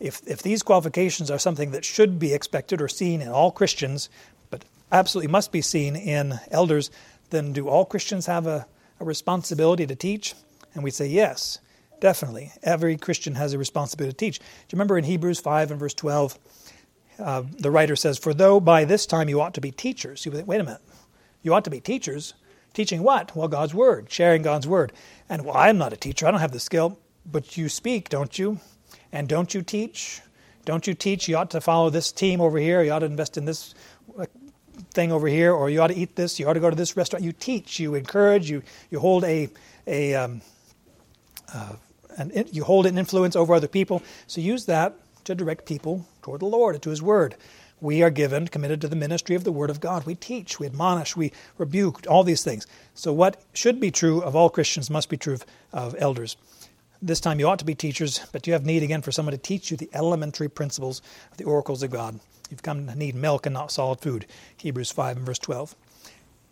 if, 0.00 0.20
if 0.26 0.42
these 0.42 0.62
qualifications 0.62 1.30
are 1.30 1.38
something 1.38 1.72
that 1.72 1.84
should 1.84 2.18
be 2.18 2.32
expected 2.32 2.80
or 2.80 2.88
seen 2.88 3.20
in 3.20 3.28
all 3.28 3.50
Christians, 3.50 4.08
but 4.50 4.64
absolutely 4.92 5.30
must 5.30 5.52
be 5.52 5.60
seen 5.60 5.96
in 5.96 6.38
elders, 6.50 6.90
then 7.30 7.52
do 7.52 7.68
all 7.68 7.84
Christians 7.84 8.26
have 8.26 8.46
a, 8.46 8.66
a 9.00 9.04
responsibility 9.04 9.86
to 9.86 9.96
teach? 9.96 10.34
And 10.74 10.84
we 10.84 10.90
say 10.90 11.06
yes, 11.06 11.58
definitely. 12.00 12.52
Every 12.62 12.96
Christian 12.96 13.34
has 13.34 13.52
a 13.52 13.58
responsibility 13.58 14.12
to 14.12 14.16
teach. 14.16 14.38
Do 14.38 14.44
you 14.44 14.76
remember 14.76 14.98
in 14.98 15.04
Hebrews 15.04 15.40
5 15.40 15.72
and 15.72 15.80
verse 15.80 15.94
12, 15.94 16.38
uh, 17.18 17.42
the 17.58 17.70
writer 17.70 17.96
says, 17.96 18.18
For 18.18 18.32
though 18.32 18.60
by 18.60 18.84
this 18.84 19.06
time 19.06 19.28
you 19.28 19.40
ought 19.40 19.54
to 19.54 19.60
be 19.60 19.72
teachers, 19.72 20.24
you 20.24 20.32
think, 20.32 20.46
wait 20.46 20.60
a 20.60 20.64
minute, 20.64 20.82
you 21.42 21.52
ought 21.52 21.64
to 21.64 21.70
be 21.70 21.80
teachers. 21.80 22.34
Teaching 22.74 23.02
what? 23.02 23.34
Well, 23.34 23.48
God's 23.48 23.74
Word, 23.74 24.12
sharing 24.12 24.42
God's 24.42 24.68
Word. 24.68 24.92
And 25.28 25.44
well, 25.44 25.56
I'm 25.56 25.78
not 25.78 25.92
a 25.92 25.96
teacher, 25.96 26.26
I 26.26 26.30
don't 26.30 26.40
have 26.40 26.52
the 26.52 26.60
skill, 26.60 26.98
but 27.26 27.56
you 27.56 27.68
speak, 27.68 28.08
don't 28.08 28.38
you? 28.38 28.60
And 29.12 29.28
don't 29.28 29.54
you 29.54 29.62
teach? 29.62 30.20
Don't 30.64 30.86
you 30.86 30.94
teach? 30.94 31.28
You 31.28 31.36
ought 31.36 31.50
to 31.52 31.60
follow 31.60 31.90
this 31.90 32.12
team 32.12 32.40
over 32.40 32.58
here. 32.58 32.82
You 32.82 32.92
ought 32.92 32.98
to 32.98 33.06
invest 33.06 33.36
in 33.38 33.44
this 33.44 33.74
uh, 34.18 34.26
thing 34.92 35.12
over 35.12 35.26
here, 35.26 35.52
or 35.52 35.70
you 35.70 35.80
ought 35.80 35.88
to 35.88 35.96
eat 35.96 36.14
this. 36.14 36.38
You 36.38 36.48
ought 36.48 36.54
to 36.54 36.60
go 36.60 36.70
to 36.70 36.76
this 36.76 36.96
restaurant. 36.96 37.24
You 37.24 37.32
teach. 37.32 37.80
You 37.80 37.94
encourage. 37.94 38.50
You 38.50 38.62
you 38.90 39.00
hold 39.00 39.24
a 39.24 39.48
a 39.86 40.14
um, 40.14 40.42
uh, 41.54 41.72
an, 42.18 42.32
you 42.52 42.64
hold 42.64 42.86
an 42.86 42.98
influence 42.98 43.36
over 43.36 43.54
other 43.54 43.68
people. 43.68 44.02
So 44.26 44.40
use 44.40 44.66
that 44.66 44.94
to 45.24 45.34
direct 45.34 45.66
people 45.66 46.06
toward 46.22 46.40
the 46.40 46.46
Lord 46.46 46.74
and 46.74 46.82
to 46.82 46.90
His 46.90 47.02
Word. 47.02 47.36
We 47.80 48.02
are 48.02 48.10
given, 48.10 48.48
committed 48.48 48.80
to 48.80 48.88
the 48.88 48.96
ministry 48.96 49.36
of 49.36 49.44
the 49.44 49.52
Word 49.52 49.70
of 49.70 49.80
God. 49.80 50.04
We 50.04 50.16
teach, 50.16 50.58
we 50.58 50.66
admonish, 50.66 51.16
we 51.16 51.32
rebuke, 51.58 52.04
all 52.08 52.24
these 52.24 52.42
things. 52.42 52.66
So, 52.94 53.12
what 53.12 53.40
should 53.52 53.78
be 53.78 53.92
true 53.92 54.20
of 54.20 54.34
all 54.34 54.50
Christians 54.50 54.90
must 54.90 55.08
be 55.08 55.16
true 55.16 55.34
of, 55.34 55.46
of 55.72 55.94
elders. 55.98 56.36
This 57.00 57.20
time 57.20 57.38
you 57.38 57.48
ought 57.48 57.60
to 57.60 57.64
be 57.64 57.76
teachers, 57.76 58.26
but 58.32 58.48
you 58.48 58.54
have 58.54 58.66
need 58.66 58.82
again 58.82 59.02
for 59.02 59.12
someone 59.12 59.32
to 59.32 59.38
teach 59.38 59.70
you 59.70 59.76
the 59.76 59.88
elementary 59.94 60.48
principles 60.48 61.00
of 61.30 61.36
the 61.36 61.44
oracles 61.44 61.84
of 61.84 61.92
God. 61.92 62.18
You've 62.50 62.62
come 62.62 62.88
to 62.88 62.94
need 62.96 63.14
milk 63.14 63.46
and 63.46 63.54
not 63.54 63.70
solid 63.70 64.00
food. 64.00 64.26
Hebrews 64.56 64.90
5 64.90 65.18
and 65.18 65.26
verse 65.26 65.38
12. 65.38 65.76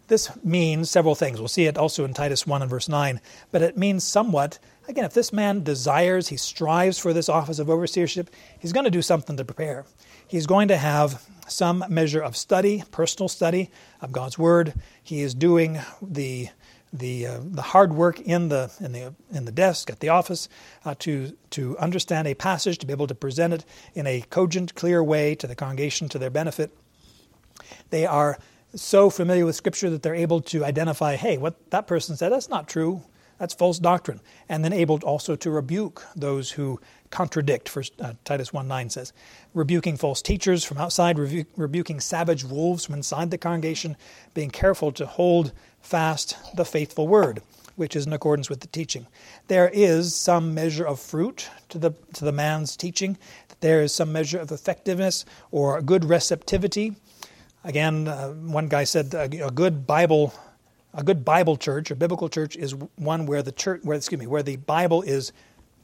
This 0.06 0.30
means 0.44 0.88
several 0.88 1.16
things. 1.16 1.40
We'll 1.40 1.48
see 1.48 1.66
it 1.66 1.76
also 1.76 2.04
in 2.04 2.14
Titus 2.14 2.46
1 2.46 2.62
and 2.62 2.70
verse 2.70 2.88
9. 2.88 3.20
But 3.50 3.62
it 3.62 3.76
means 3.76 4.04
somewhat, 4.04 4.61
again, 4.87 5.04
if 5.04 5.14
this 5.14 5.32
man 5.32 5.64
desires, 5.64 6.28
he 6.28 6.37
strives 6.37 6.96
for 6.96 7.12
this 7.12 7.28
office 7.28 7.59
of 7.59 7.66
overseership, 7.66 8.28
he's 8.56 8.72
going 8.72 8.85
to 8.85 8.90
do 8.90 9.02
something 9.02 9.37
to 9.37 9.44
prepare. 9.44 9.85
He's 10.28 10.46
going 10.46 10.68
to 10.68 10.76
have 10.76 11.24
some 11.48 11.85
measure 11.88 12.20
of 12.20 12.37
study, 12.37 12.85
personal 12.92 13.28
study 13.28 13.70
of 14.00 14.12
God's 14.12 14.38
Word. 14.38 14.74
He 15.02 15.22
is 15.22 15.35
doing 15.35 15.80
the 16.00 16.50
the 16.98 17.26
uh, 17.26 17.40
the 17.42 17.62
hard 17.62 17.92
work 17.92 18.20
in 18.20 18.48
the 18.48 18.72
in 18.80 18.92
the 18.92 19.14
in 19.32 19.44
the 19.44 19.52
desk 19.52 19.90
at 19.90 20.00
the 20.00 20.09
office 20.09 20.48
uh, 20.85 20.94
to 21.00 21.37
to 21.50 21.76
understand 21.78 22.28
a 22.28 22.35
passage, 22.35 22.78
to 22.78 22.87
be 22.87 22.92
able 22.92 23.06
to 23.06 23.14
present 23.14 23.52
it 23.52 23.64
in 23.94 24.06
a 24.06 24.22
cogent, 24.30 24.74
clear 24.74 25.02
way 25.02 25.35
to 25.35 25.46
the 25.46 25.54
congregation 25.54 26.09
to 26.09 26.18
their 26.18 26.30
benefit. 26.30 26.76
They 27.90 28.06
are 28.06 28.38
so 28.74 29.11
familiar 29.11 29.46
with 29.46 29.56
Scripture 29.56 29.90
that 29.90 30.02
they're 30.02 30.14
able 30.14 30.40
to 30.42 30.64
identify, 30.64 31.16
hey, 31.16 31.38
what 31.38 31.70
that 31.70 31.87
person 31.87 32.16
said, 32.16 32.30
that's 32.30 32.48
not 32.48 32.68
true. 32.68 33.02
That's 33.38 33.54
false 33.54 33.78
doctrine. 33.78 34.20
And 34.48 34.64
then 34.64 34.72
able 34.72 34.98
also 35.02 35.37
to 35.37 35.50
rebuke 35.50 36.04
those 36.16 36.52
who 36.52 36.80
contradict, 37.11 37.69
first, 37.69 37.92
uh, 38.01 38.14
Titus 38.25 38.53
1 38.53 38.66
9 38.69 38.90
says. 38.90 39.12
Rebuking 39.55 39.97
false 39.97 40.23
teachers 40.23 40.64
from 40.64 40.79
outside, 40.79 41.19
rebu- 41.19 41.45
rebuking 41.57 42.01
savage 42.01 42.45
wolves 42.45 42.85
from 42.85 42.95
inside 42.95 43.31
the 43.31 43.38
congregation, 43.38 43.97
being 44.35 44.51
careful 44.51 44.92
to 44.92 45.07
hold 45.07 45.53
fast 45.81 46.37
the 46.57 46.64
faithful 46.64 47.09
word, 47.09 47.42
which 47.77 47.97
is 47.97 48.07
in 48.07 48.12
accordance 48.12 48.51
with 48.51 48.61
the 48.61 48.66
teaching. 48.69 49.07
There 49.49 49.69
is 49.69 50.14
some 50.14 50.55
measure 50.55 50.87
of 50.87 51.01
fruit 51.01 51.49
to 51.71 51.79
the, 51.79 51.92
to 52.14 52.25
the 52.25 52.33
man's 52.33 52.77
teaching, 52.77 53.16
there 53.61 53.81
is 53.81 53.92
some 53.92 54.12
measure 54.12 54.38
of 54.38 54.53
effectiveness 54.53 55.25
or 55.51 55.81
good 55.81 56.05
receptivity. 56.05 56.95
Again, 57.64 58.07
uh, 58.07 58.29
one 58.33 58.69
guy 58.69 58.85
said 58.85 59.14
a, 59.14 59.47
a 59.47 59.51
good 59.51 59.87
Bible 59.87 60.35
a 60.97 61.03
good 61.03 61.27
Bible 61.27 61.57
church, 61.57 61.90
a 61.90 61.95
biblical 61.95 62.29
church, 62.29 62.57
is 62.57 62.75
one 62.97 63.27
where 63.27 63.42
the 63.42 63.53
church, 63.53 63.83
where 63.85 63.97
excuse 63.97 64.19
me, 64.19 64.27
where 64.27 64.42
the 64.42 64.57
Bible 64.57 65.03
is 65.03 65.31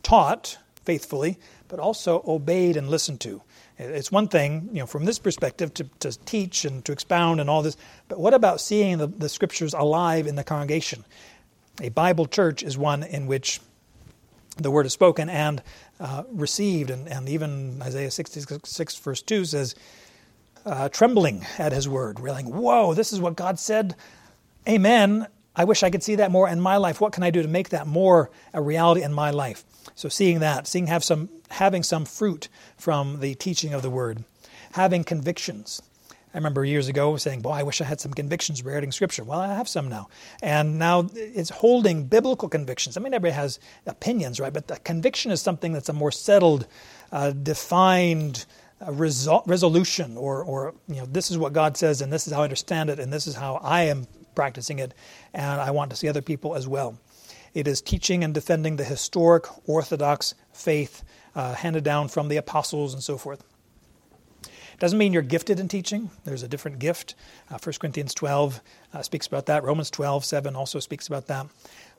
taught 0.02 0.56
faithfully, 0.84 1.38
but 1.68 1.78
also 1.78 2.22
obeyed 2.26 2.76
and 2.76 2.88
listened 2.88 3.20
to. 3.20 3.42
It's 3.78 4.12
one 4.12 4.28
thing, 4.28 4.68
you 4.72 4.80
know, 4.80 4.86
from 4.86 5.04
this 5.04 5.18
perspective 5.18 5.72
to, 5.74 5.84
to 6.00 6.18
teach 6.24 6.64
and 6.64 6.84
to 6.84 6.92
expound 6.92 7.40
and 7.40 7.48
all 7.48 7.62
this, 7.62 7.76
but 8.08 8.20
what 8.20 8.34
about 8.34 8.60
seeing 8.60 8.98
the, 8.98 9.06
the 9.06 9.28
scriptures 9.28 9.74
alive 9.74 10.26
in 10.26 10.36
the 10.36 10.44
congregation? 10.44 11.04
A 11.80 11.88
Bible 11.88 12.26
church 12.26 12.62
is 12.62 12.76
one 12.76 13.02
in 13.02 13.26
which 13.26 13.60
the 14.58 14.70
word 14.70 14.86
is 14.86 14.92
spoken 14.92 15.30
and 15.30 15.62
uh, 15.98 16.24
received, 16.30 16.90
and, 16.90 17.08
and 17.08 17.28
even 17.28 17.80
Isaiah 17.82 18.10
66, 18.10 18.96
verse 18.98 19.22
2 19.22 19.44
says, 19.46 19.74
uh, 20.64 20.88
trembling 20.88 21.44
at 21.58 21.72
his 21.72 21.88
word, 21.88 22.20
realizing, 22.20 22.54
whoa, 22.54 22.94
this 22.94 23.12
is 23.12 23.20
what 23.20 23.36
God 23.36 23.58
said. 23.58 23.96
Amen. 24.68 25.26
I 25.56 25.64
wish 25.64 25.82
I 25.82 25.90
could 25.90 26.02
see 26.02 26.16
that 26.16 26.30
more 26.30 26.48
in 26.48 26.60
my 26.60 26.76
life. 26.76 27.00
What 27.00 27.12
can 27.12 27.22
I 27.22 27.30
do 27.30 27.42
to 27.42 27.48
make 27.48 27.70
that 27.70 27.86
more 27.86 28.30
a 28.54 28.62
reality 28.62 29.02
in 29.02 29.12
my 29.12 29.30
life? 29.30 29.64
So 29.94 30.08
seeing 30.08 30.40
that, 30.40 30.66
seeing 30.66 30.86
have 30.86 31.04
some 31.04 31.28
having 31.50 31.82
some 31.82 32.04
fruit 32.04 32.48
from 32.76 33.20
the 33.20 33.34
teaching 33.34 33.74
of 33.74 33.82
the 33.82 33.90
word, 33.90 34.24
having 34.72 35.04
convictions. 35.04 35.82
I 36.34 36.38
remember 36.38 36.64
years 36.64 36.88
ago 36.88 37.14
saying, 37.18 37.42
Boy, 37.42 37.50
I 37.50 37.62
wish 37.62 37.82
I 37.82 37.84
had 37.84 38.00
some 38.00 38.14
convictions 38.14 38.64
regarding 38.64 38.90
Scripture. 38.90 39.22
Well, 39.22 39.38
I 39.38 39.54
have 39.54 39.68
some 39.68 39.90
now. 39.90 40.08
And 40.42 40.78
now 40.78 41.10
it's 41.14 41.50
holding 41.50 42.04
biblical 42.04 42.48
convictions. 42.48 42.96
I 42.96 43.00
mean, 43.00 43.12
everybody 43.12 43.34
has 43.34 43.60
opinions, 43.86 44.40
right? 44.40 44.52
But 44.52 44.68
the 44.68 44.78
conviction 44.78 45.30
is 45.30 45.42
something 45.42 45.72
that's 45.72 45.90
a 45.90 45.92
more 45.92 46.10
settled, 46.10 46.66
uh, 47.10 47.32
defined 47.32 48.46
uh, 48.80 48.86
resol- 48.86 49.46
resolution, 49.46 50.16
or, 50.16 50.42
or, 50.42 50.74
you 50.88 50.96
know, 50.96 51.06
this 51.06 51.30
is 51.30 51.36
what 51.36 51.52
God 51.52 51.76
says, 51.76 52.00
and 52.00 52.10
this 52.10 52.26
is 52.26 52.32
how 52.32 52.40
I 52.40 52.44
understand 52.44 52.88
it, 52.88 52.98
and 52.98 53.12
this 53.12 53.26
is 53.26 53.34
how 53.34 53.56
I 53.56 53.82
am 53.82 54.06
practicing 54.34 54.78
it, 54.78 54.94
and 55.34 55.60
I 55.60 55.70
want 55.70 55.90
to 55.90 55.96
see 55.96 56.08
other 56.08 56.22
people 56.22 56.54
as 56.54 56.66
well. 56.66 56.98
It 57.54 57.68
is 57.68 57.82
teaching 57.82 58.24
and 58.24 58.32
defending 58.32 58.76
the 58.76 58.84
historic 58.84 59.44
Orthodox 59.68 60.34
faith 60.52 61.04
uh, 61.34 61.54
handed 61.54 61.84
down 61.84 62.08
from 62.08 62.28
the 62.28 62.36
apostles 62.36 62.94
and 62.94 63.02
so 63.02 63.18
forth. 63.18 63.44
Doesn't 64.78 64.98
mean 64.98 65.12
you're 65.12 65.22
gifted 65.22 65.60
in 65.60 65.68
teaching. 65.68 66.10
There's 66.24 66.42
a 66.42 66.48
different 66.48 66.78
gift. 66.78 67.14
Uh, 67.50 67.58
1 67.62 67.74
Corinthians 67.78 68.14
12 68.14 68.60
uh, 68.92 69.02
speaks 69.02 69.26
about 69.26 69.46
that. 69.46 69.62
Romans 69.62 69.90
12, 69.90 70.24
7 70.24 70.56
also 70.56 70.80
speaks 70.80 71.06
about 71.06 71.28
that. 71.28 71.46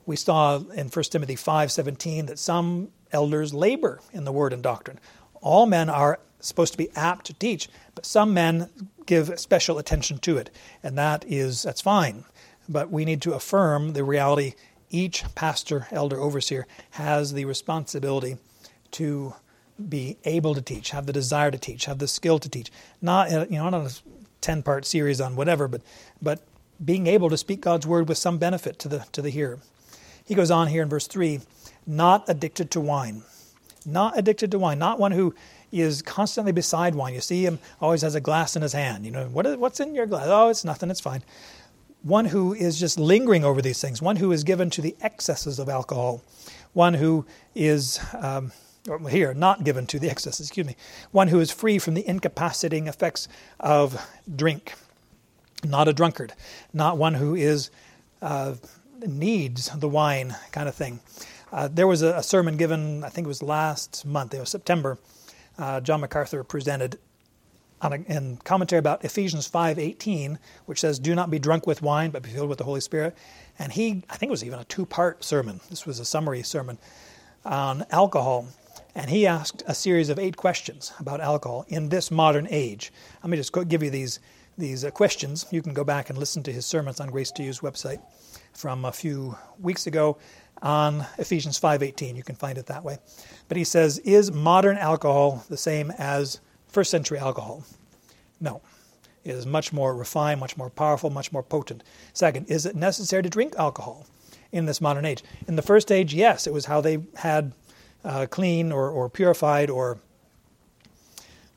We 0.05 0.15
saw 0.15 0.57
in 0.57 0.89
1 0.89 1.03
Timothy 1.05 1.35
5, 1.35 1.71
17 1.71 2.25
that 2.25 2.39
some 2.39 2.89
elders 3.11 3.53
labor 3.53 4.01
in 4.11 4.25
the 4.25 4.33
word 4.33 4.51
and 4.51 4.61
doctrine. 4.61 4.99
All 5.35 5.65
men 5.65 5.89
are 5.89 6.19
supposed 6.39 6.73
to 6.73 6.77
be 6.77 6.89
apt 6.95 7.25
to 7.27 7.33
teach, 7.33 7.69
but 7.95 8.05
some 8.05 8.33
men 8.33 8.69
give 9.05 9.39
special 9.39 9.77
attention 9.77 10.17
to 10.17 10.37
it, 10.37 10.49
and 10.81 10.97
that 10.97 11.23
is 11.25 11.63
that's 11.63 11.81
fine. 11.81 12.25
But 12.67 12.89
we 12.91 13.05
need 13.05 13.21
to 13.21 13.33
affirm 13.33 13.93
the 13.93 14.03
reality 14.03 14.55
each 14.93 15.25
pastor, 15.35 15.87
elder, 15.91 16.17
overseer 16.19 16.65
has 16.91 17.33
the 17.33 17.43
responsibility 17.43 18.37
to 18.91 19.33
be 19.89 20.17
able 20.23 20.53
to 20.53 20.61
teach, 20.61 20.91
have 20.91 21.07
the 21.07 21.13
desire 21.13 21.51
to 21.51 21.57
teach, 21.57 21.85
have 21.85 21.97
the 21.97 22.07
skill 22.07 22.39
to 22.39 22.47
teach. 22.47 22.71
Not 23.01 23.31
you 23.31 23.57
know, 23.57 23.69
not 23.69 23.91
a 23.91 23.99
ten 24.39 24.63
part 24.63 24.85
series 24.85 25.19
on 25.19 25.35
whatever, 25.35 25.67
but 25.67 25.81
but 26.21 26.41
being 26.83 27.07
able 27.07 27.29
to 27.29 27.37
speak 27.37 27.59
God's 27.59 27.87
word 27.87 28.07
with 28.07 28.17
some 28.17 28.37
benefit 28.37 28.79
to 28.79 28.87
the 28.87 29.05
to 29.11 29.21
the 29.21 29.31
hearer. 29.31 29.59
He 30.23 30.35
goes 30.35 30.51
on 30.51 30.67
here 30.67 30.83
in 30.83 30.89
verse 30.89 31.07
three, 31.07 31.41
not 31.85 32.29
addicted 32.29 32.71
to 32.71 32.79
wine. 32.79 33.23
Not 33.85 34.17
addicted 34.17 34.51
to 34.51 34.59
wine, 34.59 34.79
not 34.79 34.97
one 34.97 35.11
who 35.11 35.35
is 35.69 36.01
constantly 36.01 36.53
beside 36.53 36.95
wine. 36.95 37.13
You 37.13 37.19
see 37.19 37.45
him 37.45 37.59
always 37.81 38.01
has 38.01 38.15
a 38.15 38.21
glass 38.21 38.55
in 38.55 38.61
his 38.61 38.71
hand. 38.71 39.05
You 39.05 39.11
know, 39.11 39.25
what 39.25 39.45
is, 39.45 39.57
what's 39.57 39.81
in 39.81 39.93
your 39.93 40.05
glass? 40.05 40.27
Oh, 40.27 40.47
it's 40.47 40.63
nothing, 40.63 40.89
it's 40.89 41.01
fine. 41.01 41.21
One 42.03 42.25
who 42.25 42.53
is 42.53 42.79
just 42.79 42.99
lingering 42.99 43.45
over 43.45 43.61
these 43.61 43.81
things, 43.81 44.01
one 44.01 44.17
who 44.17 44.31
is 44.31 44.43
given 44.43 44.69
to 44.71 44.81
the 44.81 44.95
excesses 45.01 45.57
of 45.57 45.69
alcohol, 45.69 46.21
one 46.73 46.95
who 46.95 47.25
is, 47.55 47.99
um, 48.13 48.51
here, 49.09 49.33
not 49.33 49.63
given 49.63 49.87
to 49.87 49.99
the 49.99 50.09
excesses, 50.09 50.47
excuse 50.47 50.67
me, 50.67 50.75
one 51.11 51.29
who 51.29 51.39
is 51.39 51.49
free 51.49 51.79
from 51.79 51.93
the 51.93 52.05
incapacitating 52.07 52.87
effects 52.87 53.29
of 53.59 54.05
drink, 54.35 54.73
not 55.63 55.87
a 55.87 55.93
drunkard, 55.93 56.33
not 56.73 56.97
one 56.97 57.13
who 57.13 57.35
is 57.35 57.69
uh, 58.21 58.55
needs 59.05 59.69
the 59.69 59.87
wine 59.87 60.35
kind 60.51 60.67
of 60.67 60.75
thing. 60.75 60.99
Uh, 61.51 61.69
there 61.71 61.87
was 61.87 62.01
a, 62.01 62.15
a, 62.17 62.23
sermon 62.23 62.57
given, 62.57 63.03
I 63.03 63.09
think 63.09 63.25
it 63.25 63.27
was 63.27 63.43
last 63.43 64.05
month, 64.05 64.33
it 64.33 64.39
was 64.39 64.49
September, 64.49 64.97
uh, 65.57 65.79
John 65.81 66.01
MacArthur 66.01 66.43
presented 66.43 66.99
a, 67.91 68.03
in 68.07 68.37
commentary 68.45 68.79
about 68.79 69.03
Ephesians 69.03 69.49
5:18, 69.49 70.37
which 70.65 70.79
says, 70.79 70.99
"Do 70.99 71.13
not 71.13 71.29
be 71.29 71.39
drunk 71.39 71.67
with 71.67 71.81
wine, 71.81 72.11
but 72.11 72.23
be 72.23 72.29
filled 72.29 72.49
with 72.49 72.59
the 72.59 72.63
Holy 72.63 72.81
Spirit." 72.81 73.15
And 73.59 73.73
he, 73.73 74.03
I 74.09 74.15
think 74.15 74.29
it 74.29 74.31
was 74.31 74.43
even 74.43 74.59
a 74.59 74.63
two-part 74.63 75.23
sermon. 75.23 75.59
This 75.69 75.85
was 75.85 75.99
a 75.99 76.05
summary 76.05 76.43
sermon 76.43 76.77
on 77.43 77.85
alcohol, 77.91 78.47
and 78.95 79.09
he 79.09 79.27
asked 79.27 79.63
a 79.67 79.75
series 79.75 80.09
of 80.09 80.17
eight 80.17 80.37
questions 80.37 80.93
about 80.99 81.19
alcohol 81.19 81.65
in 81.67 81.89
this 81.89 82.09
modern 82.09 82.47
age. 82.49 82.93
Let 83.21 83.29
me 83.29 83.37
just 83.37 83.53
give 83.67 83.83
you 83.83 83.89
these 83.89 84.19
these 84.57 84.85
uh, 84.85 84.91
questions. 84.91 85.45
You 85.51 85.61
can 85.61 85.73
go 85.73 85.83
back 85.83 86.09
and 86.09 86.17
listen 86.17 86.43
to 86.43 86.51
his 86.53 86.65
sermons 86.65 86.99
on 86.99 87.09
Grace 87.09 87.31
to 87.31 87.43
You 87.43 87.51
website 87.51 88.01
from 88.53 88.85
a 88.85 88.91
few 88.91 89.35
weeks 89.59 89.87
ago 89.87 90.17
on 90.61 91.05
Ephesians 91.17 91.59
5:18. 91.59 92.15
You 92.15 92.23
can 92.23 92.35
find 92.35 92.57
it 92.57 92.67
that 92.67 92.83
way. 92.83 92.99
But 93.47 93.57
he 93.57 93.63
says, 93.63 93.97
"Is 93.99 94.31
modern 94.31 94.77
alcohol 94.77 95.43
the 95.49 95.57
same 95.57 95.91
as 95.97 96.39
first 96.73 96.91
century 96.91 97.19
alcohol?" 97.19 97.63
No. 98.41 98.61
It 99.23 99.35
is 99.35 99.45
much 99.45 99.71
more 99.71 99.95
refined, 99.95 100.39
much 100.39 100.57
more 100.57 100.69
powerful, 100.69 101.09
much 101.09 101.31
more 101.31 101.43
potent. 101.43 101.83
Second, 102.11 102.49
is 102.49 102.65
it 102.65 102.75
necessary 102.75 103.23
to 103.23 103.29
drink 103.29 103.55
alcohol 103.57 104.05
in 104.51 104.65
this 104.65 104.81
modern 104.81 105.05
age? 105.05 105.23
In 105.47 105.55
the 105.55 105.61
first 105.61 105.91
age, 105.91 106.13
yes, 106.13 106.45
it 106.45 106.51
was 106.51 106.65
how 106.65 106.81
they 106.81 106.97
had 107.15 107.53
uh, 108.03 108.25
clean 108.29 108.71
or, 108.71 108.89
or 108.89 109.09
purified 109.09 109.69
or 109.69 109.97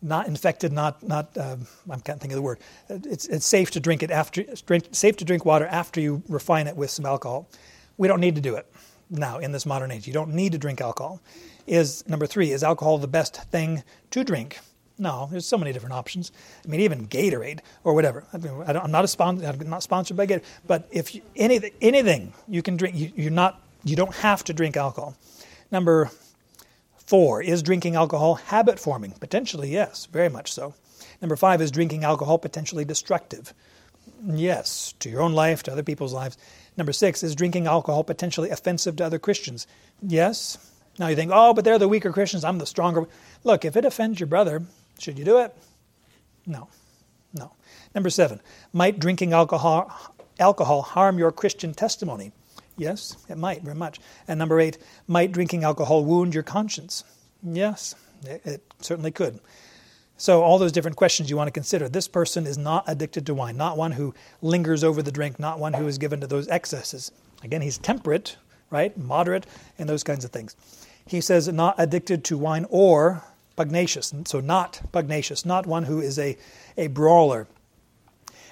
not 0.00 0.28
infected, 0.28 0.72
not 0.72 1.02
not 1.02 1.36
uh, 1.36 1.56
I 1.90 1.96
can't 1.96 2.20
think 2.20 2.32
of 2.32 2.36
the 2.36 2.42
word. 2.42 2.58
It's 2.88 3.26
it's 3.26 3.46
safe 3.46 3.70
to 3.72 3.80
drink 3.80 4.02
it 4.02 4.10
after 4.10 4.44
drink, 4.66 4.84
safe 4.92 5.16
to 5.16 5.24
drink 5.24 5.44
water 5.44 5.66
after 5.66 6.00
you 6.00 6.22
refine 6.28 6.68
it 6.68 6.76
with 6.76 6.90
some 6.90 7.06
alcohol. 7.06 7.48
We 7.96 8.06
don't 8.06 8.20
need 8.20 8.36
to 8.36 8.40
do 8.40 8.54
it 8.54 8.66
now 9.10 9.38
in 9.38 9.50
this 9.52 9.66
modern 9.66 9.90
age. 9.90 10.06
You 10.06 10.12
don't 10.12 10.34
need 10.34 10.52
to 10.52 10.58
drink 10.58 10.80
alcohol. 10.80 11.20
Is 11.66 12.06
number 12.06 12.26
three, 12.26 12.52
is 12.52 12.62
alcohol 12.62 12.98
the 12.98 13.08
best 13.08 13.42
thing 13.50 13.82
to 14.10 14.22
drink? 14.22 14.60
No, 14.98 15.28
there's 15.30 15.46
so 15.46 15.58
many 15.58 15.72
different 15.72 15.94
options. 15.94 16.32
I 16.64 16.68
mean, 16.68 16.80
even 16.80 17.06
Gatorade 17.06 17.60
or 17.84 17.94
whatever. 17.94 18.24
I 18.32 18.72
am 18.72 18.90
not 18.90 19.04
a 19.04 19.08
sponsor. 19.08 19.46
I'm 19.46 19.68
not 19.68 19.82
sponsored 19.82 20.16
by 20.16 20.26
Gatorade. 20.26 20.44
But 20.66 20.88
if 20.90 21.14
you, 21.14 21.22
anything, 21.36 21.72
anything 21.82 22.32
you 22.48 22.62
can 22.62 22.76
drink, 22.76 22.96
you, 22.96 23.12
you're 23.14 23.30
not. 23.30 23.60
You 23.84 23.94
don't 23.94 24.14
have 24.16 24.42
to 24.44 24.54
drink 24.54 24.76
alcohol. 24.76 25.14
Number 25.70 26.10
four 26.96 27.42
is 27.42 27.62
drinking 27.62 27.94
alcohol 27.94 28.36
habit 28.36 28.80
forming. 28.80 29.12
Potentially, 29.12 29.70
yes, 29.70 30.06
very 30.06 30.28
much 30.28 30.52
so. 30.52 30.74
Number 31.20 31.36
five 31.36 31.60
is 31.60 31.70
drinking 31.70 32.04
alcohol 32.04 32.38
potentially 32.38 32.84
destructive. 32.84 33.54
Yes, 34.24 34.94
to 35.00 35.10
your 35.10 35.20
own 35.20 35.34
life, 35.34 35.62
to 35.64 35.72
other 35.72 35.82
people's 35.82 36.12
lives. 36.12 36.38
Number 36.76 36.92
six, 36.92 37.22
is 37.22 37.34
drinking 37.34 37.66
alcohol 37.66 38.02
potentially 38.02 38.50
offensive 38.50 38.96
to 38.96 39.04
other 39.04 39.18
Christians? 39.18 39.66
Yes. 40.02 40.58
Now 40.98 41.08
you 41.08 41.16
think, 41.16 41.30
oh, 41.32 41.52
but 41.54 41.64
they're 41.64 41.78
the 41.78 41.88
weaker 41.88 42.12
Christians, 42.12 42.44
I'm 42.44 42.58
the 42.58 42.66
stronger. 42.66 43.06
Look, 43.44 43.64
if 43.64 43.76
it 43.76 43.84
offends 43.84 44.18
your 44.18 44.26
brother, 44.26 44.62
should 44.98 45.18
you 45.18 45.24
do 45.24 45.38
it? 45.38 45.54
No. 46.46 46.68
No. 47.32 47.52
Number 47.94 48.10
seven, 48.10 48.40
might 48.72 48.98
drinking 48.98 49.32
alcohol, 49.32 49.92
alcohol 50.38 50.82
harm 50.82 51.18
your 51.18 51.32
Christian 51.32 51.74
testimony? 51.74 52.32
Yes, 52.76 53.16
it 53.28 53.38
might, 53.38 53.62
very 53.62 53.76
much. 53.76 54.00
And 54.28 54.38
number 54.38 54.60
eight, 54.60 54.78
might 55.06 55.32
drinking 55.32 55.64
alcohol 55.64 56.04
wound 56.04 56.34
your 56.34 56.42
conscience? 56.42 57.04
Yes, 57.42 57.94
it, 58.24 58.42
it 58.44 58.72
certainly 58.80 59.10
could. 59.10 59.40
So, 60.18 60.42
all 60.42 60.58
those 60.58 60.72
different 60.72 60.96
questions 60.96 61.28
you 61.28 61.36
want 61.36 61.48
to 61.48 61.52
consider. 61.52 61.88
This 61.88 62.08
person 62.08 62.46
is 62.46 62.56
not 62.56 62.84
addicted 62.86 63.26
to 63.26 63.34
wine, 63.34 63.56
not 63.56 63.76
one 63.76 63.92
who 63.92 64.14
lingers 64.40 64.82
over 64.82 65.02
the 65.02 65.12
drink, 65.12 65.38
not 65.38 65.58
one 65.58 65.74
who 65.74 65.86
is 65.86 65.98
given 65.98 66.20
to 66.20 66.26
those 66.26 66.48
excesses. 66.48 67.12
Again, 67.42 67.60
he's 67.60 67.76
temperate, 67.76 68.36
right? 68.70 68.96
Moderate, 68.96 69.46
and 69.78 69.88
those 69.88 70.02
kinds 70.02 70.24
of 70.24 70.30
things. 70.30 70.56
He 71.06 71.20
says, 71.20 71.48
not 71.48 71.74
addicted 71.78 72.24
to 72.24 72.38
wine 72.38 72.66
or 72.70 73.22
pugnacious. 73.56 74.12
So, 74.26 74.40
not 74.40 74.80
pugnacious, 74.92 75.44
not 75.44 75.66
one 75.66 75.84
who 75.84 76.00
is 76.00 76.18
a, 76.18 76.36
a 76.76 76.86
brawler. 76.88 77.48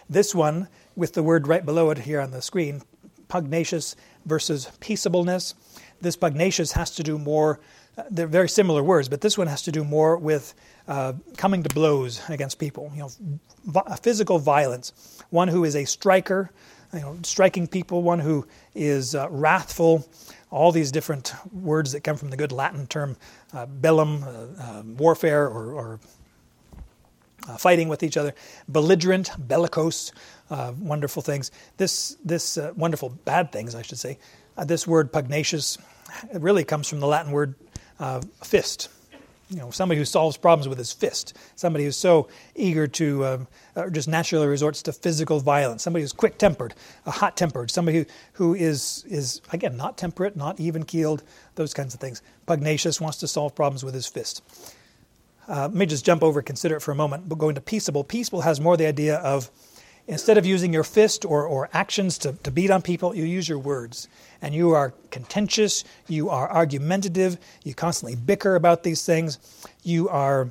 This 0.09 0.35
one, 0.35 0.69
with 0.97 1.15
the 1.15 1.23
word 1.23 1.47
right 1.47 1.65
below 1.65 1.91
it 1.91 1.99
here 1.99 2.21
on 2.21 2.31
the 2.31 2.43
screen, 2.43 2.83
pugnacious 3.29 3.97
versus 4.27 4.71
peaceableness. 4.81 5.55
This 6.01 6.17
pugnacious 6.17 6.73
has 6.73 6.91
to 6.97 7.03
do 7.03 7.19
more, 7.19 7.61
uh, 7.97 8.03
they're 8.11 8.27
very 8.27 8.49
similar 8.49 8.83
words, 8.83 9.09
but 9.09 9.21
this 9.21 9.39
one 9.39 9.47
has 9.47 9.63
to 9.63 9.73
do 9.73 9.85
more 9.85 10.17
with 10.17 10.55
uh, 10.89 11.15
coming 11.37 11.63
to 11.63 11.75
blows 11.75 12.21
against 12.29 12.59
people, 12.59 12.93
you 12.95 13.01
know, 13.01 13.83
physical 14.03 14.39
violence. 14.39 15.23
One 15.31 15.49
who 15.49 15.65
is 15.65 15.77
a 15.77 15.85
striker, 15.85 16.51
you 16.95 17.01
know, 17.01 17.19
striking 17.23 17.67
people. 17.67 18.03
One 18.03 18.21
who 18.21 18.47
is 18.75 19.15
uh, 19.15 19.29
wrathful. 19.31 20.09
All 20.55 20.71
these 20.71 20.93
different 20.93 21.35
words 21.53 21.91
that 21.93 22.03
come 22.03 22.17
from 22.17 22.31
the 22.31 22.37
good 22.37 22.53
Latin 22.53 22.87
term 22.87 23.17
uh, 23.53 23.67
bellum, 23.67 24.23
uh, 24.23 24.79
um, 24.79 24.97
warfare, 24.97 25.49
or, 25.49 25.73
or 25.73 26.01
uh, 27.49 27.57
fighting 27.57 27.89
with 27.89 28.05
each 28.05 28.17
other. 28.17 28.33
Belligerent, 28.69 29.31
bellicose, 29.37 30.13
wonderful 30.79 31.23
things. 31.23 31.51
This, 31.77 32.17
this 32.25 32.57
wonderful 32.77 33.09
bad 33.25 33.51
things, 33.51 33.75
I 33.75 33.83
should 33.83 33.99
say. 33.99 34.19
this 34.65 34.87
word 34.87 35.13
pugnacious 35.13 35.77
really 36.33 36.63
comes 36.63 36.89
from 36.89 37.01
the 37.01 37.09
Latin 37.09 37.33
word 37.33 37.57
fist 38.45 38.89
you 39.51 39.57
know, 39.57 39.71
somebody 39.71 39.99
who 39.99 40.05
solves 40.05 40.37
problems 40.37 40.69
with 40.69 40.79
his 40.79 40.93
fist, 40.93 41.37
somebody 41.55 41.85
who's 41.85 41.97
so 41.97 42.29
eager 42.55 42.87
to, 42.87 43.27
um, 43.27 43.49
just 43.93 44.09
naturally 44.09 44.47
resorts 44.47 44.83
to 44.83 44.93
physical 44.93 45.41
violence, 45.41 45.83
somebody 45.83 46.03
who's 46.03 46.13
quick 46.13 46.39
tempered, 46.39 46.75
hot 47.07 47.37
tempered, 47.37 47.71
somebody 47.71 47.99
who, 47.99 48.07
who 48.33 48.55
is, 48.55 49.05
is, 49.09 49.43
again, 49.53 49.77
not 49.77 49.99
temperate, 49.99 50.37
not 50.37 50.59
even 50.59 50.85
keeled, 50.85 51.23
those 51.57 51.75
kinds 51.75 51.95
of 51.95 52.01
things. 52.01 52.23
Pugnacious 52.47 53.01
wants 53.01 53.19
to 53.19 53.29
solve 53.29 53.55
problems 53.55 53.85
with 53.85 53.95
his 53.95 54.07
fist. 54.07 54.43
Uh, 55.47 55.63
let 55.63 55.75
me 55.75 55.87
just 55.87 56.07
jump 56.07 56.23
over, 56.23 56.41
consider 56.41 56.77
it 56.77 56.81
for 56.81 56.93
a 56.93 56.97
moment, 56.97 57.29
but 57.29 57.37
going 57.37 57.55
to 57.55 57.61
peaceable. 57.61 58.03
Peaceable 58.03 58.41
has 58.41 58.61
more 58.61 58.77
the 58.77 58.87
idea 58.87 59.17
of 59.17 59.51
instead 60.07 60.37
of 60.37 60.45
using 60.45 60.73
your 60.73 60.85
fist 60.85 61.25
or, 61.25 61.47
or 61.47 61.69
actions 61.73 62.19
to, 62.19 62.33
to 62.43 62.51
beat 62.51 62.71
on 62.71 62.83
people, 62.83 63.15
you 63.15 63.25
use 63.25 63.49
your 63.49 63.59
words 63.59 64.09
and 64.43 64.55
you 64.55 64.73
are 64.73 64.93
contentious, 65.11 65.85
you 66.07 66.29
are 66.29 66.51
argumentative, 66.51 67.39
you 67.63 67.75
constantly 67.75 68.15
bicker 68.15 68.57
about 68.57 68.83
these 68.83 69.05
things, 69.05 69.39
you 69.83 70.09
are 70.09 70.51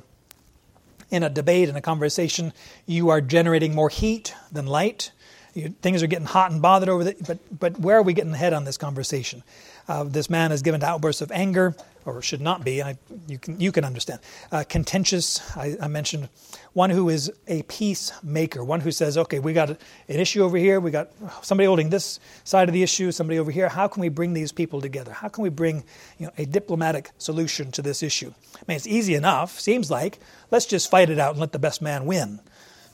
in 1.10 1.22
a 1.22 1.30
debate, 1.30 1.68
in 1.68 1.76
a 1.76 1.80
conversation, 1.80 2.52
you 2.86 3.10
are 3.10 3.20
generating 3.20 3.74
more 3.74 3.88
heat 3.88 4.34
than 4.50 4.66
light. 4.66 5.12
You, 5.54 5.68
things 5.68 6.02
are 6.02 6.08
getting 6.08 6.26
hot 6.26 6.50
and 6.50 6.60
bothered 6.60 6.88
over 6.88 7.08
it, 7.08 7.24
but, 7.24 7.38
but 7.56 7.78
where 7.78 7.96
are 7.96 8.02
we 8.02 8.12
getting 8.12 8.32
ahead 8.32 8.52
on 8.52 8.64
this 8.64 8.76
conversation? 8.76 9.44
Uh, 9.86 10.04
this 10.04 10.30
man 10.30 10.52
is 10.52 10.62
given 10.62 10.80
to 10.80 10.86
outbursts 10.86 11.20
of 11.22 11.30
anger, 11.32 11.74
or 12.06 12.20
should 12.22 12.40
not 12.40 12.64
be. 12.64 12.82
I, 12.82 12.96
you, 13.28 13.38
can, 13.38 13.60
you 13.60 13.72
can 13.72 13.84
understand. 13.84 14.20
Uh, 14.52 14.64
contentious, 14.68 15.40
I, 15.56 15.76
I, 15.80 15.88
mentioned. 15.88 16.28
One 16.72 16.90
who 16.90 17.08
is 17.08 17.32
a 17.46 17.62
peacemaker, 17.62 18.64
one 18.64 18.80
who 18.80 18.90
says, 18.90 19.16
okay, 19.16 19.38
we 19.38 19.52
got 19.52 19.70
an 19.70 19.78
issue 20.08 20.42
over 20.42 20.56
here, 20.56 20.80
we 20.80 20.90
got 20.90 21.10
somebody 21.42 21.66
holding 21.66 21.90
this 21.90 22.20
side 22.44 22.68
of 22.68 22.72
the 22.72 22.82
issue, 22.82 23.10
somebody 23.12 23.38
over 23.38 23.50
here. 23.50 23.68
How 23.68 23.88
can 23.88 24.00
we 24.00 24.08
bring 24.08 24.32
these 24.32 24.52
people 24.52 24.80
together? 24.80 25.12
How 25.12 25.28
can 25.28 25.42
we 25.42 25.48
bring 25.48 25.84
you 26.18 26.26
know, 26.26 26.32
a 26.36 26.44
diplomatic 26.44 27.10
solution 27.18 27.70
to 27.72 27.82
this 27.82 28.02
issue? 28.02 28.32
I 28.56 28.60
mean, 28.68 28.76
it's 28.76 28.86
easy 28.86 29.14
enough, 29.14 29.58
seems 29.60 29.90
like. 29.90 30.18
Let's 30.50 30.66
just 30.66 30.90
fight 30.90 31.10
it 31.10 31.18
out 31.18 31.32
and 31.32 31.40
let 31.40 31.52
the 31.52 31.58
best 31.58 31.80
man 31.80 32.06
win. 32.06 32.40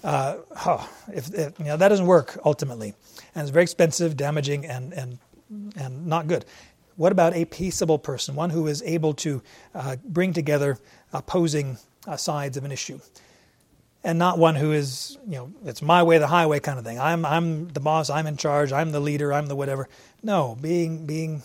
Uh, 0.02 0.36
oh, 0.66 0.88
if, 1.12 1.32
if, 1.34 1.58
you 1.58 1.66
know, 1.66 1.76
that 1.76 1.88
doesn't 1.88 2.06
work 2.06 2.38
ultimately. 2.44 2.94
And 3.34 3.42
it's 3.42 3.50
very 3.50 3.64
expensive, 3.64 4.16
damaging, 4.16 4.66
and, 4.66 4.92
and, 4.92 5.18
and 5.76 6.06
not 6.06 6.26
good. 6.26 6.44
What 7.00 7.12
about 7.12 7.32
a 7.32 7.46
peaceable 7.46 7.98
person, 7.98 8.34
one 8.34 8.50
who 8.50 8.66
is 8.66 8.82
able 8.82 9.14
to 9.14 9.40
uh, 9.74 9.96
bring 10.04 10.34
together 10.34 10.76
opposing 11.14 11.78
uh, 12.06 12.18
sides 12.18 12.58
of 12.58 12.64
an 12.66 12.72
issue? 12.72 13.00
And 14.04 14.18
not 14.18 14.36
one 14.36 14.54
who 14.54 14.72
is, 14.72 15.16
you 15.26 15.36
know, 15.36 15.52
it's 15.64 15.80
my 15.80 16.02
way, 16.02 16.18
the 16.18 16.26
highway 16.26 16.60
kind 16.60 16.78
of 16.78 16.84
thing. 16.84 17.00
I'm, 17.00 17.24
I'm 17.24 17.68
the 17.68 17.80
boss, 17.80 18.10
I'm 18.10 18.26
in 18.26 18.36
charge, 18.36 18.70
I'm 18.70 18.92
the 18.92 19.00
leader, 19.00 19.32
I'm 19.32 19.46
the 19.46 19.56
whatever. 19.56 19.88
No, 20.22 20.58
being, 20.60 21.06
being, 21.06 21.42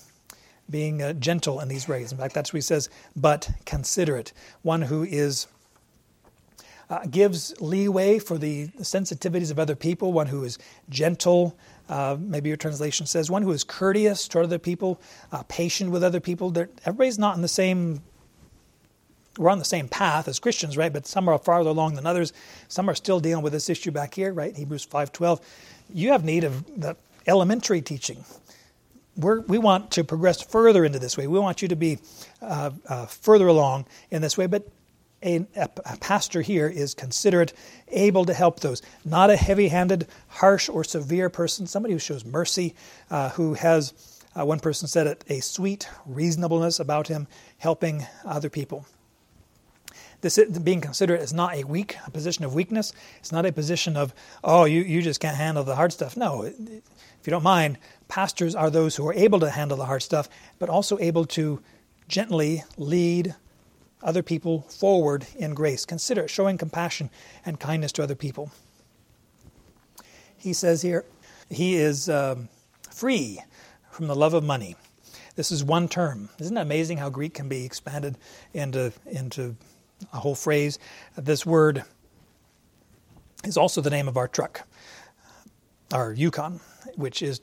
being 0.70 1.02
uh, 1.02 1.14
gentle 1.14 1.62
in 1.62 1.70
these 1.70 1.88
ways. 1.88 2.12
In 2.12 2.18
fact, 2.18 2.34
that's 2.34 2.52
what 2.52 2.58
he 2.58 2.62
says, 2.62 2.90
but 3.16 3.50
considerate. 3.66 4.34
One 4.62 4.82
who 4.82 5.04
is 5.04 5.48
uh, 6.90 7.06
gives 7.10 7.60
leeway 7.62 8.20
for 8.20 8.38
the 8.38 8.68
sensitivities 8.80 9.52
of 9.52 9.60
other 9.60 9.76
people, 9.76 10.12
one 10.12 10.28
who 10.28 10.44
is 10.44 10.58
gentle, 10.90 11.58
uh, 11.90 12.18
maybe 12.20 12.50
your 12.50 12.58
translation 12.58 13.06
says, 13.06 13.30
one 13.30 13.44
who 13.44 13.52
is 13.52 13.64
courteous 13.64 14.28
toward 14.28 14.46
other 14.46 14.60
people, 14.60 15.00
uh, 15.32 15.44
patient 15.48 15.92
with 15.92 16.04
other 16.04 16.20
people. 16.20 16.50
They're, 16.50 16.70
everybody's 16.86 17.20
not 17.20 17.36
in 17.36 17.42
the 17.42 17.48
same, 17.48 18.02
we're 19.38 19.50
on 19.50 19.60
the 19.60 19.66
same 19.66 19.88
path 19.88 20.28
as 20.28 20.40
Christians, 20.40 20.78
right? 20.78 20.92
But 20.92 21.06
some 21.06 21.28
are 21.30 21.38
farther 21.38 21.70
along 21.70 21.96
than 21.96 22.06
others. 22.06 22.34
Some 22.68 22.90
are 22.90 22.96
still 22.96 23.20
dealing 23.20 23.44
with 23.44 23.54
this 23.54 23.70
issue 23.70 23.92
back 23.92 24.14
here, 24.14 24.34
right? 24.34 24.56
Hebrews 24.56 24.86
5.12. 24.86 25.42
You 25.94 26.10
have 26.12 26.24
need 26.24 26.44
of 26.44 26.66
the 26.80 26.96
elementary 27.28 27.82
teaching. 27.82 28.26
We're, 29.18 29.42
we 29.42 29.58
want 29.58 29.92
to 29.92 30.04
progress 30.04 30.42
further 30.42 30.84
into 30.84 31.00
this 31.00 31.18
way. 31.18 31.28
We 31.28 31.40
want 31.40 31.62
you 31.62 31.68
to 31.68 31.76
be 31.76 32.00
uh, 32.42 32.72
uh 32.88 33.06
further 33.06 33.48
along 33.48 33.86
in 34.12 34.22
this 34.22 34.38
way, 34.38 34.46
but 34.48 34.68
a, 35.26 35.48
a, 35.56 35.98
pastor 35.98 36.42
here 36.42 36.68
is 36.68 36.94
considerate, 36.94 37.54
able 37.90 38.26
to 38.26 38.34
help 38.34 38.60
those. 38.60 38.82
Not 39.04 39.30
a 39.30 39.36
heavy 39.36 39.68
handed, 39.68 40.08
harsh, 40.28 40.70
or 40.70 40.84
severe 40.84 41.30
person, 41.30 41.66
somebody 41.68 41.94
who 41.94 42.00
shows 42.00 42.24
mercy, 42.24 42.76
uh, 43.10 43.30
who 43.30 43.56
has, 43.56 43.94
uh, 44.40 44.46
one 44.46 44.60
person 44.60 44.88
said 44.88 45.08
it, 45.08 45.24
a 45.28 45.40
sweet 45.40 45.90
reasonableness 46.06 46.80
about 46.80 47.08
him, 47.08 47.28
helping 47.58 48.06
other 48.24 48.50
people. 48.50 48.86
This 50.22 50.40
being 50.64 50.82
considerate 50.82 51.22
is 51.22 51.34
not 51.34 51.54
a 51.54 51.64
weak 51.64 51.98
a 52.08 52.10
position 52.10 52.46
of 52.46 52.56
weakness. 52.56 52.94
It's 53.20 53.32
not 53.32 53.46
a 53.46 53.52
position 53.52 53.96
of, 53.96 54.14
oh, 54.44 54.66
you, 54.66 54.82
you 54.82 55.02
just 55.02 55.20
can't 55.20 55.38
handle 55.38 55.64
the 55.64 55.76
hard 55.76 55.94
stuff. 55.94 56.18
No, 56.18 56.44
if 56.44 56.56
you 57.26 57.32
don't 57.32 57.44
mind, 57.44 57.78
pastors 58.08 58.56
are 58.56 58.70
those 58.70 58.96
who 58.96 59.08
are 59.08 59.14
able 59.14 59.40
to 59.42 59.50
handle 59.50 59.78
the 59.78 59.86
hard 59.86 60.02
stuff, 60.02 60.30
but 60.58 60.70
also 60.70 60.98
able 61.00 61.26
to 61.26 61.62
gently 62.08 62.64
lead, 62.78 63.36
other 64.06 64.24
people 64.24 64.62
forward 64.62 65.26
in 65.36 65.54
grace. 65.54 65.84
Consider 65.84 66.28
showing 66.28 66.58
compassion 66.58 67.10
and 67.46 67.60
kindness 67.60 67.92
to 67.94 68.04
other 68.04 68.16
people. 68.16 68.52
He 70.38 70.54
says 70.54 70.84
here, 70.84 71.04
he 71.50 71.76
is 71.76 72.08
um, 72.08 72.48
free 72.92 73.42
from 73.92 74.08
the 74.08 74.16
love 74.16 74.34
of 74.34 74.44
money. 74.44 74.76
This 75.36 75.52
is 75.52 75.64
one 75.64 75.90
term. 75.90 76.30
Isn't 76.40 76.56
it 76.56 76.62
amazing 76.62 77.00
how 77.00 77.10
Greek 77.10 77.34
can 77.34 77.50
be 77.50 77.66
expanded 77.66 78.18
into, 78.54 78.94
into 79.06 79.58
a 80.14 80.18
whole 80.20 80.36
phrase? 80.36 80.80
This 81.18 81.46
word 81.46 81.84
is 83.44 83.58
also 83.58 83.82
the 83.82 83.90
name 83.90 84.08
of 84.08 84.18
our 84.18 84.28
truck, 84.28 84.68
our 85.92 86.14
Yukon, 86.14 86.62
which 86.96 87.22
is 87.22 87.42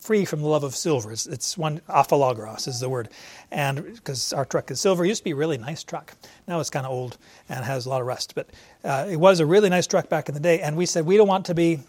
free 0.00 0.24
from 0.24 0.40
the 0.40 0.48
love 0.48 0.64
of 0.64 0.74
silver. 0.74 1.12
It's, 1.12 1.26
it's 1.26 1.56
one 1.56 1.80
aphilargyros 1.88 2.66
is 2.66 2.80
the 2.80 2.88
word, 2.88 3.08
and 3.50 3.94
because 3.94 4.32
our 4.32 4.44
truck 4.44 4.70
is 4.70 4.80
silver, 4.80 5.04
it 5.04 5.08
used 5.08 5.20
to 5.20 5.24
be 5.24 5.32
a 5.32 5.36
really 5.36 5.58
nice 5.58 5.84
truck. 5.84 6.14
Now 6.48 6.58
it's 6.60 6.70
kind 6.70 6.86
of 6.86 6.92
old 6.92 7.18
and 7.48 7.64
has 7.64 7.86
a 7.86 7.90
lot 7.90 8.00
of 8.00 8.06
rust, 8.06 8.34
but 8.34 8.48
uh, 8.82 9.06
it 9.08 9.16
was 9.16 9.40
a 9.40 9.46
really 9.46 9.68
nice 9.68 9.86
truck 9.86 10.08
back 10.08 10.28
in 10.28 10.34
the 10.34 10.40
day. 10.40 10.60
And 10.60 10.76
we 10.76 10.86
said 10.86 11.06
we 11.06 11.16
don't 11.16 11.28
want 11.28 11.46
to 11.46 11.54
be 11.54 11.80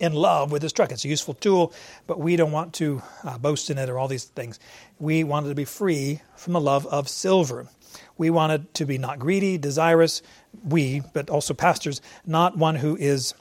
in 0.00 0.14
love 0.14 0.50
with 0.50 0.62
this 0.62 0.72
truck. 0.72 0.90
It's 0.90 1.04
a 1.04 1.08
useful 1.08 1.34
tool, 1.34 1.72
but 2.06 2.18
we 2.18 2.34
don't 2.34 2.52
want 2.52 2.72
to 2.74 3.02
uh, 3.22 3.38
boast 3.38 3.70
in 3.70 3.78
it 3.78 3.88
or 3.88 3.98
all 3.98 4.08
these 4.08 4.24
things. 4.24 4.58
We 4.98 5.24
wanted 5.24 5.50
to 5.50 5.54
be 5.54 5.66
free 5.66 6.22
from 6.36 6.54
the 6.54 6.60
love 6.60 6.86
of 6.86 7.08
silver. 7.08 7.68
We 8.16 8.30
wanted 8.30 8.72
to 8.74 8.86
be 8.86 8.98
not 8.98 9.18
greedy, 9.18 9.58
desirous. 9.58 10.22
We, 10.64 11.02
but 11.12 11.30
also 11.30 11.54
pastors, 11.54 12.00
not 12.26 12.56
one 12.56 12.76
who 12.76 12.96
is 12.96 13.34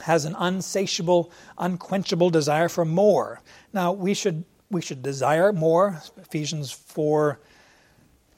has 0.00 0.24
an 0.24 0.34
unsatiable, 0.38 1.30
unquenchable 1.58 2.30
desire 2.30 2.68
for 2.68 2.84
more. 2.84 3.40
Now, 3.72 3.92
we 3.92 4.14
should, 4.14 4.44
we 4.70 4.80
should 4.80 5.02
desire 5.02 5.52
more. 5.52 6.02
Ephesians 6.16 6.72
4 6.72 7.38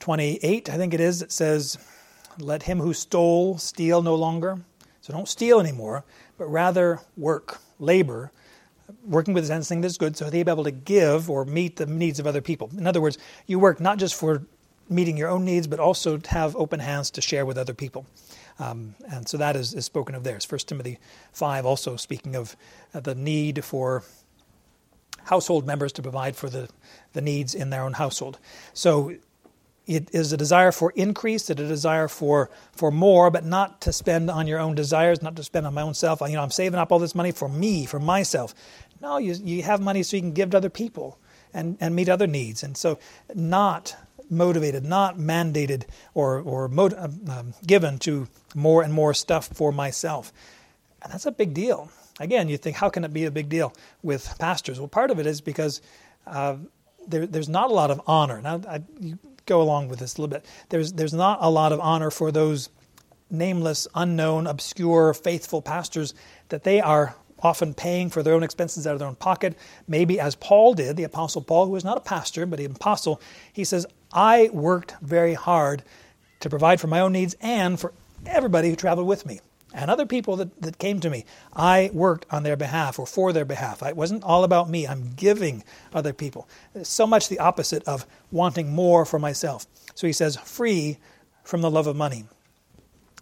28, 0.00 0.68
I 0.68 0.76
think 0.76 0.92
it 0.92 1.00
is, 1.00 1.22
it 1.22 1.32
says, 1.32 1.78
Let 2.38 2.64
him 2.64 2.78
who 2.78 2.92
stole 2.92 3.56
steal 3.56 4.02
no 4.02 4.14
longer. 4.14 4.58
So 5.00 5.12
don't 5.12 5.28
steal 5.28 5.60
anymore, 5.60 6.04
but 6.36 6.46
rather 6.46 7.00
work, 7.16 7.58
labor, 7.78 8.32
working 9.06 9.34
with 9.34 9.50
anything 9.50 9.80
that's 9.80 9.96
good 9.96 10.16
so 10.16 10.28
that 10.28 10.36
you 10.36 10.44
be 10.44 10.50
able 10.50 10.64
to 10.64 10.70
give 10.70 11.30
or 11.30 11.44
meet 11.44 11.76
the 11.76 11.86
needs 11.86 12.18
of 12.18 12.26
other 12.26 12.40
people. 12.40 12.70
In 12.76 12.86
other 12.86 13.00
words, 13.00 13.18
you 13.46 13.58
work 13.58 13.80
not 13.80 13.98
just 13.98 14.14
for 14.14 14.44
meeting 14.88 15.16
your 15.16 15.28
own 15.28 15.44
needs, 15.44 15.66
but 15.66 15.80
also 15.80 16.18
to 16.18 16.30
have 16.30 16.56
open 16.56 16.80
hands 16.80 17.10
to 17.12 17.20
share 17.20 17.46
with 17.46 17.56
other 17.56 17.74
people. 17.74 18.06
Um, 18.58 18.94
and 19.10 19.28
so 19.28 19.36
that 19.36 19.56
is, 19.56 19.74
is 19.74 19.84
spoken 19.84 20.14
of 20.14 20.24
there. 20.24 20.36
It's 20.36 20.50
1 20.50 20.60
Timothy 20.60 20.98
5 21.32 21.66
also 21.66 21.96
speaking 21.96 22.36
of 22.36 22.56
uh, 22.92 23.00
the 23.00 23.14
need 23.14 23.64
for 23.64 24.04
household 25.24 25.66
members 25.66 25.92
to 25.92 26.02
provide 26.02 26.36
for 26.36 26.48
the, 26.48 26.68
the 27.12 27.20
needs 27.20 27.54
in 27.54 27.70
their 27.70 27.82
own 27.82 27.94
household. 27.94 28.38
So 28.72 29.14
it 29.86 30.08
is 30.14 30.32
a 30.32 30.36
desire 30.36 30.72
for 30.72 30.92
increase, 30.92 31.50
it 31.50 31.60
is 31.60 31.66
a 31.66 31.72
desire 31.72 32.08
for, 32.08 32.50
for 32.72 32.90
more, 32.90 33.30
but 33.30 33.44
not 33.44 33.80
to 33.82 33.92
spend 33.92 34.30
on 34.30 34.46
your 34.46 34.58
own 34.58 34.74
desires, 34.74 35.20
not 35.20 35.36
to 35.36 35.42
spend 35.42 35.66
on 35.66 35.74
my 35.74 35.82
own 35.82 35.94
self. 35.94 36.20
You 36.20 36.34
know, 36.34 36.42
I'm 36.42 36.50
saving 36.50 36.78
up 36.78 36.90
all 36.90 36.98
this 36.98 37.14
money 37.14 37.32
for 37.32 37.48
me, 37.48 37.84
for 37.84 38.00
myself. 38.00 38.54
No, 39.00 39.18
you, 39.18 39.34
you 39.34 39.62
have 39.62 39.80
money 39.80 40.02
so 40.02 40.16
you 40.16 40.22
can 40.22 40.32
give 40.32 40.50
to 40.50 40.56
other 40.56 40.70
people 40.70 41.18
and, 41.52 41.76
and 41.80 41.94
meet 41.94 42.08
other 42.08 42.26
needs. 42.26 42.62
And 42.62 42.76
so, 42.76 42.98
not 43.34 43.96
motivated, 44.30 44.84
not 44.84 45.18
mandated 45.18 45.84
or, 46.14 46.40
or 46.40 46.68
mot- 46.68 46.98
um, 46.98 47.20
um, 47.28 47.54
given 47.66 47.98
to 48.00 48.28
more 48.54 48.82
and 48.82 48.92
more 48.92 49.14
stuff 49.14 49.48
for 49.48 49.72
myself. 49.72 50.32
And 51.02 51.12
that's 51.12 51.26
a 51.26 51.32
big 51.32 51.54
deal. 51.54 51.90
Again, 52.20 52.48
you 52.48 52.56
think, 52.56 52.76
how 52.76 52.88
can 52.88 53.04
it 53.04 53.12
be 53.12 53.24
a 53.24 53.30
big 53.30 53.48
deal 53.48 53.72
with 54.02 54.36
pastors? 54.38 54.78
Well, 54.78 54.88
part 54.88 55.10
of 55.10 55.18
it 55.18 55.26
is 55.26 55.40
because 55.40 55.82
uh, 56.26 56.56
there, 57.06 57.26
there's 57.26 57.48
not 57.48 57.70
a 57.70 57.74
lot 57.74 57.90
of 57.90 58.00
honor. 58.06 58.40
Now, 58.40 58.60
I, 58.68 58.82
you 59.00 59.18
go 59.46 59.60
along 59.60 59.88
with 59.88 59.98
this 59.98 60.16
a 60.16 60.20
little 60.20 60.32
bit. 60.32 60.46
There's, 60.68 60.92
there's 60.92 61.12
not 61.12 61.38
a 61.40 61.50
lot 61.50 61.72
of 61.72 61.80
honor 61.80 62.10
for 62.10 62.32
those 62.32 62.70
nameless, 63.30 63.88
unknown, 63.94 64.46
obscure, 64.46 65.12
faithful 65.12 65.60
pastors 65.60 66.14
that 66.48 66.62
they 66.62 66.80
are 66.80 67.16
often 67.40 67.74
paying 67.74 68.08
for 68.08 68.22
their 68.22 68.34
own 68.34 68.42
expenses 68.42 68.86
out 68.86 68.94
of 68.94 68.98
their 68.98 69.08
own 69.08 69.16
pocket. 69.16 69.56
Maybe 69.86 70.18
as 70.18 70.34
Paul 70.34 70.74
did, 70.74 70.96
the 70.96 71.02
Apostle 71.04 71.42
Paul, 71.42 71.66
who 71.66 71.72
was 71.72 71.84
not 71.84 71.98
a 71.98 72.00
pastor, 72.00 72.46
but 72.46 72.60
an 72.60 72.72
apostle, 72.72 73.20
he 73.52 73.64
says, 73.64 73.86
I 74.14 74.48
worked 74.52 74.94
very 75.02 75.34
hard 75.34 75.82
to 76.40 76.48
provide 76.48 76.80
for 76.80 76.86
my 76.86 77.00
own 77.00 77.12
needs 77.12 77.34
and 77.40 77.78
for 77.78 77.92
everybody 78.24 78.70
who 78.70 78.76
traveled 78.76 79.08
with 79.08 79.26
me 79.26 79.40
and 79.74 79.90
other 79.90 80.06
people 80.06 80.36
that, 80.36 80.62
that 80.62 80.78
came 80.78 81.00
to 81.00 81.10
me. 81.10 81.24
I 81.52 81.90
worked 81.92 82.26
on 82.30 82.44
their 82.44 82.56
behalf 82.56 82.98
or 82.98 83.06
for 83.06 83.32
their 83.32 83.44
behalf. 83.44 83.82
It 83.82 83.96
wasn't 83.96 84.22
all 84.22 84.44
about 84.44 84.70
me. 84.70 84.86
I'm 84.86 85.14
giving 85.14 85.64
other 85.92 86.12
people. 86.12 86.48
It's 86.74 86.88
so 86.88 87.06
much 87.06 87.28
the 87.28 87.40
opposite 87.40 87.82
of 87.84 88.06
wanting 88.30 88.72
more 88.72 89.04
for 89.04 89.18
myself. 89.18 89.66
So 89.94 90.06
he 90.06 90.12
says, 90.12 90.36
free 90.36 90.98
from 91.42 91.60
the 91.60 91.70
love 91.70 91.88
of 91.88 91.96
money. 91.96 92.24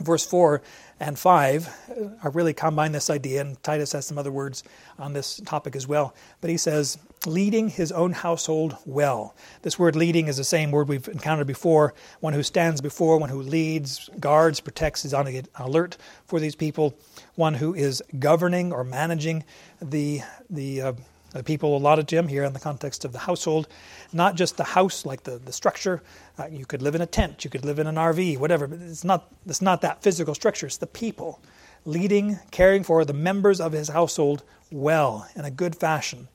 Verse 0.00 0.26
4 0.26 0.62
and 1.00 1.18
5 1.18 1.68
uh, 1.68 2.08
are 2.22 2.30
really 2.30 2.54
combine 2.54 2.92
this 2.92 3.10
idea, 3.10 3.40
and 3.40 3.62
Titus 3.62 3.92
has 3.92 4.06
some 4.06 4.18
other 4.18 4.32
words 4.32 4.64
on 4.98 5.12
this 5.12 5.40
topic 5.44 5.76
as 5.76 5.86
well. 5.86 6.14
But 6.40 6.50
he 6.50 6.56
says, 6.56 6.98
leading 7.26 7.68
his 7.68 7.92
own 7.92 8.12
household 8.12 8.76
well. 8.84 9.34
This 9.62 9.78
word 9.78 9.96
leading 9.96 10.28
is 10.28 10.36
the 10.36 10.44
same 10.44 10.70
word 10.70 10.88
we've 10.88 11.08
encountered 11.08 11.46
before 11.46 11.94
one 12.20 12.32
who 12.32 12.42
stands 12.42 12.80
before, 12.80 13.18
one 13.18 13.28
who 13.28 13.42
leads, 13.42 14.10
guards, 14.18 14.60
protects, 14.60 15.04
is 15.04 15.14
on 15.14 15.28
alert 15.56 15.96
for 16.26 16.40
these 16.40 16.54
people, 16.54 16.94
one 17.34 17.54
who 17.54 17.74
is 17.74 18.02
governing 18.18 18.72
or 18.72 18.84
managing 18.84 19.44
the, 19.80 20.22
the 20.50 20.82
uh, 20.82 20.92
the 21.32 21.42
people 21.42 21.74
allotted 21.76 22.08
to 22.08 22.16
him 22.16 22.28
here 22.28 22.44
in 22.44 22.52
the 22.52 22.60
context 22.60 23.04
of 23.06 23.12
the 23.12 23.18
household, 23.20 23.66
not 24.12 24.34
just 24.34 24.58
the 24.58 24.64
house, 24.64 25.06
like 25.06 25.22
the, 25.22 25.38
the 25.38 25.52
structure. 25.52 26.02
Uh, 26.38 26.46
you 26.50 26.66
could 26.66 26.82
live 26.82 26.94
in 26.94 27.00
a 27.00 27.06
tent, 27.06 27.42
you 27.44 27.50
could 27.50 27.64
live 27.64 27.78
in 27.78 27.86
an 27.86 27.94
RV, 27.94 28.38
whatever, 28.38 28.66
but 28.66 28.80
it's 28.80 29.04
not, 29.04 29.32
it's 29.46 29.62
not 29.62 29.80
that 29.80 30.02
physical 30.02 30.34
structure, 30.34 30.66
it's 30.66 30.76
the 30.76 30.86
people 30.86 31.40
leading, 31.84 32.38
caring 32.50 32.84
for 32.84 33.04
the 33.04 33.14
members 33.14 33.60
of 33.60 33.72
his 33.72 33.88
household 33.88 34.42
well, 34.70 35.26
in 35.34 35.44
a 35.44 35.50
good 35.50 35.74
fashion. 35.76 36.28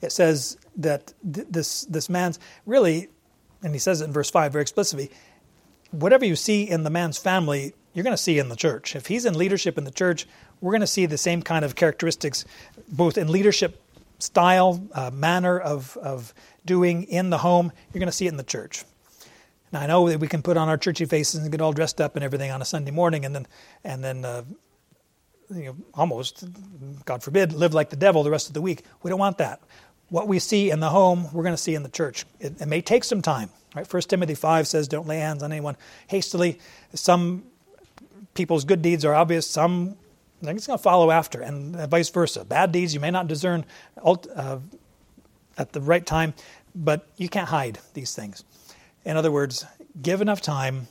It 0.00 0.12
says 0.12 0.56
that 0.76 1.12
th- 1.32 1.46
this, 1.50 1.84
this 1.84 2.08
man's 2.08 2.38
really, 2.66 3.08
and 3.62 3.72
he 3.74 3.78
says 3.78 4.00
it 4.00 4.04
in 4.04 4.12
verse 4.12 4.30
5 4.30 4.52
very 4.52 4.62
explicitly, 4.62 5.10
whatever 5.90 6.24
you 6.24 6.36
see 6.36 6.68
in 6.68 6.84
the 6.84 6.90
man's 6.90 7.18
family, 7.18 7.74
you're 7.94 8.04
going 8.04 8.16
to 8.16 8.22
see 8.22 8.38
in 8.38 8.48
the 8.48 8.56
church. 8.56 8.94
If 8.94 9.06
he's 9.06 9.24
in 9.24 9.34
leadership 9.34 9.78
in 9.78 9.84
the 9.84 9.90
church, 9.90 10.26
we're 10.60 10.72
going 10.72 10.80
to 10.80 10.86
see 10.86 11.06
the 11.06 11.18
same 11.18 11.42
kind 11.42 11.64
of 11.64 11.74
characteristics, 11.74 12.44
both 12.88 13.18
in 13.18 13.30
leadership 13.30 13.82
style, 14.18 14.86
uh, 14.92 15.10
manner 15.10 15.58
of, 15.58 15.96
of 15.98 16.34
doing 16.64 17.04
in 17.04 17.30
the 17.30 17.38
home. 17.38 17.72
You're 17.92 18.00
going 18.00 18.06
to 18.10 18.16
see 18.16 18.26
it 18.26 18.30
in 18.30 18.36
the 18.36 18.42
church. 18.42 18.84
Now 19.72 19.80
I 19.80 19.86
know 19.86 20.08
that 20.08 20.20
we 20.20 20.28
can 20.28 20.42
put 20.42 20.56
on 20.56 20.68
our 20.68 20.78
churchy 20.78 21.04
faces 21.04 21.42
and 21.42 21.50
get 21.50 21.60
all 21.60 21.72
dressed 21.72 22.00
up 22.00 22.16
and 22.16 22.24
everything 22.24 22.50
on 22.50 22.62
a 22.62 22.64
Sunday 22.64 22.90
morning, 22.90 23.24
and 23.24 23.34
then 23.34 23.46
and 23.84 24.02
then 24.02 24.24
uh, 24.24 24.42
you 25.54 25.64
know 25.64 25.76
almost, 25.94 26.44
God 27.04 27.22
forbid, 27.22 27.52
live 27.52 27.74
like 27.74 27.90
the 27.90 27.96
devil 27.96 28.22
the 28.22 28.30
rest 28.30 28.48
of 28.48 28.54
the 28.54 28.62
week. 28.62 28.84
We 29.02 29.10
don't 29.10 29.18
want 29.18 29.38
that. 29.38 29.60
What 30.08 30.28
we 30.28 30.38
see 30.38 30.70
in 30.70 30.80
the 30.80 30.90
home, 30.90 31.28
we're 31.32 31.42
going 31.42 31.54
to 31.54 31.62
see 31.62 31.74
in 31.74 31.82
the 31.82 31.88
church. 31.90 32.24
It, 32.40 32.60
it 32.60 32.66
may 32.66 32.80
take 32.80 33.04
some 33.04 33.22
time. 33.22 33.50
Right? 33.74 33.86
First 33.86 34.08
Timothy 34.10 34.34
five 34.34 34.66
says, 34.66 34.88
"Don't 34.88 35.06
lay 35.06 35.18
hands 35.18 35.42
on 35.42 35.52
anyone 35.52 35.76
hastily." 36.06 36.58
Some 36.94 37.44
people's 38.34 38.64
good 38.64 38.80
deeds 38.82 39.04
are 39.04 39.14
obvious. 39.14 39.46
Some 39.46 39.96
it's 40.40 40.66
going 40.66 40.78
to 40.78 40.82
follow 40.82 41.10
after, 41.10 41.40
and 41.40 41.74
vice 41.90 42.08
versa. 42.10 42.44
Bad 42.44 42.72
deeds 42.72 42.94
you 42.94 43.00
may 43.00 43.10
not 43.10 43.26
discern 43.26 43.64
uh, 44.02 44.58
at 45.56 45.72
the 45.72 45.80
right 45.80 46.06
time, 46.06 46.32
but 46.74 47.08
you 47.16 47.28
can't 47.28 47.48
hide 47.48 47.80
these 47.94 48.14
things. 48.14 48.44
In 49.04 49.16
other 49.16 49.32
words, 49.32 49.66
give 50.00 50.20
enough 50.20 50.40
time, 50.40 50.86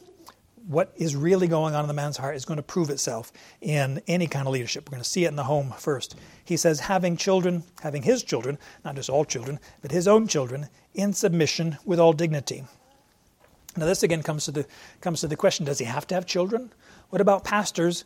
what 0.67 0.91
is 0.95 1.15
really 1.15 1.47
going 1.47 1.75
on 1.75 1.83
in 1.83 1.87
the 1.87 1.93
man's 1.93 2.17
heart 2.17 2.35
is 2.35 2.45
going 2.45 2.57
to 2.57 2.63
prove 2.63 2.89
itself 2.89 3.31
in 3.61 4.01
any 4.07 4.27
kind 4.27 4.47
of 4.47 4.53
leadership. 4.53 4.87
We're 4.87 4.97
going 4.97 5.03
to 5.03 5.09
see 5.09 5.25
it 5.25 5.29
in 5.29 5.35
the 5.35 5.43
home 5.43 5.73
first. 5.77 6.15
He 6.43 6.57
says, 6.57 6.81
having 6.81 7.15
children, 7.15 7.63
having 7.81 8.03
his 8.03 8.23
children, 8.23 8.57
not 8.83 8.95
just 8.95 9.09
all 9.09 9.25
children, 9.25 9.59
but 9.81 9.91
his 9.91 10.07
own 10.07 10.27
children, 10.27 10.67
in 10.93 11.13
submission 11.13 11.77
with 11.85 11.99
all 11.99 12.13
dignity. 12.13 12.63
Now, 13.77 13.85
this 13.85 14.03
again 14.03 14.23
comes 14.23 14.45
to 14.45 14.51
the, 14.51 14.65
comes 15.01 15.21
to 15.21 15.27
the 15.27 15.35
question 15.35 15.65
does 15.65 15.79
he 15.79 15.85
have 15.85 16.07
to 16.07 16.15
have 16.15 16.25
children? 16.25 16.71
What 17.09 17.21
about 17.21 17.43
pastors 17.43 18.03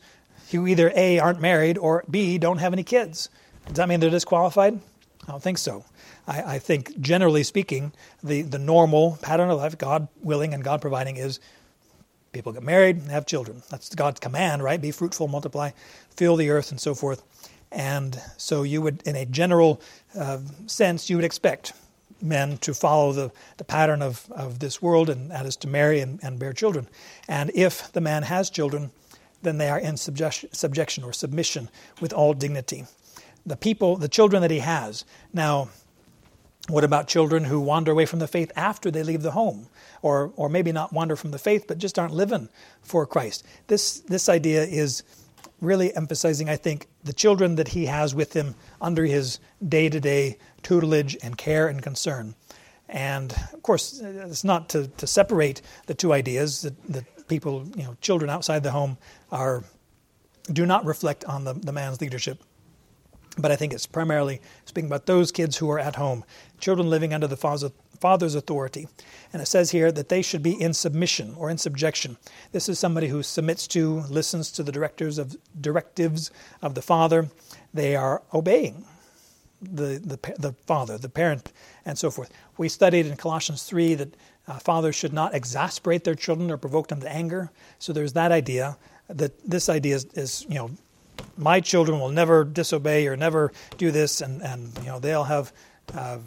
who 0.52 0.68
either 0.68 0.92
A, 0.96 1.20
aren't 1.20 1.40
married, 1.40 1.78
or 1.78 2.04
B, 2.10 2.38
don't 2.38 2.58
have 2.58 2.74
any 2.74 2.84
kids. 2.84 3.30
Does 3.68 3.78
that 3.78 3.88
mean 3.88 4.00
they're 4.00 4.10
disqualified? 4.10 4.80
I 5.28 5.32
don't 5.32 5.42
think 5.42 5.58
so. 5.58 5.86
I, 6.28 6.56
I, 6.56 6.60
think, 6.60 7.00
generally 7.00 7.44
speaking, 7.44 7.94
the, 8.24 8.42
the 8.42 8.60
normal 8.60 9.18
pattern 9.22 9.50
of 9.50 9.60
life, 9.60 9.78
God 9.78 10.08
willing 10.22 10.54
and 10.54 10.64
God 10.64 10.82
providing, 10.82 11.18
is 11.18 11.40
people 12.32 12.54
get 12.54 12.64
married 12.64 12.98
and 12.98 13.12
have 13.12 13.26
children. 13.26 13.62
That's 13.70 13.94
God's 13.94 14.20
command, 14.20 14.64
right? 14.64 14.82
Be 14.82 14.92
fruitful, 14.92 15.28
multiply, 15.28 15.72
fill 16.16 16.36
the 16.36 16.50
earth, 16.50 16.72
and 16.72 16.80
so 16.80 16.96
forth. 16.96 17.24
And 17.72 18.22
so 18.38 18.64
you 18.64 18.82
would, 18.82 19.02
in 19.06 19.16
a 19.16 19.26
general 19.26 19.82
uh, 20.18 20.40
sense, 20.66 21.10
you 21.10 21.16
would 21.18 21.26
expect 21.26 21.74
men 22.22 22.58
to 22.60 22.74
follow 22.74 23.12
the, 23.12 23.32
the 23.58 23.64
pattern 23.64 24.02
of, 24.02 24.32
of 24.32 24.60
this 24.60 24.82
world, 24.82 25.10
and 25.10 25.32
that 25.32 25.46
is 25.46 25.56
to 25.58 25.68
marry 25.68 26.00
and, 26.00 26.20
and 26.24 26.40
bear 26.40 26.54
children. 26.54 26.88
And 27.28 27.52
if 27.54 27.92
the 27.92 28.02
man 28.02 28.24
has 28.24 28.50
children, 28.50 28.92
then 29.42 29.58
they 29.58 29.70
are 29.70 29.80
in 29.80 29.98
subjection 29.98 31.04
or 31.04 31.14
submission 31.14 31.70
with 32.00 32.14
all 32.14 32.34
dignity. 32.34 32.86
The 33.46 33.58
people, 33.58 33.98
the 33.98 34.08
children 34.08 34.42
that 34.42 34.52
he 34.52 34.60
has. 34.60 35.04
Now, 35.34 35.70
what 36.72 36.84
about 36.84 37.08
children 37.08 37.44
who 37.44 37.60
wander 37.60 37.92
away 37.92 38.06
from 38.06 38.20
the 38.20 38.28
faith 38.28 38.52
after 38.56 38.90
they 38.92 39.04
leave 39.04 39.22
the 39.22 39.32
home? 39.32 39.68
Or, 40.02 40.32
or 40.36 40.50
maybe 40.50 40.72
not 40.72 40.94
wander 40.94 41.16
from 41.16 41.32
the 41.32 41.38
faith, 41.38 41.66
but 41.68 41.78
just 41.78 42.00
aren't 42.00 42.14
living 42.14 42.50
for 42.82 43.06
Christ. 43.06 43.46
This, 43.68 44.00
this 44.00 44.30
idea 44.30 44.64
is 44.64 45.04
really 45.62 45.96
emphasizing, 45.96 46.50
I 46.50 46.56
think, 46.56 46.88
the 47.04 47.14
children 47.14 47.56
that 47.56 47.70
he 47.70 47.86
has 47.86 48.16
with 48.16 48.34
him 48.34 48.56
under 48.82 49.06
his 49.06 49.40
day 49.68 49.90
to 49.90 50.00
day 50.00 50.38
tutelage 50.64 51.16
and 51.22 51.38
care 51.38 51.68
and 51.68 51.82
concern. 51.82 52.36
And 52.90 53.32
of 53.54 53.64
course, 53.64 54.02
it's 54.02 54.44
not 54.44 54.70
to, 54.70 54.88
to 54.88 55.08
separate 55.08 55.62
the 55.86 55.94
two 55.94 56.12
ideas 56.14 56.64
that, 56.64 56.84
that 56.92 57.28
people, 57.28 57.66
you 57.76 57.84
know, 57.84 57.96
children 58.02 58.30
outside 58.30 58.64
the 58.64 58.72
home 58.72 58.98
are 59.32 59.64
do 60.52 60.66
not 60.66 60.84
reflect 60.86 61.24
on 61.26 61.44
the, 61.44 61.54
the 61.54 61.72
man's 61.72 62.02
leadership. 62.02 62.44
But 63.38 63.52
I 63.52 63.56
think 63.56 63.74
it's 63.74 63.86
primarily 63.86 64.42
speaking 64.66 64.90
about 64.90 65.06
those 65.06 65.32
kids 65.32 65.58
who 65.58 65.70
are 65.72 65.80
at 65.80 65.96
home, 65.96 66.26
children 66.60 66.90
living 66.90 67.14
under 67.14 67.28
the 67.28 67.38
father's 67.38 68.36
authority. 68.36 68.88
And 69.32 69.42
it 69.42 69.46
says 69.46 69.72
here 69.72 69.92
that 69.94 70.10
they 70.10 70.22
should 70.22 70.44
be 70.44 70.60
in 70.62 70.74
submission 70.74 71.36
or 71.38 71.50
in 71.50 71.58
subjection. 71.58 72.18
This 72.52 72.68
is 72.68 72.78
somebody 72.78 73.08
who 73.08 73.24
submits 73.24 73.68
to, 73.68 74.02
listens 74.10 74.52
to 74.54 74.64
the 74.64 74.72
directors 74.72 75.18
of 75.18 75.38
directives 75.60 76.30
of 76.62 76.76
the 76.76 76.82
father. 76.82 77.30
They 77.74 77.96
are 77.96 78.22
obeying 78.34 78.86
the, 79.62 80.00
the, 80.04 80.34
the 80.38 80.54
father, 80.66 80.98
the 80.98 81.10
parent, 81.10 81.54
and 81.86 81.98
so 81.98 82.12
forth. 82.12 82.32
We 82.58 82.68
studied 82.68 83.06
in 83.06 83.16
Colossians 83.16 83.64
3 83.64 83.96
that 83.96 84.16
uh, 84.48 84.60
fathers 84.60 84.96
should 84.96 85.14
not 85.14 85.36
exasperate 85.36 86.04
their 86.04 86.16
children 86.16 86.52
or 86.52 86.58
provoke 86.58 86.88
them 86.88 87.00
to 87.02 87.10
anger. 87.10 87.52
So 87.80 87.94
there's 87.94 88.14
that 88.14 88.32
idea 88.32 88.78
that 89.08 89.32
this 89.48 89.70
idea 89.70 89.96
is, 89.96 90.06
is, 90.16 90.46
you 90.50 90.56
know, 90.56 90.72
my 91.38 91.60
children 91.60 92.00
will 92.00 92.10
never 92.10 92.44
disobey 92.44 93.08
or 93.08 93.16
never 93.16 93.52
do 93.78 93.92
this, 93.92 94.22
and, 94.22 94.42
and 94.42 94.72
you 94.80 94.86
know, 94.86 95.00
they'll 95.00 95.24
have 95.24 95.54
uh, 95.94 96.20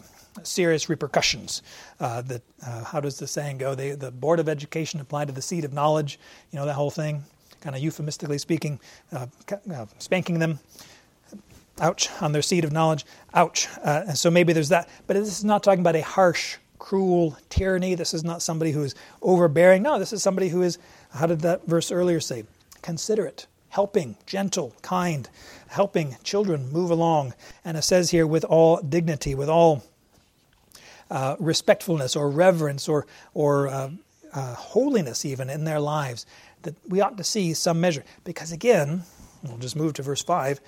serious 0.43 0.89
repercussions. 0.89 1.63
Uh, 2.01 2.23
that 2.23 2.43
uh, 2.67 2.85
how 2.85 3.01
does 3.01 3.19
the 3.19 3.27
saying 3.27 3.59
go? 3.59 3.75
They, 3.75 3.93
the 3.93 4.11
board 4.11 4.41
of 4.41 4.49
education 4.49 5.01
applied 5.01 5.29
to 5.29 5.35
the 5.35 5.43
seat 5.43 5.65
of 5.65 5.73
knowledge. 5.73 6.19
You 6.51 6.59
know 6.59 6.67
that 6.67 6.75
whole 6.75 6.91
thing, 6.91 7.25
kind 7.61 7.77
of 7.77 7.83
euphemistically 7.83 8.39
speaking, 8.39 8.81
uh, 9.13 9.27
uh, 9.73 9.87
spanking 9.99 10.39
them. 10.39 10.59
Ouch 11.81 12.09
on 12.23 12.31
their 12.31 12.43
seat 12.43 12.65
of 12.65 12.71
knowledge. 12.71 13.05
Ouch. 13.35 13.67
Uh, 13.83 14.05
and 14.07 14.17
so 14.17 14.31
maybe 14.31 14.53
there's 14.53 14.69
that, 14.69 14.89
but 15.09 15.15
this 15.15 15.27
is 15.27 15.45
not 15.45 15.65
talking 15.65 15.81
about 15.81 15.97
a 15.97 16.03
harsh 16.03 16.57
cruel 16.79 17.37
tyranny. 17.49 17.95
This 17.95 18.15
is 18.15 18.23
not 18.23 18.43
somebody 18.43 18.71
who 18.71 18.85
is 18.85 18.95
overbearing. 19.23 19.83
No, 19.83 19.99
this 19.99 20.13
is 20.13 20.23
somebody 20.23 20.49
who 20.49 20.63
is, 20.63 20.79
how 21.11 21.27
did 21.27 21.41
that 21.41 21.67
verse 21.67 21.91
earlier 21.91 22.21
say? 22.21 22.45
Considerate, 22.83 23.47
helping, 23.75 24.17
gentle, 24.25 24.73
kind, 24.83 25.29
helping 25.67 26.17
children 26.23 26.71
move 26.71 26.93
along. 26.93 27.35
And 27.65 27.77
it 27.77 27.83
says 27.83 28.13
here, 28.13 28.25
with 28.25 28.45
all 28.45 28.77
dignity, 28.77 29.35
with 29.35 29.49
all 29.49 29.83
uh, 31.11 31.35
respectfulness 31.41 32.15
or 32.15 32.31
reverence 32.31 32.89
or, 32.89 33.05
or 33.35 33.67
uh, 33.67 33.91
uh, 34.33 34.55
holiness 34.55 35.25
even 35.25 35.51
in 35.51 35.65
their 35.65 35.81
lives, 35.81 36.25
that 36.63 36.77
we 36.89 37.01
ought 37.01 37.17
to 37.17 37.25
see 37.25 37.53
some 37.53 37.81
measure. 37.81 38.05
Because 38.23 38.53
again, 38.53 39.03
we'll 39.43 39.59
just 39.59 39.75
move 39.75 39.95
to 39.95 40.03
verse 40.03 40.23
5. 40.23 40.61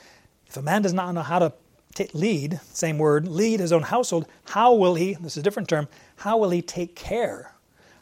If 0.48 0.56
a 0.56 0.62
man 0.62 0.82
does 0.82 0.92
not 0.92 1.12
know 1.12 1.22
how 1.22 1.38
to 1.38 1.52
take, 1.94 2.12
lead, 2.12 2.60
same 2.72 2.98
word, 2.98 3.28
lead 3.28 3.60
his 3.60 3.72
own 3.72 3.82
household, 3.82 4.26
how 4.46 4.74
will 4.74 4.96
he, 4.96 5.14
this 5.14 5.34
is 5.34 5.38
a 5.38 5.42
different 5.42 5.68
term, 5.68 5.86
how 6.16 6.38
will 6.38 6.50
he 6.50 6.60
take 6.60 6.96
care? 6.96 7.52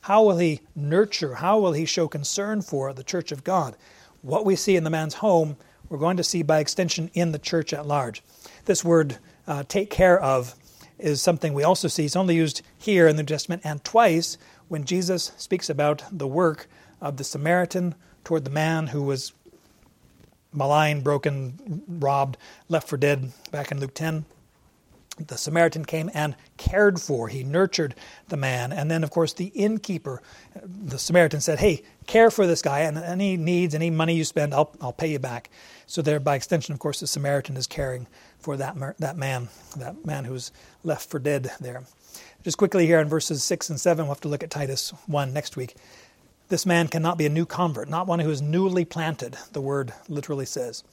How 0.01 0.23
will 0.23 0.39
he 0.39 0.63
nurture? 0.75 1.35
How 1.35 1.59
will 1.59 1.73
he 1.73 1.85
show 1.85 2.09
concern 2.09 2.63
for 2.63 2.95
the 2.95 3.05
church 3.05 3.33
of 3.33 3.45
God? 3.45 3.77
What 4.25 4.47
we 4.47 4.57
see 4.57 4.75
in 4.75 4.85
the 4.85 4.91
man's 4.91 5.17
home, 5.17 5.59
we're 5.91 5.99
going 5.99 6.17
to 6.17 6.25
see 6.25 6.43
by 6.43 6.59
extension 6.59 7.11
in 7.13 7.33
the 7.33 7.39
church 7.39 7.75
at 7.75 7.87
large. 7.87 8.23
This 8.65 8.83
word, 8.83 9.19
uh, 9.47 9.65
take 9.69 9.91
care 9.91 10.19
of, 10.19 10.55
is 10.99 11.21
something 11.21 11.53
we 11.53 11.63
also 11.63 11.89
see. 11.89 12.07
It's 12.07 12.17
only 12.17 12.35
used 12.35 12.63
here 12.79 13.07
in 13.07 13.17
the 13.17 13.23
New 13.23 13.27
Testament 13.27 13.61
and 13.67 13.85
twice 13.85 14.39
when 14.69 14.85
Jesus 14.85 15.33
speaks 15.37 15.69
about 15.69 16.05
the 16.11 16.27
work 16.27 16.69
of 17.03 17.19
the 17.19 17.25
Samaritan 17.25 17.97
toward 18.25 18.47
the 18.47 18.51
man 18.51 18.87
who 18.87 19.03
was 19.03 19.35
maligned, 20.55 21.05
broken, 21.05 21.83
robbed, 21.87 22.39
left 22.71 22.89
for 22.89 22.97
dead 22.97 23.31
back 23.51 23.71
in 23.71 23.79
Luke 23.79 23.93
10. 23.93 24.25
The 25.19 25.39
Samaritan 25.39 25.85
came 25.85 26.11
and 26.13 26.35
cared 26.57 27.01
for, 27.01 27.29
he 27.29 27.45
nurtured 27.45 27.95
the 28.29 28.37
man. 28.37 28.73
And 28.73 28.91
then, 28.91 29.05
of 29.05 29.11
course, 29.11 29.33
the 29.33 29.47
innkeeper, 29.47 30.21
the 30.65 30.99
Samaritan 30.99 31.41
said, 31.41 31.61
Hey, 31.61 31.83
care 32.07 32.31
for 32.31 32.47
this 32.47 32.63
guy, 32.63 32.81
and 32.81 32.99
any 32.99 33.37
needs, 33.37 33.75
any 33.75 33.91
money 33.91 34.15
you 34.15 34.25
spend, 34.25 34.53
I'll, 34.53 34.75
I'll 34.81 34.93
pay 34.93 35.13
you 35.13 35.21
back. 35.21 35.51
So, 35.87 36.03
there, 36.03 36.19
by 36.19 36.35
extension, 36.35 36.73
of 36.73 36.81
course, 36.81 37.01
the 37.01 37.07
Samaritan 37.07 37.57
is 37.57 37.67
caring 37.69 38.09
for 38.39 38.57
that, 38.57 38.77
that 38.99 39.17
man, 39.17 39.49
that 39.77 40.05
man 40.05 40.25
who's 40.25 40.51
left 40.83 41.09
for 41.09 41.19
dead 41.21 41.51
there. 41.61 41.85
Just 42.43 42.59
quickly 42.59 42.87
here 42.87 43.01
in 43.01 43.09
verses 43.09 43.43
6 43.45 43.71
and 43.71 43.81
7, 43.81 44.05
we'll 44.05 44.15
have 44.15 44.21
to 44.23 44.29
look 44.29 44.43
at 44.43 44.51
Titus 44.51 44.91
1 45.07 45.33
next 45.33 45.57
week. 45.57 45.77
This 46.49 46.67
man 46.67 46.89
cannot 46.89 47.17
be 47.17 47.25
a 47.25 47.31
new 47.31 47.47
convert, 47.47 47.89
not 47.89 48.07
one 48.07 48.19
who 48.19 48.29
is 48.31 48.43
newly 48.43 48.85
planted, 48.85 49.39
the 49.53 49.63
word 49.63 49.95
literally 50.09 50.45
says. 50.45 50.85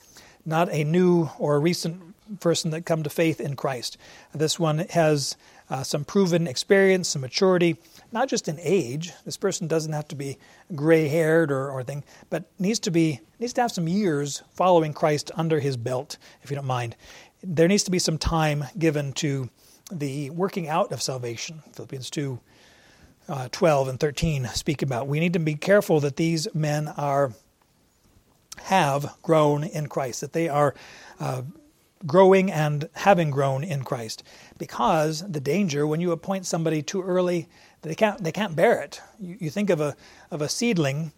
Not 0.45 0.69
a 0.71 0.85
new 0.85 1.29
or 1.37 1.55
a 1.55 1.59
recent 1.59 2.10
person 2.39 2.71
that 2.71 2.85
come 2.85 3.03
to 3.03 3.09
faith 3.09 3.41
in 3.41 3.55
Christ. 3.55 3.97
This 4.33 4.59
one 4.59 4.79
has 4.89 5.35
uh, 5.69 5.83
some 5.83 6.03
proven 6.03 6.47
experience, 6.47 7.09
some 7.09 7.21
maturity, 7.21 7.77
not 8.11 8.27
just 8.27 8.47
in 8.47 8.59
age. 8.59 9.11
This 9.25 9.37
person 9.37 9.67
doesn't 9.67 9.93
have 9.93 10.07
to 10.09 10.15
be 10.15 10.37
gray-haired 10.75 11.51
or, 11.51 11.69
or 11.69 11.83
thing, 11.83 12.03
but 12.29 12.45
needs 12.59 12.79
to 12.79 12.91
be 12.91 13.21
needs 13.39 13.53
to 13.53 13.61
have 13.61 13.71
some 13.71 13.87
years 13.87 14.43
following 14.53 14.93
Christ 14.93 15.31
under 15.35 15.59
his 15.59 15.77
belt, 15.77 16.17
if 16.43 16.51
you 16.51 16.55
don't 16.55 16.65
mind. 16.65 16.95
There 17.43 17.67
needs 17.67 17.83
to 17.85 17.91
be 17.91 17.99
some 17.99 18.17
time 18.17 18.65
given 18.77 19.13
to 19.13 19.49
the 19.91 20.29
working 20.29 20.67
out 20.67 20.91
of 20.91 21.01
salvation. 21.01 21.63
Philippians 21.73 22.09
2 22.09 22.39
uh, 23.29 23.47
12 23.51 23.87
and 23.87 23.99
13 23.99 24.45
speak 24.47 24.81
about. 24.81 25.07
We 25.07 25.19
need 25.19 25.33
to 25.33 25.39
be 25.39 25.55
careful 25.55 25.99
that 26.01 26.17
these 26.17 26.53
men 26.53 26.87
are 26.89 27.31
have 28.63 29.15
grown 29.21 29.63
in 29.63 29.87
Christ, 29.87 30.21
that 30.21 30.33
they 30.33 30.49
are 30.49 30.75
uh, 31.19 31.43
growing 32.05 32.51
and 32.51 32.89
having 32.93 33.31
grown 33.31 33.63
in 33.63 33.83
Christ. 33.83 34.23
Because 34.57 35.23
the 35.29 35.39
danger 35.39 35.85
when 35.87 36.01
you 36.01 36.11
appoint 36.11 36.45
somebody 36.45 36.81
too 36.81 37.01
early, 37.01 37.47
they 37.81 37.95
can't 37.95 38.23
they 38.23 38.31
can't 38.31 38.55
bear 38.55 38.81
it. 38.81 39.01
You, 39.19 39.37
you 39.39 39.49
think 39.49 39.69
of 39.69 39.81
a 39.81 39.95
of 40.29 40.41
a 40.41 40.49
seedling, 40.49 41.11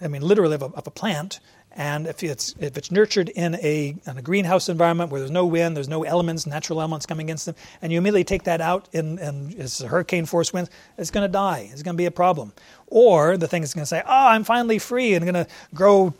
I 0.00 0.08
mean 0.08 0.22
literally 0.22 0.54
of 0.54 0.62
a, 0.62 0.66
of 0.66 0.86
a 0.86 0.90
plant, 0.90 1.40
and 1.76 2.06
if 2.06 2.22
it's 2.22 2.54
if 2.60 2.76
it's 2.76 2.92
nurtured 2.92 3.28
in 3.30 3.56
a 3.56 3.96
in 4.06 4.18
a 4.18 4.22
greenhouse 4.22 4.68
environment 4.68 5.10
where 5.10 5.20
there's 5.20 5.30
no 5.30 5.44
wind, 5.44 5.76
there's 5.76 5.88
no 5.88 6.04
elements, 6.04 6.46
natural 6.46 6.80
elements 6.80 7.04
coming 7.04 7.26
against 7.26 7.46
them, 7.46 7.56
and 7.82 7.92
you 7.92 7.98
immediately 7.98 8.24
take 8.24 8.44
that 8.44 8.60
out 8.60 8.88
in, 8.92 9.18
in 9.18 9.54
it's 9.58 9.80
a 9.80 9.88
hurricane 9.88 10.24
force 10.24 10.52
winds, 10.52 10.70
it's 10.98 11.10
going 11.10 11.26
to 11.26 11.32
die. 11.32 11.68
It's 11.72 11.82
going 11.82 11.96
to 11.96 11.98
be 11.98 12.06
a 12.06 12.12
problem. 12.12 12.52
Or 12.86 13.36
the 13.36 13.48
thing 13.48 13.64
is 13.64 13.74
going 13.74 13.82
to 13.82 13.86
say, 13.86 14.02
"Oh, 14.06 14.26
I'm 14.28 14.44
finally 14.44 14.78
free 14.78 15.14
and 15.14 15.24
going 15.24 15.34
to 15.34 15.48
grow 15.74 16.14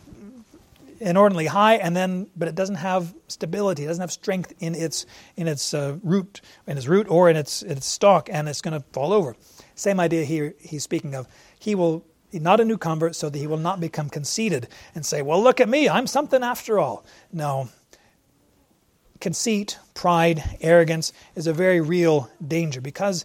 inordinately 1.01 1.47
high, 1.47 1.75
and 1.77 1.97
then 1.97 2.29
but 2.37 2.49
it 2.49 2.55
doesn't 2.55 2.77
have 2.77 3.15
stability. 3.29 3.85
It 3.85 3.89
doesn't 3.89 4.01
have 4.01 4.13
strength 4.13 4.53
in 4.61 4.75
its 4.75 5.07
in 5.37 5.49
its 5.49 5.75
uh, 5.75 5.97
root, 6.03 6.41
in 6.67 6.77
its 6.77 6.87
root 6.87 7.07
or 7.09 7.31
in 7.31 7.37
its 7.37 7.63
its 7.63 7.87
stalk, 7.87 8.29
and 8.31 8.49
it's 8.49 8.61
going 8.61 8.79
to 8.79 8.87
fall 8.93 9.13
over. 9.13 9.37
Same 9.75 10.01
idea 10.01 10.25
here. 10.25 10.55
He's 10.61 10.83
speaking 10.83 11.15
of. 11.15 11.27
He 11.59 11.75
will 11.75 12.05
not 12.33 12.61
a 12.61 12.65
new 12.65 12.79
convert, 12.79 13.15
so 13.17 13.29
that 13.29 13.39
he 13.39 13.47
will 13.47 13.59
not 13.59 13.81
become 13.81 14.09
conceited 14.09 14.69
and 14.95 15.05
say, 15.05 15.23
"Well, 15.23 15.43
look 15.43 15.61
at 15.61 15.69
me. 15.69 15.89
I'm 15.89 16.07
something 16.07 16.43
after 16.43 16.79
all." 16.79 17.05
No. 17.33 17.69
Conceit, 19.21 19.79
pride, 19.95 20.43
arrogance 20.61 21.13
is 21.35 21.47
a 21.47 21.53
very 21.53 21.81
real 21.81 22.29
danger 22.47 22.81
because 22.81 23.25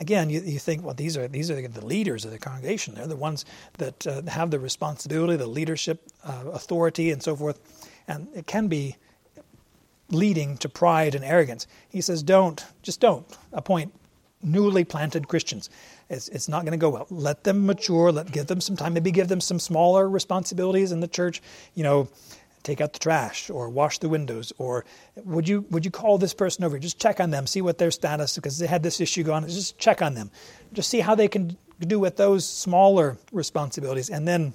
again, 0.00 0.30
you, 0.30 0.40
you 0.40 0.58
think, 0.58 0.84
well, 0.84 0.94
these 0.94 1.16
are 1.16 1.28
these 1.28 1.50
are 1.50 1.66
the 1.66 1.84
leaders 1.84 2.24
of 2.24 2.30
the 2.30 2.38
congregation. 2.38 2.94
They're 2.94 3.06
the 3.06 3.16
ones 3.16 3.44
that 3.78 4.06
uh, 4.06 4.22
have 4.28 4.50
the 4.50 4.58
responsibility, 4.58 5.36
the 5.36 5.46
leadership, 5.46 6.02
uh, 6.24 6.44
authority, 6.52 7.10
and 7.10 7.22
so 7.22 7.36
forth. 7.36 7.60
And 8.08 8.28
it 8.34 8.46
can 8.46 8.68
be 8.68 8.96
leading 10.10 10.56
to 10.58 10.68
pride 10.68 11.14
and 11.14 11.24
arrogance. 11.24 11.66
He 11.88 12.00
says, 12.00 12.22
don't, 12.22 12.64
just 12.82 13.00
don't 13.00 13.26
appoint 13.52 13.92
newly 14.42 14.84
planted 14.84 15.26
Christians. 15.26 15.70
It's, 16.08 16.28
it's 16.28 16.48
not 16.48 16.62
going 16.62 16.72
to 16.72 16.78
go 16.78 16.90
well. 16.90 17.06
Let 17.10 17.42
them 17.42 17.66
mature. 17.66 18.12
Let 18.12 18.30
give 18.30 18.46
them 18.46 18.60
some 18.60 18.76
time. 18.76 18.94
Maybe 18.94 19.10
give 19.10 19.28
them 19.28 19.40
some 19.40 19.58
smaller 19.58 20.08
responsibilities 20.08 20.92
in 20.92 21.00
the 21.00 21.08
church. 21.08 21.42
You 21.74 21.82
know, 21.82 22.08
take 22.66 22.80
out 22.80 22.92
the 22.92 22.98
trash 22.98 23.48
or 23.48 23.70
wash 23.70 23.98
the 23.98 24.08
windows 24.08 24.52
or 24.58 24.84
would 25.24 25.48
you 25.48 25.64
would 25.70 25.84
you 25.84 25.90
call 25.90 26.18
this 26.18 26.34
person 26.34 26.64
over? 26.64 26.78
Just 26.78 27.00
check 27.00 27.20
on 27.20 27.30
them 27.30 27.46
see 27.46 27.62
what 27.62 27.78
their 27.78 27.90
status 27.90 28.34
because 28.34 28.58
they 28.58 28.66
had 28.66 28.82
this 28.82 29.00
issue 29.00 29.22
going 29.22 29.46
just 29.46 29.78
check 29.78 30.02
on 30.02 30.14
them. 30.14 30.30
Just 30.72 30.90
see 30.90 31.00
how 31.00 31.14
they 31.14 31.28
can 31.28 31.56
do 31.80 32.00
with 32.00 32.16
those 32.16 32.46
smaller 32.46 33.16
responsibilities 33.32 34.10
and 34.10 34.26
then 34.26 34.52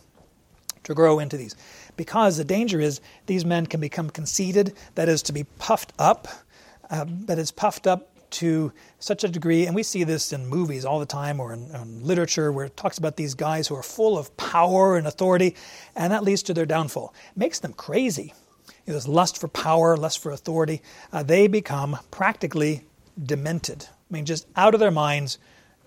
to 0.84 0.94
grow 0.94 1.20
into 1.20 1.38
these. 1.38 1.56
Because 1.96 2.38
the 2.38 2.44
danger 2.44 2.82
is 2.82 3.02
these 3.28 3.46
men 3.46 3.66
can 3.66 3.80
become 3.80 4.10
conceited 4.10 4.76
that 4.96 5.08
is 5.08 5.22
to 5.24 5.34
be 5.34 5.44
puffed 5.58 5.94
up 5.98 6.28
uh, 6.90 7.06
but 7.06 7.40
it's 7.40 7.52
puffed 7.52 7.88
up 7.88 8.11
to 8.32 8.72
such 9.00 9.24
a 9.24 9.28
degree, 9.28 9.66
and 9.66 9.76
we 9.76 9.84
see 9.84 10.04
this 10.04 10.34
in 10.34 10.48
movies 10.48 10.86
all 10.86 11.00
the 11.00 11.06
time 11.06 11.40
or 11.40 11.54
in, 11.54 11.74
in, 11.74 12.04
literature 12.04 12.52
where 12.52 12.66
it 12.66 12.78
talks 12.78 12.98
about 12.98 13.18
these 13.18 13.34
guys 13.34 13.68
who 13.68 13.76
are 13.76 13.84
full 13.84 14.18
of 14.18 14.36
power 14.38 14.98
and 14.98 15.08
authority, 15.08 15.56
and 15.96 16.12
that 16.12 16.24
leads 16.24 16.44
to 16.44 16.54
their 16.54 16.66
downfall. 16.66 17.14
It 17.32 17.38
makes 17.38 17.60
them 17.60 17.74
crazy. 17.74 18.34
You 18.86 18.94
know, 18.94 18.94
this 18.94 19.08
lust 19.08 19.40
for 19.40 19.48
power, 19.48 19.96
lust 19.96 20.20
for 20.20 20.32
authority, 20.32 20.82
uh, 21.14 21.24
they 21.24 21.48
become 21.48 21.98
practically 22.10 22.84
demented. 23.22 23.88
I 23.90 24.14
mean, 24.14 24.26
just 24.26 24.48
out 24.56 24.74
of 24.74 24.80
their 24.80 24.92
minds. 24.92 25.38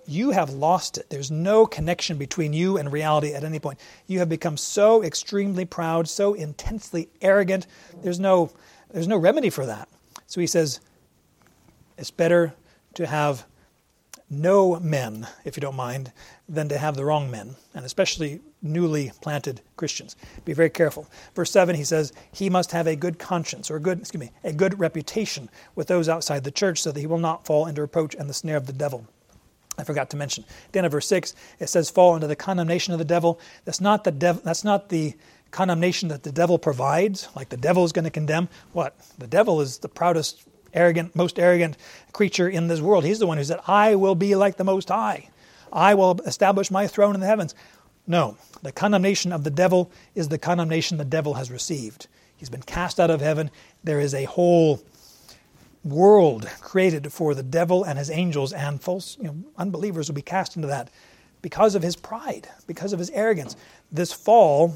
You 0.06 0.32
have 0.32 0.50
lost 0.50 0.98
it. 0.98 1.08
There's 1.08 1.30
no 1.30 1.64
connection 1.64 2.18
between 2.18 2.52
you 2.52 2.76
and 2.76 2.92
reality 2.92 3.32
at 3.32 3.42
any 3.42 3.58
point. 3.58 3.80
You 4.06 4.18
have 4.18 4.28
become 4.28 4.58
so 4.58 5.02
extremely 5.02 5.64
proud, 5.64 6.08
so 6.08 6.34
intensely 6.34 7.08
arrogant. 7.22 7.66
There's 8.02 8.20
no, 8.20 8.50
there's 8.92 9.08
no 9.08 9.16
remedy 9.16 9.48
for 9.48 9.64
that. 9.64 9.88
So 10.26 10.42
he 10.42 10.46
says, 10.46 10.80
it's 11.96 12.10
better 12.10 12.54
to 12.94 13.06
have 13.06 13.46
no 14.30 14.80
men, 14.80 15.28
if 15.44 15.56
you 15.56 15.60
don't 15.60 15.76
mind, 15.76 16.12
than 16.48 16.68
to 16.68 16.78
have 16.78 16.96
the 16.96 17.04
wrong 17.04 17.30
men, 17.30 17.56
and 17.74 17.84
especially 17.84 18.40
newly 18.62 19.12
planted 19.20 19.60
Christians. 19.76 20.16
Be 20.44 20.52
very 20.52 20.70
careful. 20.70 21.08
Verse 21.34 21.50
7, 21.50 21.76
he 21.76 21.84
says, 21.84 22.12
He 22.32 22.48
must 22.50 22.72
have 22.72 22.86
a 22.86 22.96
good 22.96 23.18
conscience, 23.18 23.70
or 23.70 23.76
a 23.76 23.80
good, 23.80 24.00
excuse 24.00 24.20
me, 24.20 24.30
a 24.42 24.52
good 24.52 24.78
reputation 24.78 25.50
with 25.74 25.88
those 25.88 26.08
outside 26.08 26.44
the 26.44 26.50
church, 26.50 26.80
so 26.80 26.92
that 26.92 27.00
he 27.00 27.06
will 27.06 27.18
not 27.18 27.46
fall 27.46 27.66
into 27.66 27.82
reproach 27.82 28.14
and 28.14 28.28
the 28.28 28.34
snare 28.34 28.56
of 28.56 28.66
the 28.66 28.72
devil. 28.72 29.06
I 29.76 29.84
forgot 29.84 30.10
to 30.10 30.16
mention. 30.16 30.44
At 30.72 30.90
verse 30.90 31.06
6, 31.08 31.34
it 31.58 31.68
says, 31.68 31.90
Fall 31.90 32.14
into 32.14 32.26
the 32.26 32.36
condemnation 32.36 32.92
of 32.92 32.98
the 32.98 33.04
devil. 33.04 33.40
That's 33.64 33.80
not 33.80 34.04
the, 34.04 34.12
dev- 34.12 34.42
that's 34.42 34.64
not 34.64 34.88
the 34.88 35.14
condemnation 35.50 36.08
that 36.08 36.22
the 36.22 36.32
devil 36.32 36.58
provides, 36.58 37.28
like 37.36 37.48
the 37.48 37.56
devil 37.56 37.84
is 37.84 37.92
going 37.92 38.04
to 38.04 38.10
condemn. 38.10 38.48
What? 38.72 38.96
The 39.18 39.26
devil 39.26 39.60
is 39.60 39.78
the 39.78 39.88
proudest 39.88 40.44
arrogant, 40.74 41.16
most 41.16 41.38
arrogant 41.38 41.76
creature 42.12 42.48
in 42.48 42.68
this 42.68 42.80
world. 42.80 43.04
He's 43.04 43.18
the 43.18 43.26
one 43.26 43.38
who 43.38 43.44
said, 43.44 43.60
I 43.66 43.94
will 43.94 44.14
be 44.14 44.34
like 44.34 44.56
the 44.56 44.64
Most 44.64 44.88
High. 44.88 45.28
I 45.72 45.94
will 45.94 46.20
establish 46.26 46.70
my 46.70 46.86
throne 46.86 47.14
in 47.14 47.20
the 47.20 47.26
heavens. 47.26 47.54
No, 48.06 48.36
the 48.62 48.72
condemnation 48.72 49.32
of 49.32 49.44
the 49.44 49.50
devil 49.50 49.90
is 50.14 50.28
the 50.28 50.38
condemnation 50.38 50.98
the 50.98 51.04
devil 51.04 51.34
has 51.34 51.50
received. 51.50 52.06
He's 52.36 52.50
been 52.50 52.62
cast 52.62 53.00
out 53.00 53.10
of 53.10 53.20
heaven. 53.20 53.50
There 53.82 54.00
is 54.00 54.14
a 54.14 54.24
whole 54.24 54.82
world 55.82 56.48
created 56.60 57.12
for 57.12 57.34
the 57.34 57.42
devil 57.42 57.84
and 57.84 57.98
his 57.98 58.10
angels, 58.10 58.52
and 58.52 58.80
false 58.80 59.16
you 59.18 59.24
know, 59.24 59.36
unbelievers 59.56 60.08
will 60.08 60.14
be 60.14 60.22
cast 60.22 60.56
into 60.56 60.68
that 60.68 60.90
because 61.42 61.74
of 61.74 61.82
his 61.82 61.96
pride, 61.96 62.48
because 62.66 62.92
of 62.92 62.98
his 62.98 63.10
arrogance. 63.10 63.56
This 63.92 64.12
fall 64.12 64.74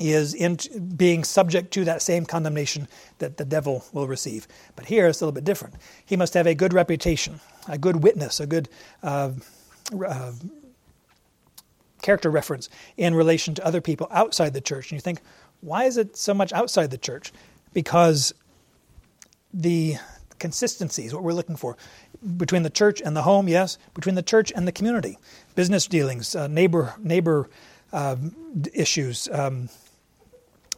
is 0.00 0.34
in 0.34 0.58
being 0.96 1.24
subject 1.24 1.72
to 1.72 1.84
that 1.84 2.02
same 2.02 2.24
condemnation 2.24 2.88
that 3.18 3.36
the 3.36 3.44
devil 3.44 3.84
will 3.92 4.06
receive. 4.06 4.46
But 4.76 4.86
here 4.86 5.06
it's 5.06 5.20
a 5.20 5.24
little 5.24 5.34
bit 5.34 5.44
different. 5.44 5.74
He 6.04 6.16
must 6.16 6.34
have 6.34 6.46
a 6.46 6.54
good 6.54 6.72
reputation, 6.72 7.40
a 7.68 7.78
good 7.78 8.02
witness, 8.02 8.40
a 8.40 8.46
good 8.46 8.68
uh, 9.02 9.32
uh, 10.06 10.32
character 12.02 12.30
reference 12.30 12.68
in 12.96 13.14
relation 13.14 13.54
to 13.54 13.64
other 13.64 13.80
people 13.80 14.08
outside 14.10 14.52
the 14.54 14.60
church. 14.60 14.90
And 14.90 14.96
you 14.96 15.00
think, 15.00 15.20
why 15.60 15.84
is 15.84 15.96
it 15.96 16.16
so 16.16 16.34
much 16.34 16.52
outside 16.52 16.90
the 16.90 16.98
church? 16.98 17.32
Because 17.72 18.32
the 19.52 19.96
consistency 20.38 21.04
is 21.04 21.14
what 21.14 21.22
we're 21.22 21.32
looking 21.32 21.56
for. 21.56 21.76
Between 22.36 22.62
the 22.62 22.70
church 22.70 23.00
and 23.04 23.16
the 23.16 23.22
home, 23.22 23.48
yes. 23.48 23.78
Between 23.94 24.14
the 24.14 24.22
church 24.22 24.52
and 24.54 24.66
the 24.66 24.72
community, 24.72 25.18
business 25.54 25.86
dealings, 25.86 26.34
uh, 26.34 26.46
neighbor 26.46 26.94
neighbor 26.98 27.48
uh, 27.92 28.16
issues, 28.72 29.28
um, 29.32 29.68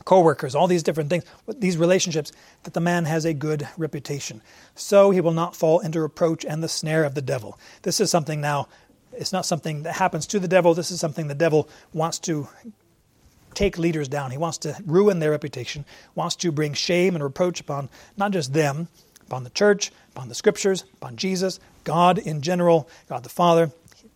co-workers, 0.04 0.54
all 0.54 0.66
these 0.66 0.82
different 0.82 1.10
things, 1.10 1.24
these 1.58 1.76
relationships, 1.76 2.32
that 2.62 2.74
the 2.74 2.80
man 2.80 3.04
has 3.04 3.24
a 3.24 3.34
good 3.34 3.68
reputation. 3.76 4.42
So 4.74 5.10
he 5.10 5.20
will 5.20 5.32
not 5.32 5.54
fall 5.54 5.80
into 5.80 6.00
reproach 6.00 6.44
and 6.44 6.62
the 6.62 6.68
snare 6.68 7.04
of 7.04 7.14
the 7.14 7.22
devil. 7.22 7.58
This 7.82 8.00
is 8.00 8.10
something 8.10 8.40
now, 8.40 8.68
it's 9.12 9.32
not 9.32 9.46
something 9.46 9.82
that 9.82 9.96
happens 9.96 10.26
to 10.28 10.38
the 10.38 10.48
devil. 10.48 10.74
This 10.74 10.90
is 10.90 11.00
something 11.00 11.26
the 11.28 11.34
devil 11.34 11.68
wants 11.92 12.18
to 12.20 12.48
take 13.54 13.78
leaders 13.78 14.08
down. 14.08 14.30
He 14.30 14.38
wants 14.38 14.58
to 14.58 14.76
ruin 14.86 15.18
their 15.18 15.32
reputation, 15.32 15.84
wants 16.14 16.36
to 16.36 16.52
bring 16.52 16.72
shame 16.72 17.14
and 17.14 17.22
reproach 17.22 17.60
upon 17.60 17.90
not 18.16 18.30
just 18.30 18.52
them, 18.52 18.88
upon 19.26 19.44
the 19.44 19.50
church, 19.50 19.92
upon 20.12 20.28
the 20.28 20.34
scriptures, 20.34 20.84
upon 20.94 21.16
Jesus, 21.16 21.60
God 21.84 22.18
in 22.18 22.42
general, 22.42 22.88
God 23.08 23.22
the 23.22 23.28
Father. 23.28 23.72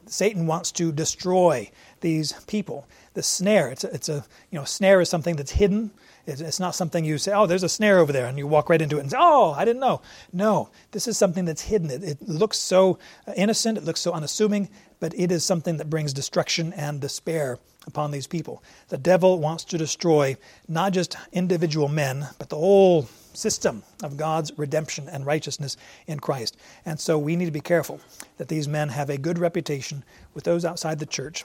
Satan 0.06 0.46
wants 0.46 0.70
to 0.72 0.92
destroy 0.92 1.70
these 2.00 2.32
people. 2.46 2.86
The 3.14 3.22
snare, 3.22 3.70
it's 3.70 3.84
a, 3.84 3.94
it's 3.94 4.08
a 4.08 4.24
you 4.50 4.58
know, 4.58 4.64
snare 4.64 5.00
is 5.00 5.08
something 5.08 5.36
that's 5.36 5.52
hidden. 5.52 5.92
It's, 6.26 6.40
it's 6.40 6.60
not 6.60 6.74
something 6.74 7.04
you 7.04 7.16
say, 7.18 7.32
oh, 7.32 7.46
there's 7.46 7.62
a 7.62 7.68
snare 7.68 7.98
over 7.98 8.12
there, 8.12 8.26
and 8.26 8.36
you 8.36 8.46
walk 8.46 8.68
right 8.68 8.82
into 8.82 8.96
it 8.96 9.00
and 9.00 9.10
say, 9.10 9.16
oh, 9.20 9.52
I 9.52 9.64
didn't 9.64 9.80
know. 9.80 10.02
No, 10.32 10.70
this 10.90 11.06
is 11.06 11.16
something 11.16 11.44
that's 11.44 11.62
hidden. 11.62 11.90
It, 11.90 12.02
it 12.02 12.28
looks 12.28 12.58
so 12.58 12.98
uh, 13.26 13.32
innocent, 13.36 13.78
it 13.78 13.84
looks 13.84 14.00
so 14.00 14.12
unassuming, 14.12 14.68
but 15.00 15.14
it 15.16 15.30
is 15.30 15.44
something 15.44 15.76
that 15.76 15.90
brings 15.90 16.12
destruction 16.12 16.72
and 16.72 17.00
despair 17.00 17.58
upon 17.86 18.10
these 18.10 18.26
people. 18.26 18.62
The 18.88 18.98
devil 18.98 19.38
wants 19.38 19.64
to 19.64 19.78
destroy 19.78 20.36
not 20.66 20.92
just 20.92 21.16
individual 21.32 21.88
men, 21.88 22.28
but 22.38 22.48
the 22.48 22.56
whole 22.56 23.08
system 23.34 23.82
of 24.02 24.16
God's 24.16 24.56
redemption 24.56 25.08
and 25.08 25.26
righteousness 25.26 25.76
in 26.06 26.20
Christ. 26.20 26.56
And 26.86 26.98
so 26.98 27.18
we 27.18 27.36
need 27.36 27.46
to 27.46 27.50
be 27.50 27.60
careful 27.60 28.00
that 28.38 28.48
these 28.48 28.68
men 28.68 28.88
have 28.88 29.10
a 29.10 29.18
good 29.18 29.38
reputation 29.38 30.04
with 30.32 30.44
those 30.44 30.64
outside 30.64 30.98
the 30.98 31.06
church 31.06 31.44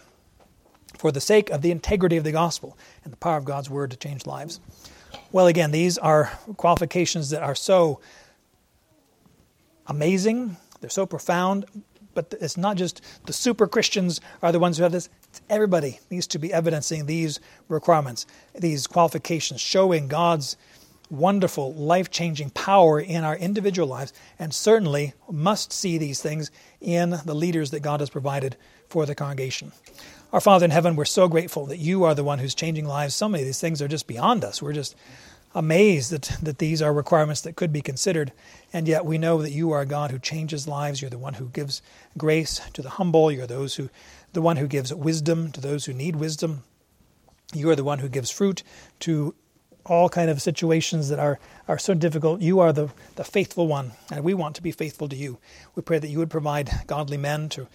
for 0.98 1.12
the 1.12 1.22
sake 1.22 1.50
of 1.50 1.62
the 1.62 1.72
integrity 1.72 2.18
of 2.18 2.24
the 2.24 2.32
gospel 2.32 2.78
and 3.04 3.14
the 3.14 3.18
power 3.18 3.38
of 3.38 3.46
God's 3.46 3.70
word 3.70 3.92
to 3.92 3.98
change 3.98 4.26
lives. 4.26 4.60
Well, 5.32 5.48
again, 5.48 5.72
these 5.72 5.98
are 5.98 6.32
qualifications 6.58 7.30
that 7.30 7.44
are 7.44 7.56
so 7.56 8.00
amazing, 9.88 10.58
they're 10.82 10.90
so 10.90 11.06
profound, 11.06 11.66
but 12.14 12.34
it's 12.42 12.58
not 12.58 12.78
just 12.78 13.02
the 13.26 13.34
super 13.34 13.68
Christians 13.68 14.20
are 14.42 14.52
the 14.52 14.60
ones 14.60 14.78
who 14.78 14.84
have 14.84 14.92
this. 14.92 15.10
Everybody 15.50 16.00
needs 16.10 16.28
to 16.28 16.40
be 16.40 16.52
evidencing 16.52 17.06
these 17.06 17.40
requirements, 17.68 18.26
these 18.58 18.88
qualifications, 18.88 19.62
showing 19.62 20.08
God's 20.08 20.58
wonderful, 21.10 21.74
life 21.74 22.12
changing 22.12 22.52
power 22.52 23.00
in 23.00 23.24
our 23.24 23.36
individual 23.36 23.88
lives, 23.88 24.14
and 24.38 24.54
certainly 24.54 25.14
must 25.30 25.74
see 25.74 25.98
these 25.98 26.22
things 26.22 26.52
in 26.82 27.16
the 27.26 27.34
leaders 27.34 27.72
that 27.72 27.80
God 27.80 28.00
has 28.00 28.10
provided 28.10 28.56
for 28.90 29.06
the 29.06 29.16
congregation. 29.16 29.72
Our 30.32 30.40
Father 30.40 30.66
in 30.66 30.70
heaven, 30.70 30.96
we're 30.96 31.06
so 31.06 31.28
grateful 31.28 31.66
that 31.66 31.80
you 31.80 32.04
are 32.04 32.14
the 32.14 32.24
one 32.24 32.38
who's 32.38 32.54
changing 32.54 32.86
lives. 32.86 33.16
So 33.16 33.28
many 33.28 33.42
of 33.42 33.48
these 33.48 33.60
things 33.60 33.82
are 33.82 33.88
just 33.88 34.06
beyond 34.06 34.44
us. 34.44 34.62
We're 34.62 34.74
just 34.74 34.96
amazed 35.56 36.12
that, 36.12 36.38
that 36.44 36.60
these 36.60 36.84
are 36.84 36.94
requirements 36.94 37.42
that 37.42 37.56
could 37.56 37.74
be 37.74 37.82
considered. 37.82 38.32
And 38.72 38.88
yet 38.88 39.06
we 39.06 39.18
know 39.18 39.42
that 39.42 39.54
you 39.54 39.72
are 39.72 39.82
a 39.82 39.88
God 39.88 40.12
who 40.12 40.20
changes 40.20 40.68
lives. 40.68 41.02
You're 41.02 41.10
the 41.10 41.18
one 41.18 41.34
who 41.34 41.50
gives 41.50 41.82
grace 42.16 42.62
to 42.74 42.84
the 42.84 42.92
humble. 42.92 43.32
You're 43.32 43.48
those 43.48 43.78
who, 43.78 43.90
the 44.34 44.42
one 44.44 44.58
who 44.58 44.68
gives 44.68 44.94
wisdom 44.94 45.52
to 45.52 45.62
those 45.62 45.86
who 45.86 45.94
need 45.94 46.16
wisdom. 46.16 46.62
You 47.52 47.72
are 47.72 47.76
the 47.76 47.84
one 47.84 47.98
who 47.98 48.08
gives 48.08 48.30
fruit 48.30 48.62
to 49.00 49.34
all 49.86 50.10
kind 50.10 50.30
of 50.30 50.42
situations 50.42 51.10
that 51.10 51.18
are, 51.18 51.40
are 51.68 51.80
so 51.80 51.96
difficult. 51.96 52.42
You 52.42 52.60
are 52.60 52.72
the, 52.72 52.90
the 53.16 53.24
faithful 53.24 53.68
one, 53.68 53.94
and 54.12 54.24
we 54.24 54.36
want 54.36 54.56
to 54.58 54.62
be 54.62 54.72
faithful 54.72 55.10
to 55.10 55.16
you. 55.16 55.40
We 55.74 55.82
pray 55.82 55.98
that 55.98 56.10
you 56.10 56.20
would 56.20 56.30
provide 56.30 56.70
godly 56.86 57.18
men 57.18 57.50
to 57.50 57.68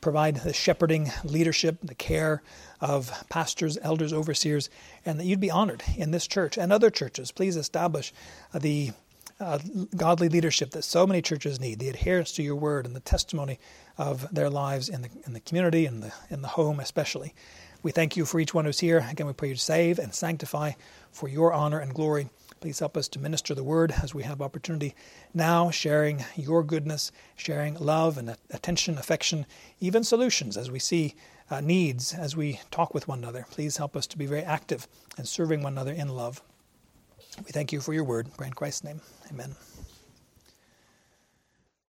provide 0.00 0.36
the 0.36 0.52
shepherding 0.52 1.10
leadership, 1.24 1.78
the 1.82 1.94
care 1.94 2.42
of 2.80 3.10
pastors, 3.28 3.78
elders, 3.82 4.12
overseers, 4.12 4.70
and 5.04 5.18
that 5.18 5.24
you'd 5.24 5.40
be 5.40 5.50
honored 5.50 5.82
in 5.96 6.10
this 6.10 6.26
church 6.26 6.56
and 6.56 6.72
other 6.72 6.90
churches. 6.90 7.32
Please 7.32 7.56
establish 7.56 8.12
the 8.54 8.92
uh, 9.40 9.58
godly 9.96 10.28
leadership 10.28 10.70
that 10.72 10.82
so 10.82 11.06
many 11.06 11.22
churches 11.22 11.60
need, 11.60 11.78
the 11.78 11.88
adherence 11.88 12.32
to 12.32 12.42
your 12.42 12.56
word 12.56 12.86
and 12.86 12.96
the 12.96 13.00
testimony 13.00 13.58
of 13.96 14.32
their 14.34 14.50
lives 14.50 14.88
in 14.88 15.02
the, 15.02 15.10
in 15.26 15.32
the 15.32 15.40
community 15.40 15.86
and 15.86 16.02
the, 16.02 16.12
in 16.30 16.42
the 16.42 16.48
home 16.48 16.80
especially. 16.80 17.34
We 17.82 17.92
thank 17.92 18.16
you 18.16 18.24
for 18.24 18.40
each 18.40 18.52
one 18.52 18.64
who's 18.64 18.80
here. 18.80 19.06
Again, 19.08 19.26
we 19.26 19.32
pray 19.32 19.50
you 19.50 19.54
to 19.54 19.60
save 19.60 20.00
and 20.00 20.12
sanctify 20.12 20.72
for 21.12 21.28
your 21.28 21.52
honor 21.52 21.78
and 21.78 21.94
glory. 21.94 22.28
Please 22.60 22.78
help 22.80 22.96
us 22.96 23.08
to 23.08 23.18
minister 23.18 23.54
the 23.54 23.64
word 23.64 23.94
as 24.02 24.14
we 24.14 24.24
have 24.24 24.42
opportunity 24.42 24.94
now, 25.32 25.70
sharing 25.70 26.24
your 26.36 26.62
goodness, 26.62 27.12
sharing 27.36 27.74
love 27.74 28.18
and 28.18 28.36
attention, 28.50 28.98
affection, 28.98 29.46
even 29.80 30.02
solutions 30.02 30.56
as 30.56 30.70
we 30.70 30.78
see 30.78 31.14
uh, 31.50 31.60
needs 31.60 32.12
as 32.14 32.36
we 32.36 32.60
talk 32.70 32.94
with 32.94 33.08
one 33.08 33.18
another. 33.18 33.46
Please 33.50 33.76
help 33.76 33.96
us 33.96 34.06
to 34.08 34.18
be 34.18 34.26
very 34.26 34.42
active 34.42 34.88
in 35.16 35.24
serving 35.24 35.62
one 35.62 35.74
another 35.74 35.92
in 35.92 36.08
love. 36.08 36.42
We 37.38 37.52
thank 37.52 37.72
you 37.72 37.80
for 37.80 37.94
your 37.94 38.04
word. 38.04 38.28
Pray 38.36 38.48
in 38.48 38.52
Christ's 38.52 38.84
name. 38.84 39.00
Amen. 39.30 39.54